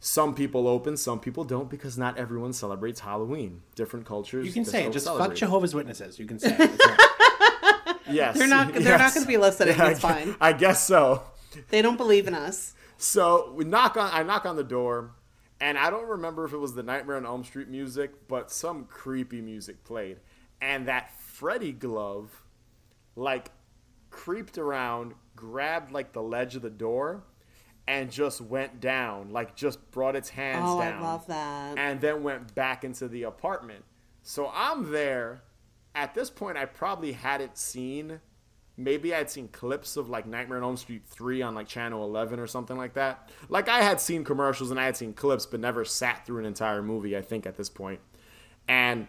some 0.00 0.34
people 0.34 0.66
open, 0.66 0.96
some 0.96 1.20
people 1.20 1.44
don't, 1.44 1.70
because 1.70 1.96
not 1.96 2.18
everyone 2.18 2.52
celebrates 2.52 3.00
Halloween. 3.00 3.62
Different 3.76 4.06
cultures. 4.06 4.46
You 4.46 4.52
can 4.52 4.64
say 4.64 4.86
it. 4.86 4.92
Just 4.92 5.04
celebrate 5.04 5.28
fuck 5.28 5.36
Jehovah's 5.36 5.74
Witnesses. 5.74 6.18
You 6.18 6.26
can 6.26 6.38
say 6.38 6.56
it. 6.58 6.70
It's 6.72 6.86
all 6.86 6.92
right. 6.92 7.96
Yes, 8.10 8.38
They're 8.38 8.48
not. 8.48 8.72
They're 8.72 8.98
not 8.98 9.14
going 9.14 9.24
to 9.24 9.28
be 9.28 9.36
listening. 9.36 9.76
Yeah, 9.76 9.90
it's 9.90 10.02
I, 10.02 10.24
fine. 10.24 10.36
I 10.40 10.52
guess 10.52 10.84
so. 10.84 11.22
They 11.68 11.82
don't 11.82 11.96
believe 11.96 12.26
in 12.26 12.34
us. 12.34 12.74
So 13.00 13.52
we 13.54 13.64
knock 13.64 13.96
on. 13.96 14.10
I 14.12 14.22
knock 14.22 14.44
on 14.44 14.56
the 14.56 14.62
door, 14.64 15.12
and 15.58 15.78
I 15.78 15.88
don't 15.88 16.06
remember 16.06 16.44
if 16.44 16.52
it 16.52 16.58
was 16.58 16.74
the 16.74 16.82
Nightmare 16.82 17.16
on 17.16 17.24
Elm 17.24 17.44
Street 17.44 17.68
music, 17.68 18.28
but 18.28 18.50
some 18.50 18.84
creepy 18.84 19.40
music 19.40 19.82
played, 19.84 20.18
and 20.60 20.86
that 20.86 21.18
Freddy 21.18 21.72
glove, 21.72 22.42
like, 23.16 23.50
creeped 24.10 24.58
around, 24.58 25.14
grabbed 25.34 25.92
like 25.92 26.12
the 26.12 26.22
ledge 26.22 26.56
of 26.56 26.60
the 26.62 26.68
door, 26.68 27.22
and 27.88 28.10
just 28.10 28.42
went 28.42 28.80
down. 28.80 29.30
Like, 29.30 29.56
just 29.56 29.90
brought 29.90 30.14
its 30.14 30.28
hands 30.28 30.64
Oh, 30.68 30.78
down. 30.78 30.98
I 30.98 31.00
love 31.02 31.26
that. 31.28 31.78
and 31.78 32.02
then 32.02 32.22
went 32.22 32.54
back 32.54 32.84
into 32.84 33.08
the 33.08 33.22
apartment. 33.22 33.84
So 34.22 34.50
I'm 34.54 34.92
there. 34.92 35.40
At 35.94 36.14
this 36.14 36.28
point, 36.28 36.58
I 36.58 36.66
probably 36.66 37.12
hadn't 37.12 37.56
seen. 37.56 38.20
Maybe 38.80 39.14
I 39.14 39.18
had 39.18 39.30
seen 39.30 39.48
clips 39.48 39.96
of 39.96 40.08
like 40.08 40.26
Nightmare 40.26 40.58
on 40.58 40.64
Elm 40.64 40.76
Street 40.76 41.02
3 41.06 41.42
on 41.42 41.54
like 41.54 41.68
Channel 41.68 42.02
11 42.04 42.40
or 42.40 42.46
something 42.46 42.76
like 42.76 42.94
that. 42.94 43.30
Like 43.48 43.68
I 43.68 43.82
had 43.82 44.00
seen 44.00 44.24
commercials 44.24 44.70
and 44.70 44.80
I 44.80 44.86
had 44.86 44.96
seen 44.96 45.12
clips, 45.12 45.44
but 45.44 45.60
never 45.60 45.84
sat 45.84 46.24
through 46.24 46.38
an 46.38 46.46
entire 46.46 46.82
movie, 46.82 47.16
I 47.16 47.22
think, 47.22 47.46
at 47.46 47.56
this 47.56 47.68
point. 47.68 48.00
And 48.66 49.08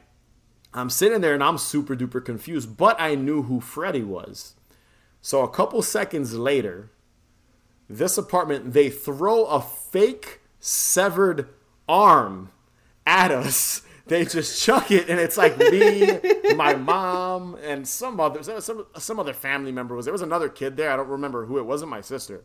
I'm 0.73 0.89
sitting 0.89 1.21
there 1.21 1.33
and 1.33 1.43
I'm 1.43 1.57
super 1.57 1.95
duper 1.95 2.23
confused, 2.23 2.75
but 2.75 2.99
I 2.99 3.15
knew 3.15 3.43
who 3.43 3.61
Freddy 3.61 4.03
was. 4.03 4.55
So 5.21 5.41
a 5.41 5.49
couple 5.49 5.81
seconds 5.81 6.33
later, 6.33 6.89
this 7.89 8.17
apartment, 8.17 8.73
they 8.73 8.89
throw 8.89 9.45
a 9.45 9.61
fake 9.61 10.41
severed 10.59 11.47
arm 11.87 12.51
at 13.05 13.31
us. 13.31 13.83
They 14.07 14.25
just 14.25 14.61
chuck 14.61 14.91
it, 14.91 15.09
and 15.09 15.19
it's 15.19 15.37
like 15.37 15.57
me, 15.57 16.19
my 16.55 16.73
mom, 16.75 17.55
and 17.63 17.87
some 17.87 18.19
other 18.19 18.41
some 18.43 18.85
some 18.97 19.19
other 19.19 19.33
family 19.33 19.71
member 19.71 19.95
was 19.95 20.05
there. 20.05 20.11
was 20.11 20.21
another 20.21 20.49
kid 20.49 20.75
there. 20.75 20.91
I 20.91 20.97
don't 20.97 21.07
remember 21.07 21.45
who 21.45 21.57
it 21.59 21.65
wasn't 21.65 21.91
my 21.91 22.01
sister. 22.01 22.43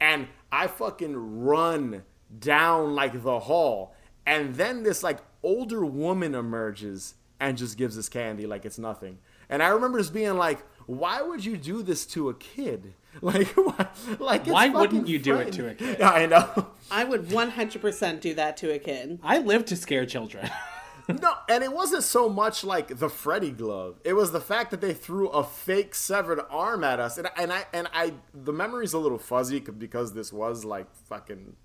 And 0.00 0.28
I 0.52 0.66
fucking 0.66 1.16
run 1.44 2.04
down 2.38 2.94
like 2.94 3.22
the 3.22 3.40
hall, 3.40 3.94
and 4.26 4.54
then 4.56 4.82
this 4.82 5.02
like 5.02 5.18
older 5.42 5.84
woman 5.84 6.34
emerges 6.34 7.14
and 7.40 7.56
just 7.56 7.76
gives 7.76 7.98
us 7.98 8.08
candy 8.08 8.46
like 8.46 8.64
it's 8.64 8.78
nothing. 8.78 9.18
And 9.48 9.62
I 9.62 9.68
remember 9.68 9.98
just 9.98 10.12
being 10.14 10.36
like, 10.36 10.64
"Why 10.86 11.22
would 11.22 11.44
you 11.44 11.56
do 11.56 11.82
this 11.82 12.06
to 12.08 12.28
a 12.28 12.34
kid? 12.34 12.94
Like, 13.22 13.46
why, 13.54 13.86
like 14.18 14.40
it's 14.40 14.50
Why 14.50 14.68
wouldn't 14.70 15.02
fucking 15.02 15.06
you 15.06 15.20
do 15.20 15.36
it 15.36 15.52
to 15.52 15.68
a 15.68 15.74
kid? 15.76 16.00
I 16.00 16.26
know. 16.26 16.66
I 16.90 17.04
would 17.04 17.28
100% 17.28 18.20
do 18.20 18.34
that 18.34 18.56
to 18.56 18.72
a 18.74 18.78
kid. 18.80 19.20
I 19.22 19.38
live 19.38 19.64
to 19.66 19.76
scare 19.76 20.04
children. 20.04 20.50
No, 21.08 21.34
and 21.48 21.62
it 21.62 21.72
wasn't 21.72 22.02
so 22.02 22.28
much 22.28 22.64
like 22.64 22.98
the 22.98 23.08
Freddy 23.08 23.50
glove. 23.50 24.00
It 24.04 24.14
was 24.14 24.32
the 24.32 24.40
fact 24.40 24.70
that 24.70 24.80
they 24.80 24.94
threw 24.94 25.28
a 25.28 25.44
fake 25.44 25.94
severed 25.94 26.40
arm 26.50 26.82
at 26.82 26.98
us, 27.00 27.18
and, 27.18 27.28
and 27.36 27.52
I 27.52 27.66
and 27.72 27.88
I 27.92 28.14
the 28.32 28.52
memory's 28.52 28.94
a 28.94 28.98
little 28.98 29.18
fuzzy 29.18 29.60
because 29.60 30.14
this 30.14 30.32
was 30.32 30.64
like 30.64 30.86
fucking 31.08 31.56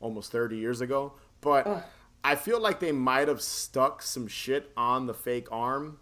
almost 0.00 0.32
thirty 0.32 0.56
years 0.56 0.80
ago. 0.80 1.12
But 1.40 1.86
I 2.24 2.36
feel 2.36 2.60
like 2.60 2.80
they 2.80 2.92
might 2.92 3.28
have 3.28 3.42
stuck 3.42 4.00
some 4.00 4.28
shit 4.28 4.70
on 4.76 5.06
the 5.06 5.14
fake 5.14 5.48
arm 5.50 5.98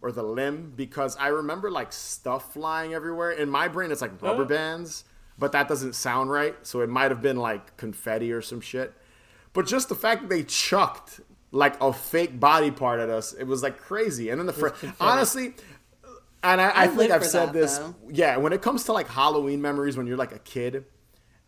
or 0.00 0.12
the 0.12 0.22
limb 0.22 0.72
because 0.76 1.16
I 1.16 1.28
remember 1.28 1.70
like 1.70 1.92
stuff 1.92 2.52
flying 2.52 2.94
everywhere. 2.94 3.32
In 3.32 3.50
my 3.50 3.68
brain, 3.68 3.90
it's 3.90 4.00
like 4.00 4.22
rubber 4.22 4.44
bands, 4.44 5.04
but 5.38 5.52
that 5.52 5.66
doesn't 5.68 5.94
sound 5.94 6.30
right. 6.30 6.54
So 6.62 6.80
it 6.80 6.88
might 6.88 7.10
have 7.10 7.20
been 7.22 7.36
like 7.36 7.76
confetti 7.76 8.32
or 8.32 8.40
some 8.40 8.60
shit. 8.60 8.94
But 9.52 9.66
just 9.66 9.88
the 9.88 9.94
fact 9.94 10.22
that 10.22 10.30
they 10.30 10.42
chucked 10.42 11.20
like 11.54 11.80
a 11.80 11.92
fake 11.92 12.40
body 12.40 12.72
part 12.72 12.98
at 12.98 13.08
us, 13.08 13.32
it 13.32 13.44
was 13.44 13.62
like 13.62 13.78
crazy. 13.78 14.28
And 14.28 14.40
then 14.40 14.46
the 14.46 14.52
fr- 14.52 14.86
honestly, 15.00 15.54
and 16.42 16.60
I, 16.60 16.68
I, 16.68 16.82
I 16.82 16.86
think 16.88 17.12
I've 17.12 17.24
said 17.24 17.46
that, 17.46 17.52
this. 17.52 17.78
though. 17.78 17.94
Yeah, 18.10 18.36
when 18.38 18.52
it 18.52 18.60
comes 18.60 18.84
to 18.84 18.92
like 18.92 19.08
Halloween 19.08 19.62
memories 19.62 19.96
when 19.96 20.06
you're 20.06 20.16
like 20.16 20.32
a 20.32 20.40
kid, 20.40 20.84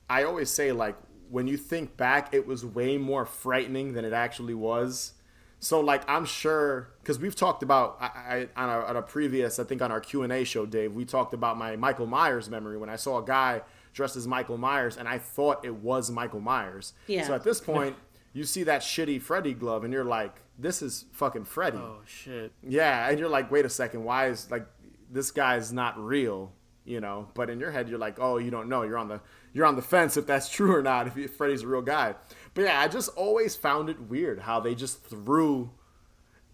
I 0.09 0.23
always 0.23 0.49
say 0.49 0.71
like 0.71 0.97
when 1.29 1.49
you 1.49 1.57
think 1.57 1.97
back, 1.97 2.33
it 2.33 2.47
was 2.47 2.65
way 2.65 2.99
more 2.99 3.27
frightening 3.27 3.95
than 3.95 4.05
it 4.05 4.13
actually 4.13 4.55
was. 4.55 5.15
So 5.59 5.81
like 5.81 6.09
I'm 6.09 6.25
sure 6.25 6.91
because 7.03 7.19
we've 7.19 7.35
talked 7.35 7.65
about 7.65 7.97
I, 8.01 8.47
I 8.57 8.63
on, 8.63 8.69
a, 8.69 8.85
on 8.85 8.97
a 8.97 9.03
previous 9.03 9.59
I 9.59 9.65
think 9.65 9.83
on 9.83 9.91
our 9.91 10.01
Q 10.01 10.23
and 10.23 10.33
A 10.33 10.45
show, 10.45 10.67
Dave, 10.67 10.95
we 10.95 11.05
talked 11.05 11.35
about 11.35 11.59
my 11.59 11.75
Michael 11.75 12.07
Myers 12.07 12.49
memory 12.49 12.79
when 12.79 12.89
I 12.89 12.97
saw 12.97 13.19
a 13.19 13.25
guy 13.25 13.63
dressed 13.93 14.15
as 14.15 14.29
Michael 14.29 14.59
Myers 14.59 14.97
and 14.97 15.09
I 15.09 15.19
thought 15.19 15.65
it 15.65 15.75
was 15.75 16.13
Michael 16.13 16.41
Myers. 16.41 16.93
Yeah. 17.09 17.27
So 17.27 17.35
at 17.35 17.43
this 17.43 17.61
point, 17.61 17.97
you 18.37 18.45
see 18.45 18.65
that 18.65 18.83
shitty 18.83 19.21
Freddy 19.23 19.55
glove 19.55 19.83
and 19.83 19.95
you're 19.95 20.05
like, 20.05 20.35
this 20.59 20.83
is 20.83 21.07
fucking 21.13 21.47
Freddy. 21.47 21.79
Oh 21.79 22.01
shit. 22.05 22.53
Yeah, 22.63 23.09
and 23.09 23.19
you're 23.19 23.31
like, 23.31 23.51
wait 23.51 23.65
a 23.65 23.71
second, 23.71 24.05
why 24.05 24.29
is 24.29 24.51
like 24.51 24.67
this 25.11 25.31
guy's 25.31 25.73
not 25.73 25.99
real, 25.99 26.53
you 26.85 27.01
know? 27.01 27.29
But 27.33 27.49
in 27.49 27.59
your 27.59 27.71
head, 27.71 27.89
you're 27.89 27.99
like, 27.99 28.19
oh, 28.21 28.37
you 28.37 28.51
don't 28.51 28.69
know. 28.69 28.83
You're 28.83 28.99
on 28.99 29.09
the 29.09 29.21
you're 29.55 29.65
on 29.65 29.77
the 29.77 29.83
fence 29.83 30.19
if 30.19 30.27
that's 30.27 30.51
true 30.57 30.75
or 30.75 30.83
not. 30.83 31.07
If, 31.07 31.17
if 31.17 31.35
Freddy's 31.35 31.63
a 31.63 31.67
real 31.67 31.81
guy. 31.81 32.15
But 32.53 32.65
yeah, 32.65 32.79
I 32.81 32.89
just 32.89 33.09
always 33.17 33.57
found 33.57 33.89
it 33.89 34.01
weird 34.01 34.41
how 34.41 34.61
they 34.61 34.75
just 34.75 35.03
threw 35.03 35.71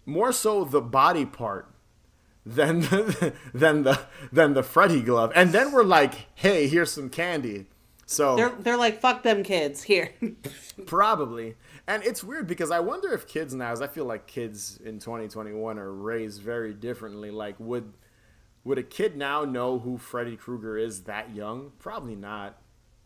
more 0.05 0.31
so 0.31 0.63
the 0.63 0.81
body 0.81 1.25
part 1.25 1.69
than 2.45 2.79
the, 2.81 3.33
than 3.53 3.83
the 3.83 3.99
than 4.31 4.53
the 4.53 4.63
Freddy 4.63 5.01
glove, 5.01 5.33
and 5.35 5.51
then 5.51 5.73
we're 5.73 5.83
like, 5.83 6.27
hey, 6.35 6.69
here's 6.69 6.91
some 6.91 7.09
candy. 7.09 7.65
So 8.05 8.35
They're, 8.35 8.53
they're 8.59 8.77
like, 8.77 8.99
fuck 8.99 9.23
them 9.23 9.43
kids. 9.43 9.83
Here. 9.83 10.11
Probably. 10.85 11.55
And 11.87 12.03
it's 12.03 12.23
weird 12.23 12.47
because 12.47 12.71
I 12.71 12.79
wonder 12.79 13.11
if 13.13 13.27
kids 13.27 13.53
now, 13.53 13.71
as 13.71 13.81
I 13.81 13.87
feel 13.87 14.05
like 14.05 14.25
kids 14.25 14.79
in 14.83 14.99
2021 14.99 15.77
are 15.77 15.91
raised 15.91 16.41
very 16.41 16.73
differently. 16.73 17.29
Like, 17.29 17.59
would 17.59 17.93
would 18.63 18.77
a 18.77 18.83
kid 18.83 19.17
now 19.17 19.43
know 19.43 19.79
who 19.79 19.97
Freddy 19.97 20.37
Krueger 20.37 20.77
is 20.77 21.03
that 21.03 21.35
young? 21.35 21.73
Probably 21.79 22.15
not. 22.15 22.57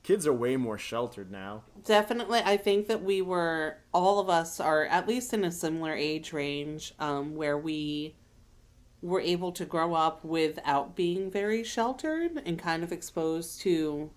Kids 0.03 0.28
are 0.28 0.34
way 0.34 0.55
more 0.55 0.78
sheltered 0.78 1.32
now. 1.32 1.63
Definitely, 1.84 2.39
I 2.45 2.57
think 2.57 2.88
that 2.88 3.03
we 3.03 3.21
were, 3.21 3.78
all 3.93 4.19
of 4.19 4.30
us 4.30 4.59
are 4.59 4.86
at 4.86 5.07
least 5.07 5.34
in 5.34 5.43
a 5.43 5.51
similar 5.51 5.93
age 5.93 6.32
range 6.32 6.93
um, 6.99 7.36
where 7.36 7.57
we 7.57 8.15
were 9.01 9.19
able 9.19 9.51
to 9.51 9.65
grow 9.65 9.95
up 9.95 10.23
without 10.23 10.95
being 10.95 11.30
very 11.30 11.63
sheltered 11.63 12.41
and 12.45 12.57
kind 12.57 12.84
of 12.84 12.91
exposed 12.91 13.59
to 13.61 14.11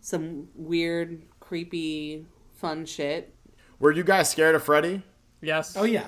some 0.00 0.48
weird, 0.54 1.22
creepy, 1.40 2.26
fun 2.52 2.84
shit. 2.84 3.34
Were 3.82 3.90
you 3.90 4.04
guys 4.04 4.30
scared 4.30 4.54
of 4.54 4.62
Freddy? 4.62 5.02
Yes. 5.40 5.76
oh 5.76 5.82
yeah. 5.82 6.06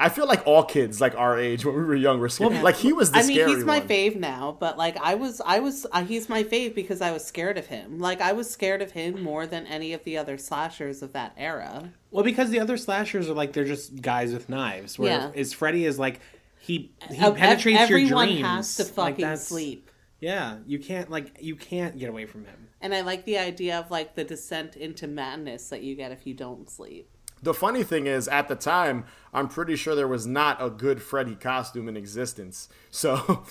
I 0.00 0.08
feel 0.08 0.26
like 0.26 0.46
all 0.46 0.62
kids, 0.64 1.00
like 1.00 1.14
our 1.16 1.38
age, 1.38 1.64
when 1.66 1.74
we 1.74 1.82
were 1.82 1.94
young, 1.94 2.18
were 2.18 2.28
scared. 2.30 2.62
like 2.62 2.76
he 2.76 2.92
was 2.94 3.10
the 3.10 3.18
I 3.18 3.22
mean, 3.24 3.36
scary 3.36 3.50
he's 3.56 3.64
my 3.64 3.80
one. 3.80 3.88
fave 3.88 4.16
now, 4.16 4.56
but 4.58 4.78
like 4.78 4.96
I 4.96 5.16
was, 5.16 5.42
I 5.44 5.58
was, 5.58 5.86
uh, 5.92 6.02
he's 6.04 6.28
my 6.30 6.44
fave 6.44 6.74
because 6.74 7.02
I 7.02 7.10
was 7.10 7.24
scared 7.26 7.58
of 7.58 7.66
him. 7.66 7.98
Like 7.98 8.20
I 8.22 8.32
was 8.32 8.48
scared 8.48 8.80
of 8.80 8.92
him 8.92 9.22
more 9.22 9.44
than 9.46 9.66
any 9.66 9.92
of 9.92 10.02
the 10.04 10.16
other 10.16 10.38
slashers 10.38 11.02
of 11.02 11.12
that 11.14 11.34
era. 11.36 11.92
Well, 12.12 12.24
because 12.24 12.48
the 12.50 12.60
other 12.60 12.76
slashers 12.78 13.28
are 13.28 13.34
like 13.34 13.52
they're 13.52 13.64
just 13.66 14.00
guys 14.00 14.32
with 14.32 14.48
knives. 14.48 14.98
Where 14.98 15.10
Yeah. 15.10 15.30
is 15.34 15.52
Freddy 15.52 15.84
is 15.84 15.98
like 15.98 16.20
he 16.58 16.90
he 17.10 17.18
Ev- 17.18 17.36
penetrates 17.36 17.80
your 17.80 17.88
dreams. 17.88 18.10
everyone 18.12 18.28
dreams. 18.28 18.46
has 18.46 18.76
to 18.76 18.84
fucking 18.84 19.16
that's- 19.22 19.46
sleep. 19.46 19.90
Yeah, 20.20 20.58
you 20.64 20.78
can't 20.78 21.10
like 21.10 21.36
you 21.40 21.54
can't 21.56 21.98
get 21.98 22.08
away 22.08 22.24
from 22.24 22.44
him. 22.44 22.67
And 22.80 22.94
I 22.94 23.00
like 23.00 23.24
the 23.24 23.38
idea 23.38 23.78
of 23.78 23.90
like 23.90 24.14
the 24.14 24.24
descent 24.24 24.76
into 24.76 25.06
madness 25.06 25.68
that 25.70 25.82
you 25.82 25.94
get 25.94 26.12
if 26.12 26.26
you 26.26 26.34
don't 26.34 26.70
sleep. 26.70 27.10
The 27.40 27.54
funny 27.54 27.84
thing 27.84 28.06
is, 28.06 28.26
at 28.26 28.48
the 28.48 28.56
time, 28.56 29.04
I'm 29.32 29.48
pretty 29.48 29.76
sure 29.76 29.94
there 29.94 30.08
was 30.08 30.26
not 30.26 30.60
a 30.60 30.70
good 30.70 31.00
Freddy 31.00 31.36
costume 31.36 31.88
in 31.88 31.96
existence. 31.96 32.68
So 32.90 33.44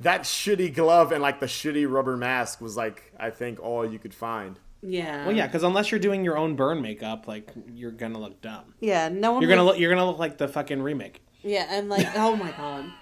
that 0.00 0.22
shitty 0.22 0.74
glove 0.74 1.10
and 1.10 1.22
like 1.22 1.40
the 1.40 1.46
shitty 1.46 1.90
rubber 1.90 2.16
mask 2.18 2.60
was 2.60 2.76
like, 2.76 3.12
I 3.18 3.30
think, 3.30 3.58
all 3.58 3.84
you 3.90 3.98
could 3.98 4.14
find. 4.14 4.60
Yeah. 4.82 5.26
Well, 5.26 5.34
yeah, 5.34 5.46
because 5.46 5.62
unless 5.62 5.90
you're 5.90 5.98
doing 5.98 6.22
your 6.22 6.36
own 6.36 6.54
burn 6.54 6.82
makeup, 6.82 7.26
like 7.26 7.50
you're 7.72 7.90
gonna 7.90 8.18
look 8.20 8.42
dumb. 8.42 8.74
Yeah. 8.80 9.08
No 9.08 9.32
one. 9.32 9.42
You're 9.42 9.48
gonna 9.48 9.64
look. 9.64 9.78
You're 9.78 9.90
gonna 9.90 10.06
look 10.06 10.18
like 10.18 10.36
the 10.36 10.46
fucking 10.46 10.82
remake. 10.82 11.22
Yeah, 11.42 11.66
and 11.70 11.88
like, 11.88 12.06
oh 12.14 12.36
my 12.36 12.52
god, 12.52 12.92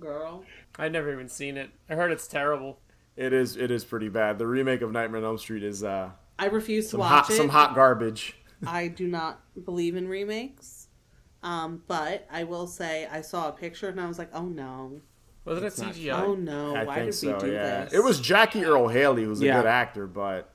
girl. 0.00 0.44
I'd 0.78 0.92
never 0.92 1.12
even 1.12 1.28
seen 1.28 1.56
it. 1.56 1.70
I 1.90 1.94
heard 1.94 2.12
it's 2.12 2.26
terrible. 2.28 2.78
It 3.16 3.32
is 3.32 3.56
it 3.56 3.70
is 3.70 3.84
pretty 3.84 4.08
bad. 4.08 4.38
The 4.38 4.46
remake 4.46 4.82
of 4.82 4.92
Nightmare 4.92 5.20
on 5.20 5.24
Elm 5.26 5.38
Street 5.38 5.62
is 5.62 5.82
uh, 5.82 6.10
I 6.38 6.46
refuse 6.46 6.90
to 6.90 6.98
watch 6.98 7.10
hot 7.26 7.30
it. 7.30 7.36
some 7.36 7.48
hot 7.48 7.74
garbage. 7.74 8.36
I 8.66 8.88
do 8.88 9.06
not 9.06 9.40
believe 9.64 9.96
in 9.96 10.08
remakes. 10.08 10.88
Um, 11.42 11.82
but 11.86 12.26
I 12.30 12.44
will 12.44 12.66
say 12.66 13.06
I 13.10 13.20
saw 13.20 13.48
a 13.48 13.52
picture 13.52 13.88
and 13.88 14.00
I 14.00 14.06
was 14.08 14.18
like, 14.18 14.30
oh 14.34 14.46
no, 14.46 15.00
Wasn't 15.44 15.64
it 15.64 15.68
It's 15.68 15.78
not 15.80 15.94
CGI? 15.94 16.12
oh 16.18 16.34
no, 16.34 16.74
I 16.74 16.84
why 16.84 16.94
think 16.96 17.06
did 17.06 17.14
so. 17.14 17.34
we 17.34 17.40
do 17.40 17.52
yeah, 17.52 17.84
this? 17.84 17.94
it 17.94 18.02
was 18.02 18.20
Jackie 18.20 18.64
Earle 18.64 18.88
Haley 18.88 19.24
who's 19.24 19.40
a 19.40 19.44
good 19.44 19.66
actor, 19.66 20.06
but 20.06 20.52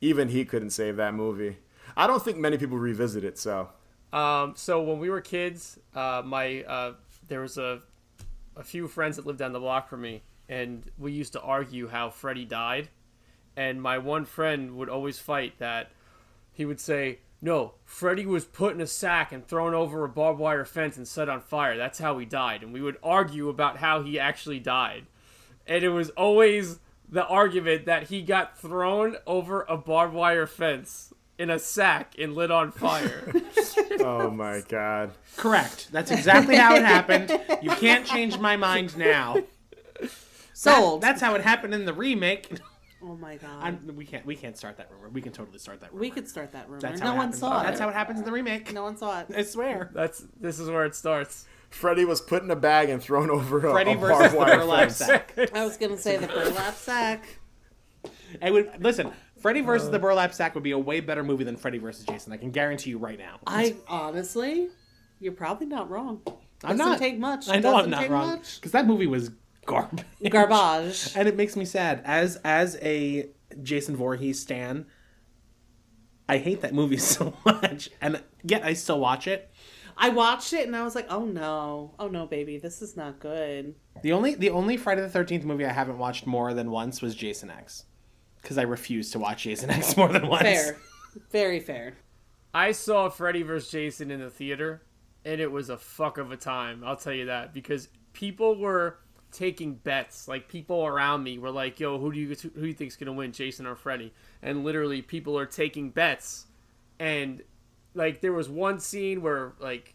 even 0.00 0.28
he 0.28 0.44
couldn't 0.44 0.70
save 0.70 0.96
that 0.96 1.14
movie. 1.14 1.58
I 1.96 2.06
don't 2.06 2.22
think 2.22 2.36
many 2.38 2.58
people 2.58 2.78
revisit 2.78 3.22
it. 3.24 3.38
So 3.38 3.68
Um, 4.12 4.54
so 4.56 4.82
when 4.82 4.98
we 4.98 5.08
were 5.10 5.20
kids, 5.20 5.78
uh, 5.94 6.22
my 6.24 6.64
uh, 6.64 6.92
there 7.28 7.40
was 7.40 7.56
a 7.58 7.82
a 8.56 8.64
few 8.64 8.88
friends 8.88 9.16
that 9.16 9.26
lived 9.26 9.38
down 9.38 9.52
the 9.52 9.60
block 9.60 9.88
from 9.88 10.00
me, 10.00 10.22
and 10.48 10.90
we 10.96 11.12
used 11.12 11.32
to 11.34 11.40
argue 11.40 11.88
how 11.88 12.10
Freddy 12.10 12.44
died. 12.44 12.88
And 13.56 13.82
my 13.82 13.98
one 13.98 14.24
friend 14.24 14.76
would 14.76 14.88
always 14.88 15.18
fight 15.18 15.58
that 15.58 15.90
he 16.52 16.64
would 16.64 16.80
say, 16.80 17.18
"No, 17.42 17.74
Freddy 17.84 18.24
was 18.24 18.44
put 18.44 18.74
in 18.74 18.80
a 18.80 18.86
sack 18.86 19.32
and 19.32 19.46
thrown 19.46 19.74
over 19.74 20.04
a 20.04 20.08
barbed 20.08 20.38
wire 20.38 20.64
fence 20.64 20.96
and 20.96 21.06
set 21.06 21.28
on 21.28 21.40
fire. 21.40 21.76
That's 21.76 21.98
how 21.98 22.18
he 22.18 22.24
died." 22.24 22.62
And 22.62 22.72
we 22.72 22.80
would 22.80 22.98
argue 23.02 23.48
about 23.48 23.78
how 23.78 24.02
he 24.02 24.18
actually 24.18 24.60
died, 24.60 25.06
and 25.66 25.82
it 25.82 25.90
was 25.90 26.10
always 26.10 26.78
the 27.08 27.26
argument 27.26 27.86
that 27.86 28.04
he 28.04 28.22
got 28.22 28.58
thrown 28.58 29.16
over 29.26 29.62
a 29.62 29.76
barbed 29.76 30.14
wire 30.14 30.46
fence 30.46 31.12
in 31.38 31.50
a 31.50 31.58
sack 31.58 32.14
and 32.18 32.34
lit 32.34 32.50
on 32.50 32.70
fire. 32.70 33.32
oh 34.00 34.30
my 34.30 34.60
god, 34.68 35.12
Correct. 35.36 35.88
That's 35.90 36.10
exactly 36.10 36.56
how 36.56 36.74
it 36.74 36.84
happened. 36.84 37.30
You 37.62 37.70
can't 37.70 38.04
change 38.06 38.38
my 38.38 38.56
mind 38.56 38.96
now. 38.96 39.36
sold. 40.58 41.00
That's 41.00 41.20
how 41.20 41.34
it 41.34 41.42
happened 41.42 41.74
in 41.74 41.84
the 41.84 41.92
remake. 41.92 42.50
oh 43.02 43.16
my 43.16 43.36
god, 43.36 43.62
I'm, 43.62 43.96
we 43.96 44.04
can't. 44.04 44.26
We 44.26 44.36
can't 44.36 44.56
start 44.56 44.76
that 44.78 44.90
rumor. 44.90 45.08
We 45.08 45.22
can 45.22 45.32
totally 45.32 45.58
start 45.58 45.80
that 45.80 45.92
rumor. 45.92 46.00
we 46.00 46.10
could 46.10 46.28
start 46.28 46.52
that 46.52 46.68
rumor. 46.68 46.80
That's 46.80 47.00
no 47.00 47.14
one 47.14 47.26
happens. 47.26 47.38
saw 47.38 47.62
That's 47.62 47.80
how 47.80 47.88
it 47.88 47.94
happens 47.94 48.18
in 48.20 48.24
the 48.24 48.32
remake. 48.32 48.72
no 48.72 48.82
one 48.82 48.96
saw 48.96 49.20
it. 49.20 49.26
I 49.36 49.42
swear. 49.42 49.90
That's 49.94 50.24
this 50.40 50.58
is 50.58 50.68
where 50.68 50.84
it 50.84 50.94
starts. 50.94 51.46
Freddy 51.70 52.04
was 52.04 52.20
put 52.20 52.42
in 52.42 52.50
a 52.50 52.56
bag 52.56 52.88
and 52.88 53.02
thrown 53.02 53.30
over 53.30 53.58
a, 53.58 53.72
Freddy 53.72 53.92
a 53.92 53.96
versus 53.96 54.18
barbed 54.18 54.34
the 54.34 54.38
wire 54.38 54.58
burlap 54.58 54.90
sack. 54.90 55.34
I 55.54 55.64
was 55.64 55.76
gonna 55.76 55.98
say 55.98 56.16
the 56.16 56.26
burlap 56.26 56.74
sack. 56.74 57.38
I 58.40 58.50
would 58.50 58.82
listen. 58.82 59.12
Freddy 59.38 59.60
versus 59.60 59.90
the 59.90 59.98
burlap 60.00 60.34
sack 60.34 60.54
would 60.54 60.64
be 60.64 60.72
a 60.72 60.78
way 60.78 60.98
better 60.98 61.22
movie 61.22 61.44
than 61.44 61.56
Freddy 61.56 61.78
versus 61.78 62.04
Jason. 62.04 62.32
I 62.32 62.38
can 62.38 62.50
guarantee 62.50 62.90
you 62.90 62.98
right 62.98 63.18
now. 63.18 63.38
I 63.46 63.76
honestly, 63.86 64.68
you're 65.20 65.32
probably 65.32 65.68
not 65.68 65.88
wrong. 65.88 66.22
I'm 66.64 66.76
Doesn't 66.76 66.98
take 66.98 67.18
much. 67.20 67.48
I 67.48 67.56
know 67.56 67.70
Doesn't 67.74 67.84
I'm 67.84 67.90
not 67.90 68.00
take 68.00 68.10
wrong 68.10 68.26
much. 68.30 68.56
because 68.56 68.72
that 68.72 68.86
movie 68.86 69.06
was 69.06 69.30
garbage. 69.68 70.04
Garbage. 70.30 71.12
and 71.14 71.28
it 71.28 71.36
makes 71.36 71.54
me 71.54 71.64
sad 71.64 72.02
as 72.04 72.36
as 72.44 72.76
a 72.82 73.30
Jason 73.62 73.94
Voorhees 73.94 74.40
stan. 74.40 74.86
I 76.28 76.38
hate 76.38 76.62
that 76.62 76.74
movie 76.74 76.96
so 76.98 77.34
much, 77.44 77.88
and 78.00 78.22
yet 78.42 78.64
I 78.64 78.72
still 78.72 78.98
watch 78.98 79.28
it. 79.28 79.50
I 80.00 80.10
watched 80.10 80.52
it 80.52 80.64
and 80.64 80.76
I 80.76 80.84
was 80.84 80.94
like, 80.94 81.06
oh 81.10 81.24
no, 81.24 81.94
oh 81.98 82.06
no, 82.06 82.26
baby, 82.26 82.56
this 82.56 82.82
is 82.82 82.96
not 82.96 83.18
good. 83.18 83.74
The 84.02 84.12
only 84.12 84.34
the 84.34 84.50
only 84.50 84.76
Friday 84.76 85.02
the 85.02 85.08
Thirteenth 85.08 85.44
movie 85.44 85.66
I 85.66 85.72
haven't 85.72 85.98
watched 85.98 86.26
more 86.26 86.54
than 86.54 86.70
once 86.70 87.02
was 87.02 87.14
Jason 87.14 87.50
X, 87.50 87.84
because 88.40 88.58
I 88.58 88.62
refuse 88.62 89.10
to 89.12 89.18
watch 89.18 89.42
Jason 89.42 89.70
X 89.70 89.96
more 89.96 90.08
than 90.08 90.28
once. 90.28 90.42
Fair, 90.42 90.76
very 91.30 91.60
fair. 91.60 91.94
I 92.54 92.72
saw 92.72 93.08
Freddy 93.08 93.42
vs. 93.42 93.70
Jason 93.70 94.10
in 94.10 94.20
the 94.20 94.30
theater, 94.30 94.82
and 95.24 95.40
it 95.40 95.50
was 95.52 95.68
a 95.68 95.76
fuck 95.76 96.16
of 96.16 96.32
a 96.32 96.36
time. 96.36 96.82
I'll 96.84 96.96
tell 96.96 97.12
you 97.12 97.26
that 97.26 97.52
because 97.52 97.88
people 98.12 98.58
were 98.58 98.98
taking 99.32 99.74
bets. 99.74 100.28
Like 100.28 100.48
people 100.48 100.86
around 100.86 101.22
me 101.22 101.38
were 101.38 101.50
like, 101.50 101.80
"Yo, 101.80 101.98
who 101.98 102.12
do 102.12 102.18
you 102.18 102.28
who 102.34 102.60
do 102.60 102.66
you 102.66 102.74
think's 102.74 102.96
gonna 102.96 103.12
win, 103.12 103.32
Jason 103.32 103.66
or 103.66 103.74
Freddy?" 103.74 104.12
And 104.42 104.64
literally, 104.64 105.02
people 105.02 105.38
are 105.38 105.46
taking 105.46 105.90
bets, 105.90 106.46
and 106.98 107.42
like 107.94 108.20
there 108.20 108.32
was 108.32 108.48
one 108.48 108.78
scene 108.78 109.22
where 109.22 109.52
like 109.58 109.94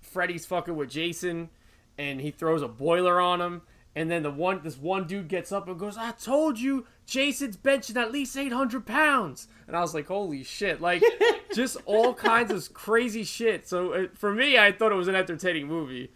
Freddy's 0.00 0.46
fucking 0.46 0.76
with 0.76 0.90
Jason, 0.90 1.50
and 1.98 2.20
he 2.20 2.30
throws 2.30 2.62
a 2.62 2.68
boiler 2.68 3.20
on 3.20 3.40
him. 3.40 3.62
And 3.94 4.10
then 4.10 4.22
the 4.22 4.30
one, 4.30 4.60
this 4.62 4.76
one 4.76 5.06
dude 5.06 5.28
gets 5.28 5.50
up 5.52 5.68
and 5.68 5.78
goes, 5.78 5.96
"I 5.96 6.10
told 6.12 6.58
you, 6.58 6.86
Jason's 7.06 7.56
benching 7.56 7.96
at 7.96 8.12
least 8.12 8.36
eight 8.36 8.52
hundred 8.52 8.84
pounds." 8.84 9.48
And 9.66 9.74
I 9.74 9.80
was 9.80 9.94
like, 9.94 10.08
"Holy 10.08 10.44
shit!" 10.44 10.82
Like, 10.82 11.02
just 11.54 11.78
all 11.86 12.12
kinds 12.12 12.52
of 12.52 12.74
crazy 12.74 13.24
shit. 13.24 13.66
So 13.66 13.92
uh, 13.92 14.06
for 14.14 14.32
me, 14.32 14.58
I 14.58 14.70
thought 14.70 14.92
it 14.92 14.96
was 14.96 15.08
an 15.08 15.14
entertaining 15.14 15.66
movie, 15.66 16.10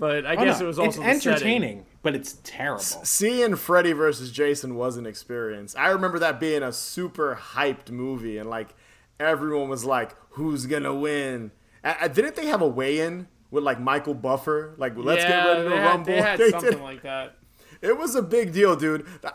but 0.00 0.26
I 0.26 0.34
Oh, 0.34 0.44
guess 0.44 0.58
no, 0.58 0.64
it 0.64 0.68
was 0.68 0.78
also 0.80 0.88
it's 0.88 0.96
the 0.96 1.02
setting. 1.20 1.30
entertaining, 1.32 1.86
but 2.02 2.16
it's 2.16 2.38
terrible. 2.42 2.82
Seeing 2.82 3.54
Freddy 3.54 3.92
versus 3.92 4.32
Jason 4.32 4.74
was 4.74 4.96
an 4.96 5.06
experience. 5.06 5.76
I 5.76 5.90
remember 5.90 6.18
that 6.18 6.40
being 6.40 6.64
a 6.64 6.72
super 6.72 7.38
hyped 7.54 7.90
movie, 7.90 8.38
and 8.38 8.50
like 8.50 8.74
everyone 9.20 9.68
was 9.68 9.84
like, 9.84 10.16
"Who's 10.30 10.66
gonna 10.66 10.94
win?" 10.94 11.52
And, 11.84 12.12
didn't 12.14 12.34
they 12.36 12.46
have 12.46 12.60
a 12.62 12.66
weigh-in 12.68 13.28
with 13.52 13.62
like 13.62 13.78
Michael 13.80 14.14
Buffer? 14.14 14.74
Like, 14.78 14.94
let's 14.96 15.22
yeah, 15.22 15.28
get 15.30 15.46
ready 15.46 15.62
to 15.62 15.68
they 15.70 15.78
rumble. 15.78 16.12
Had, 16.12 16.16
they 16.16 16.20
had 16.22 16.38
They 16.40 16.50
something 16.50 16.70
did- 16.72 16.80
like 16.80 17.02
that. 17.02 17.36
It 17.82 17.96
was 17.96 18.14
a 18.14 18.22
big 18.22 18.52
deal, 18.52 18.76
dude. 18.76 19.06
I, 19.24 19.30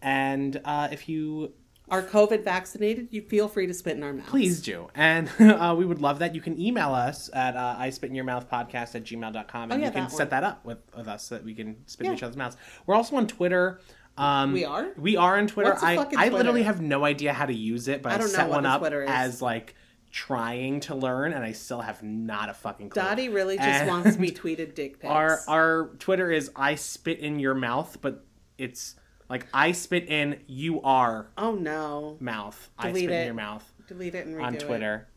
And 0.00 0.60
uh, 0.64 0.88
if 0.92 1.08
you 1.08 1.54
Are 1.90 2.04
COVID 2.04 2.44
vaccinated? 2.44 3.08
You 3.10 3.22
feel 3.22 3.48
free 3.48 3.66
to 3.66 3.74
spit 3.74 3.96
in 3.96 4.04
our 4.04 4.12
mouth. 4.12 4.28
Please 4.28 4.62
do. 4.62 4.86
And 4.94 5.28
uh, 5.40 5.74
we 5.76 5.84
would 5.84 6.00
love 6.00 6.20
that. 6.20 6.36
You 6.36 6.40
can 6.40 6.56
email 6.60 6.94
us 6.94 7.30
at 7.32 7.56
uh, 7.56 7.74
I 7.76 7.90
spit 7.90 8.10
in 8.10 8.14
your 8.14 8.24
mouth 8.24 8.48
podcast 8.48 8.94
at 8.94 9.02
gmail.com 9.02 9.62
and 9.64 9.72
Oh, 9.72 9.76
yeah, 9.76 9.86
you 9.86 9.92
can 9.92 10.08
set 10.08 10.20
one. 10.20 10.28
that 10.28 10.44
up 10.44 10.64
with, 10.64 10.78
with 10.96 11.08
us 11.08 11.24
so 11.24 11.34
that 11.34 11.44
we 11.44 11.52
can 11.52 11.84
spit 11.86 12.06
in 12.06 12.14
each 12.14 12.22
other's 12.22 12.36
mouths. 12.36 12.56
We're 12.86 12.94
also 12.94 13.16
on 13.16 13.26
Twitter. 13.26 13.80
Um, 14.16 14.52
We 14.52 14.64
are? 14.64 14.92
We 14.96 15.16
are 15.16 15.36
on 15.36 15.48
Twitter. 15.48 15.76
I, 15.82 15.96
I 16.16 16.28
literally 16.28 16.62
have 16.62 16.80
no 16.80 17.04
idea 17.04 17.32
how 17.32 17.46
to 17.46 17.54
use 17.54 17.88
it, 17.88 18.02
but 18.02 18.12
I, 18.12 18.22
I 18.22 18.26
set 18.28 18.48
one 18.48 18.66
up 18.66 18.82
Twitter 18.82 19.02
as 19.02 19.42
like 19.42 19.74
trying 20.10 20.80
to 20.80 20.94
learn 20.94 21.32
and 21.32 21.44
I 21.44 21.52
still 21.52 21.80
have 21.80 22.02
not 22.02 22.48
a 22.48 22.54
fucking 22.54 22.90
clue. 22.90 23.02
Dottie 23.02 23.28
really 23.28 23.56
just 23.56 23.68
And 23.68 23.88
wants 23.88 24.14
to 24.14 24.20
be 24.20 24.30
tweeted 24.32 24.74
dick 24.74 25.00
pics. 25.00 25.10
Our 25.10 25.40
our 25.48 25.90
Twitter 25.98 26.30
is 26.30 26.50
I 26.56 26.74
spit 26.76 27.18
in 27.18 27.38
your 27.38 27.54
mouth, 27.54 27.98
but 28.00 28.24
it's 28.56 28.94
like 29.28 29.46
I 29.52 29.72
spit 29.72 30.08
in 30.08 30.40
you 30.46 30.80
are 30.82 31.28
oh 31.36 31.54
no. 31.54 32.16
mouth. 32.20 32.70
I 32.78 32.88
Delete 32.88 33.04
spit 33.04 33.10
in 33.12 33.22
it. 33.22 33.24
your 33.26 33.34
mouth 33.34 33.72
Delete 33.86 34.14
it 34.14 34.26
and 34.26 34.36
redo 34.36 34.42
on 34.44 34.54
it. 34.54 34.60
Twitter. 34.60 35.08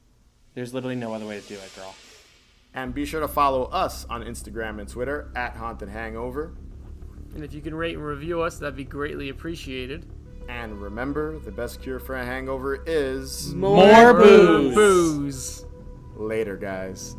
There's 0.53 0.73
literally 0.73 0.95
no 0.95 1.13
other 1.13 1.25
way 1.25 1.39
to 1.39 1.47
do 1.47 1.55
it, 1.55 1.75
girl. 1.75 1.95
And 2.73 2.93
be 2.93 3.05
sure 3.05 3.19
to 3.21 3.27
follow 3.27 3.63
us 3.65 4.05
on 4.05 4.23
Instagram 4.23 4.79
and 4.79 4.87
Twitter 4.89 5.31
at 5.35 5.55
Haunted 5.55 5.89
Hangover. 5.89 6.53
And 7.35 7.43
if 7.43 7.53
you 7.53 7.61
can 7.61 7.73
rate 7.75 7.95
and 7.95 8.05
review 8.05 8.41
us, 8.41 8.57
that'd 8.59 8.75
be 8.75 8.83
greatly 8.83 9.29
appreciated. 9.29 10.05
And 10.47 10.81
remember, 10.81 11.39
the 11.39 11.51
best 11.51 11.81
cure 11.81 11.99
for 11.99 12.15
a 12.15 12.25
hangover 12.25 12.83
is 12.85 13.53
More, 13.55 14.13
booze. 14.13 14.75
Booze. 14.75 15.65
later, 16.15 16.57
guys. 16.57 17.15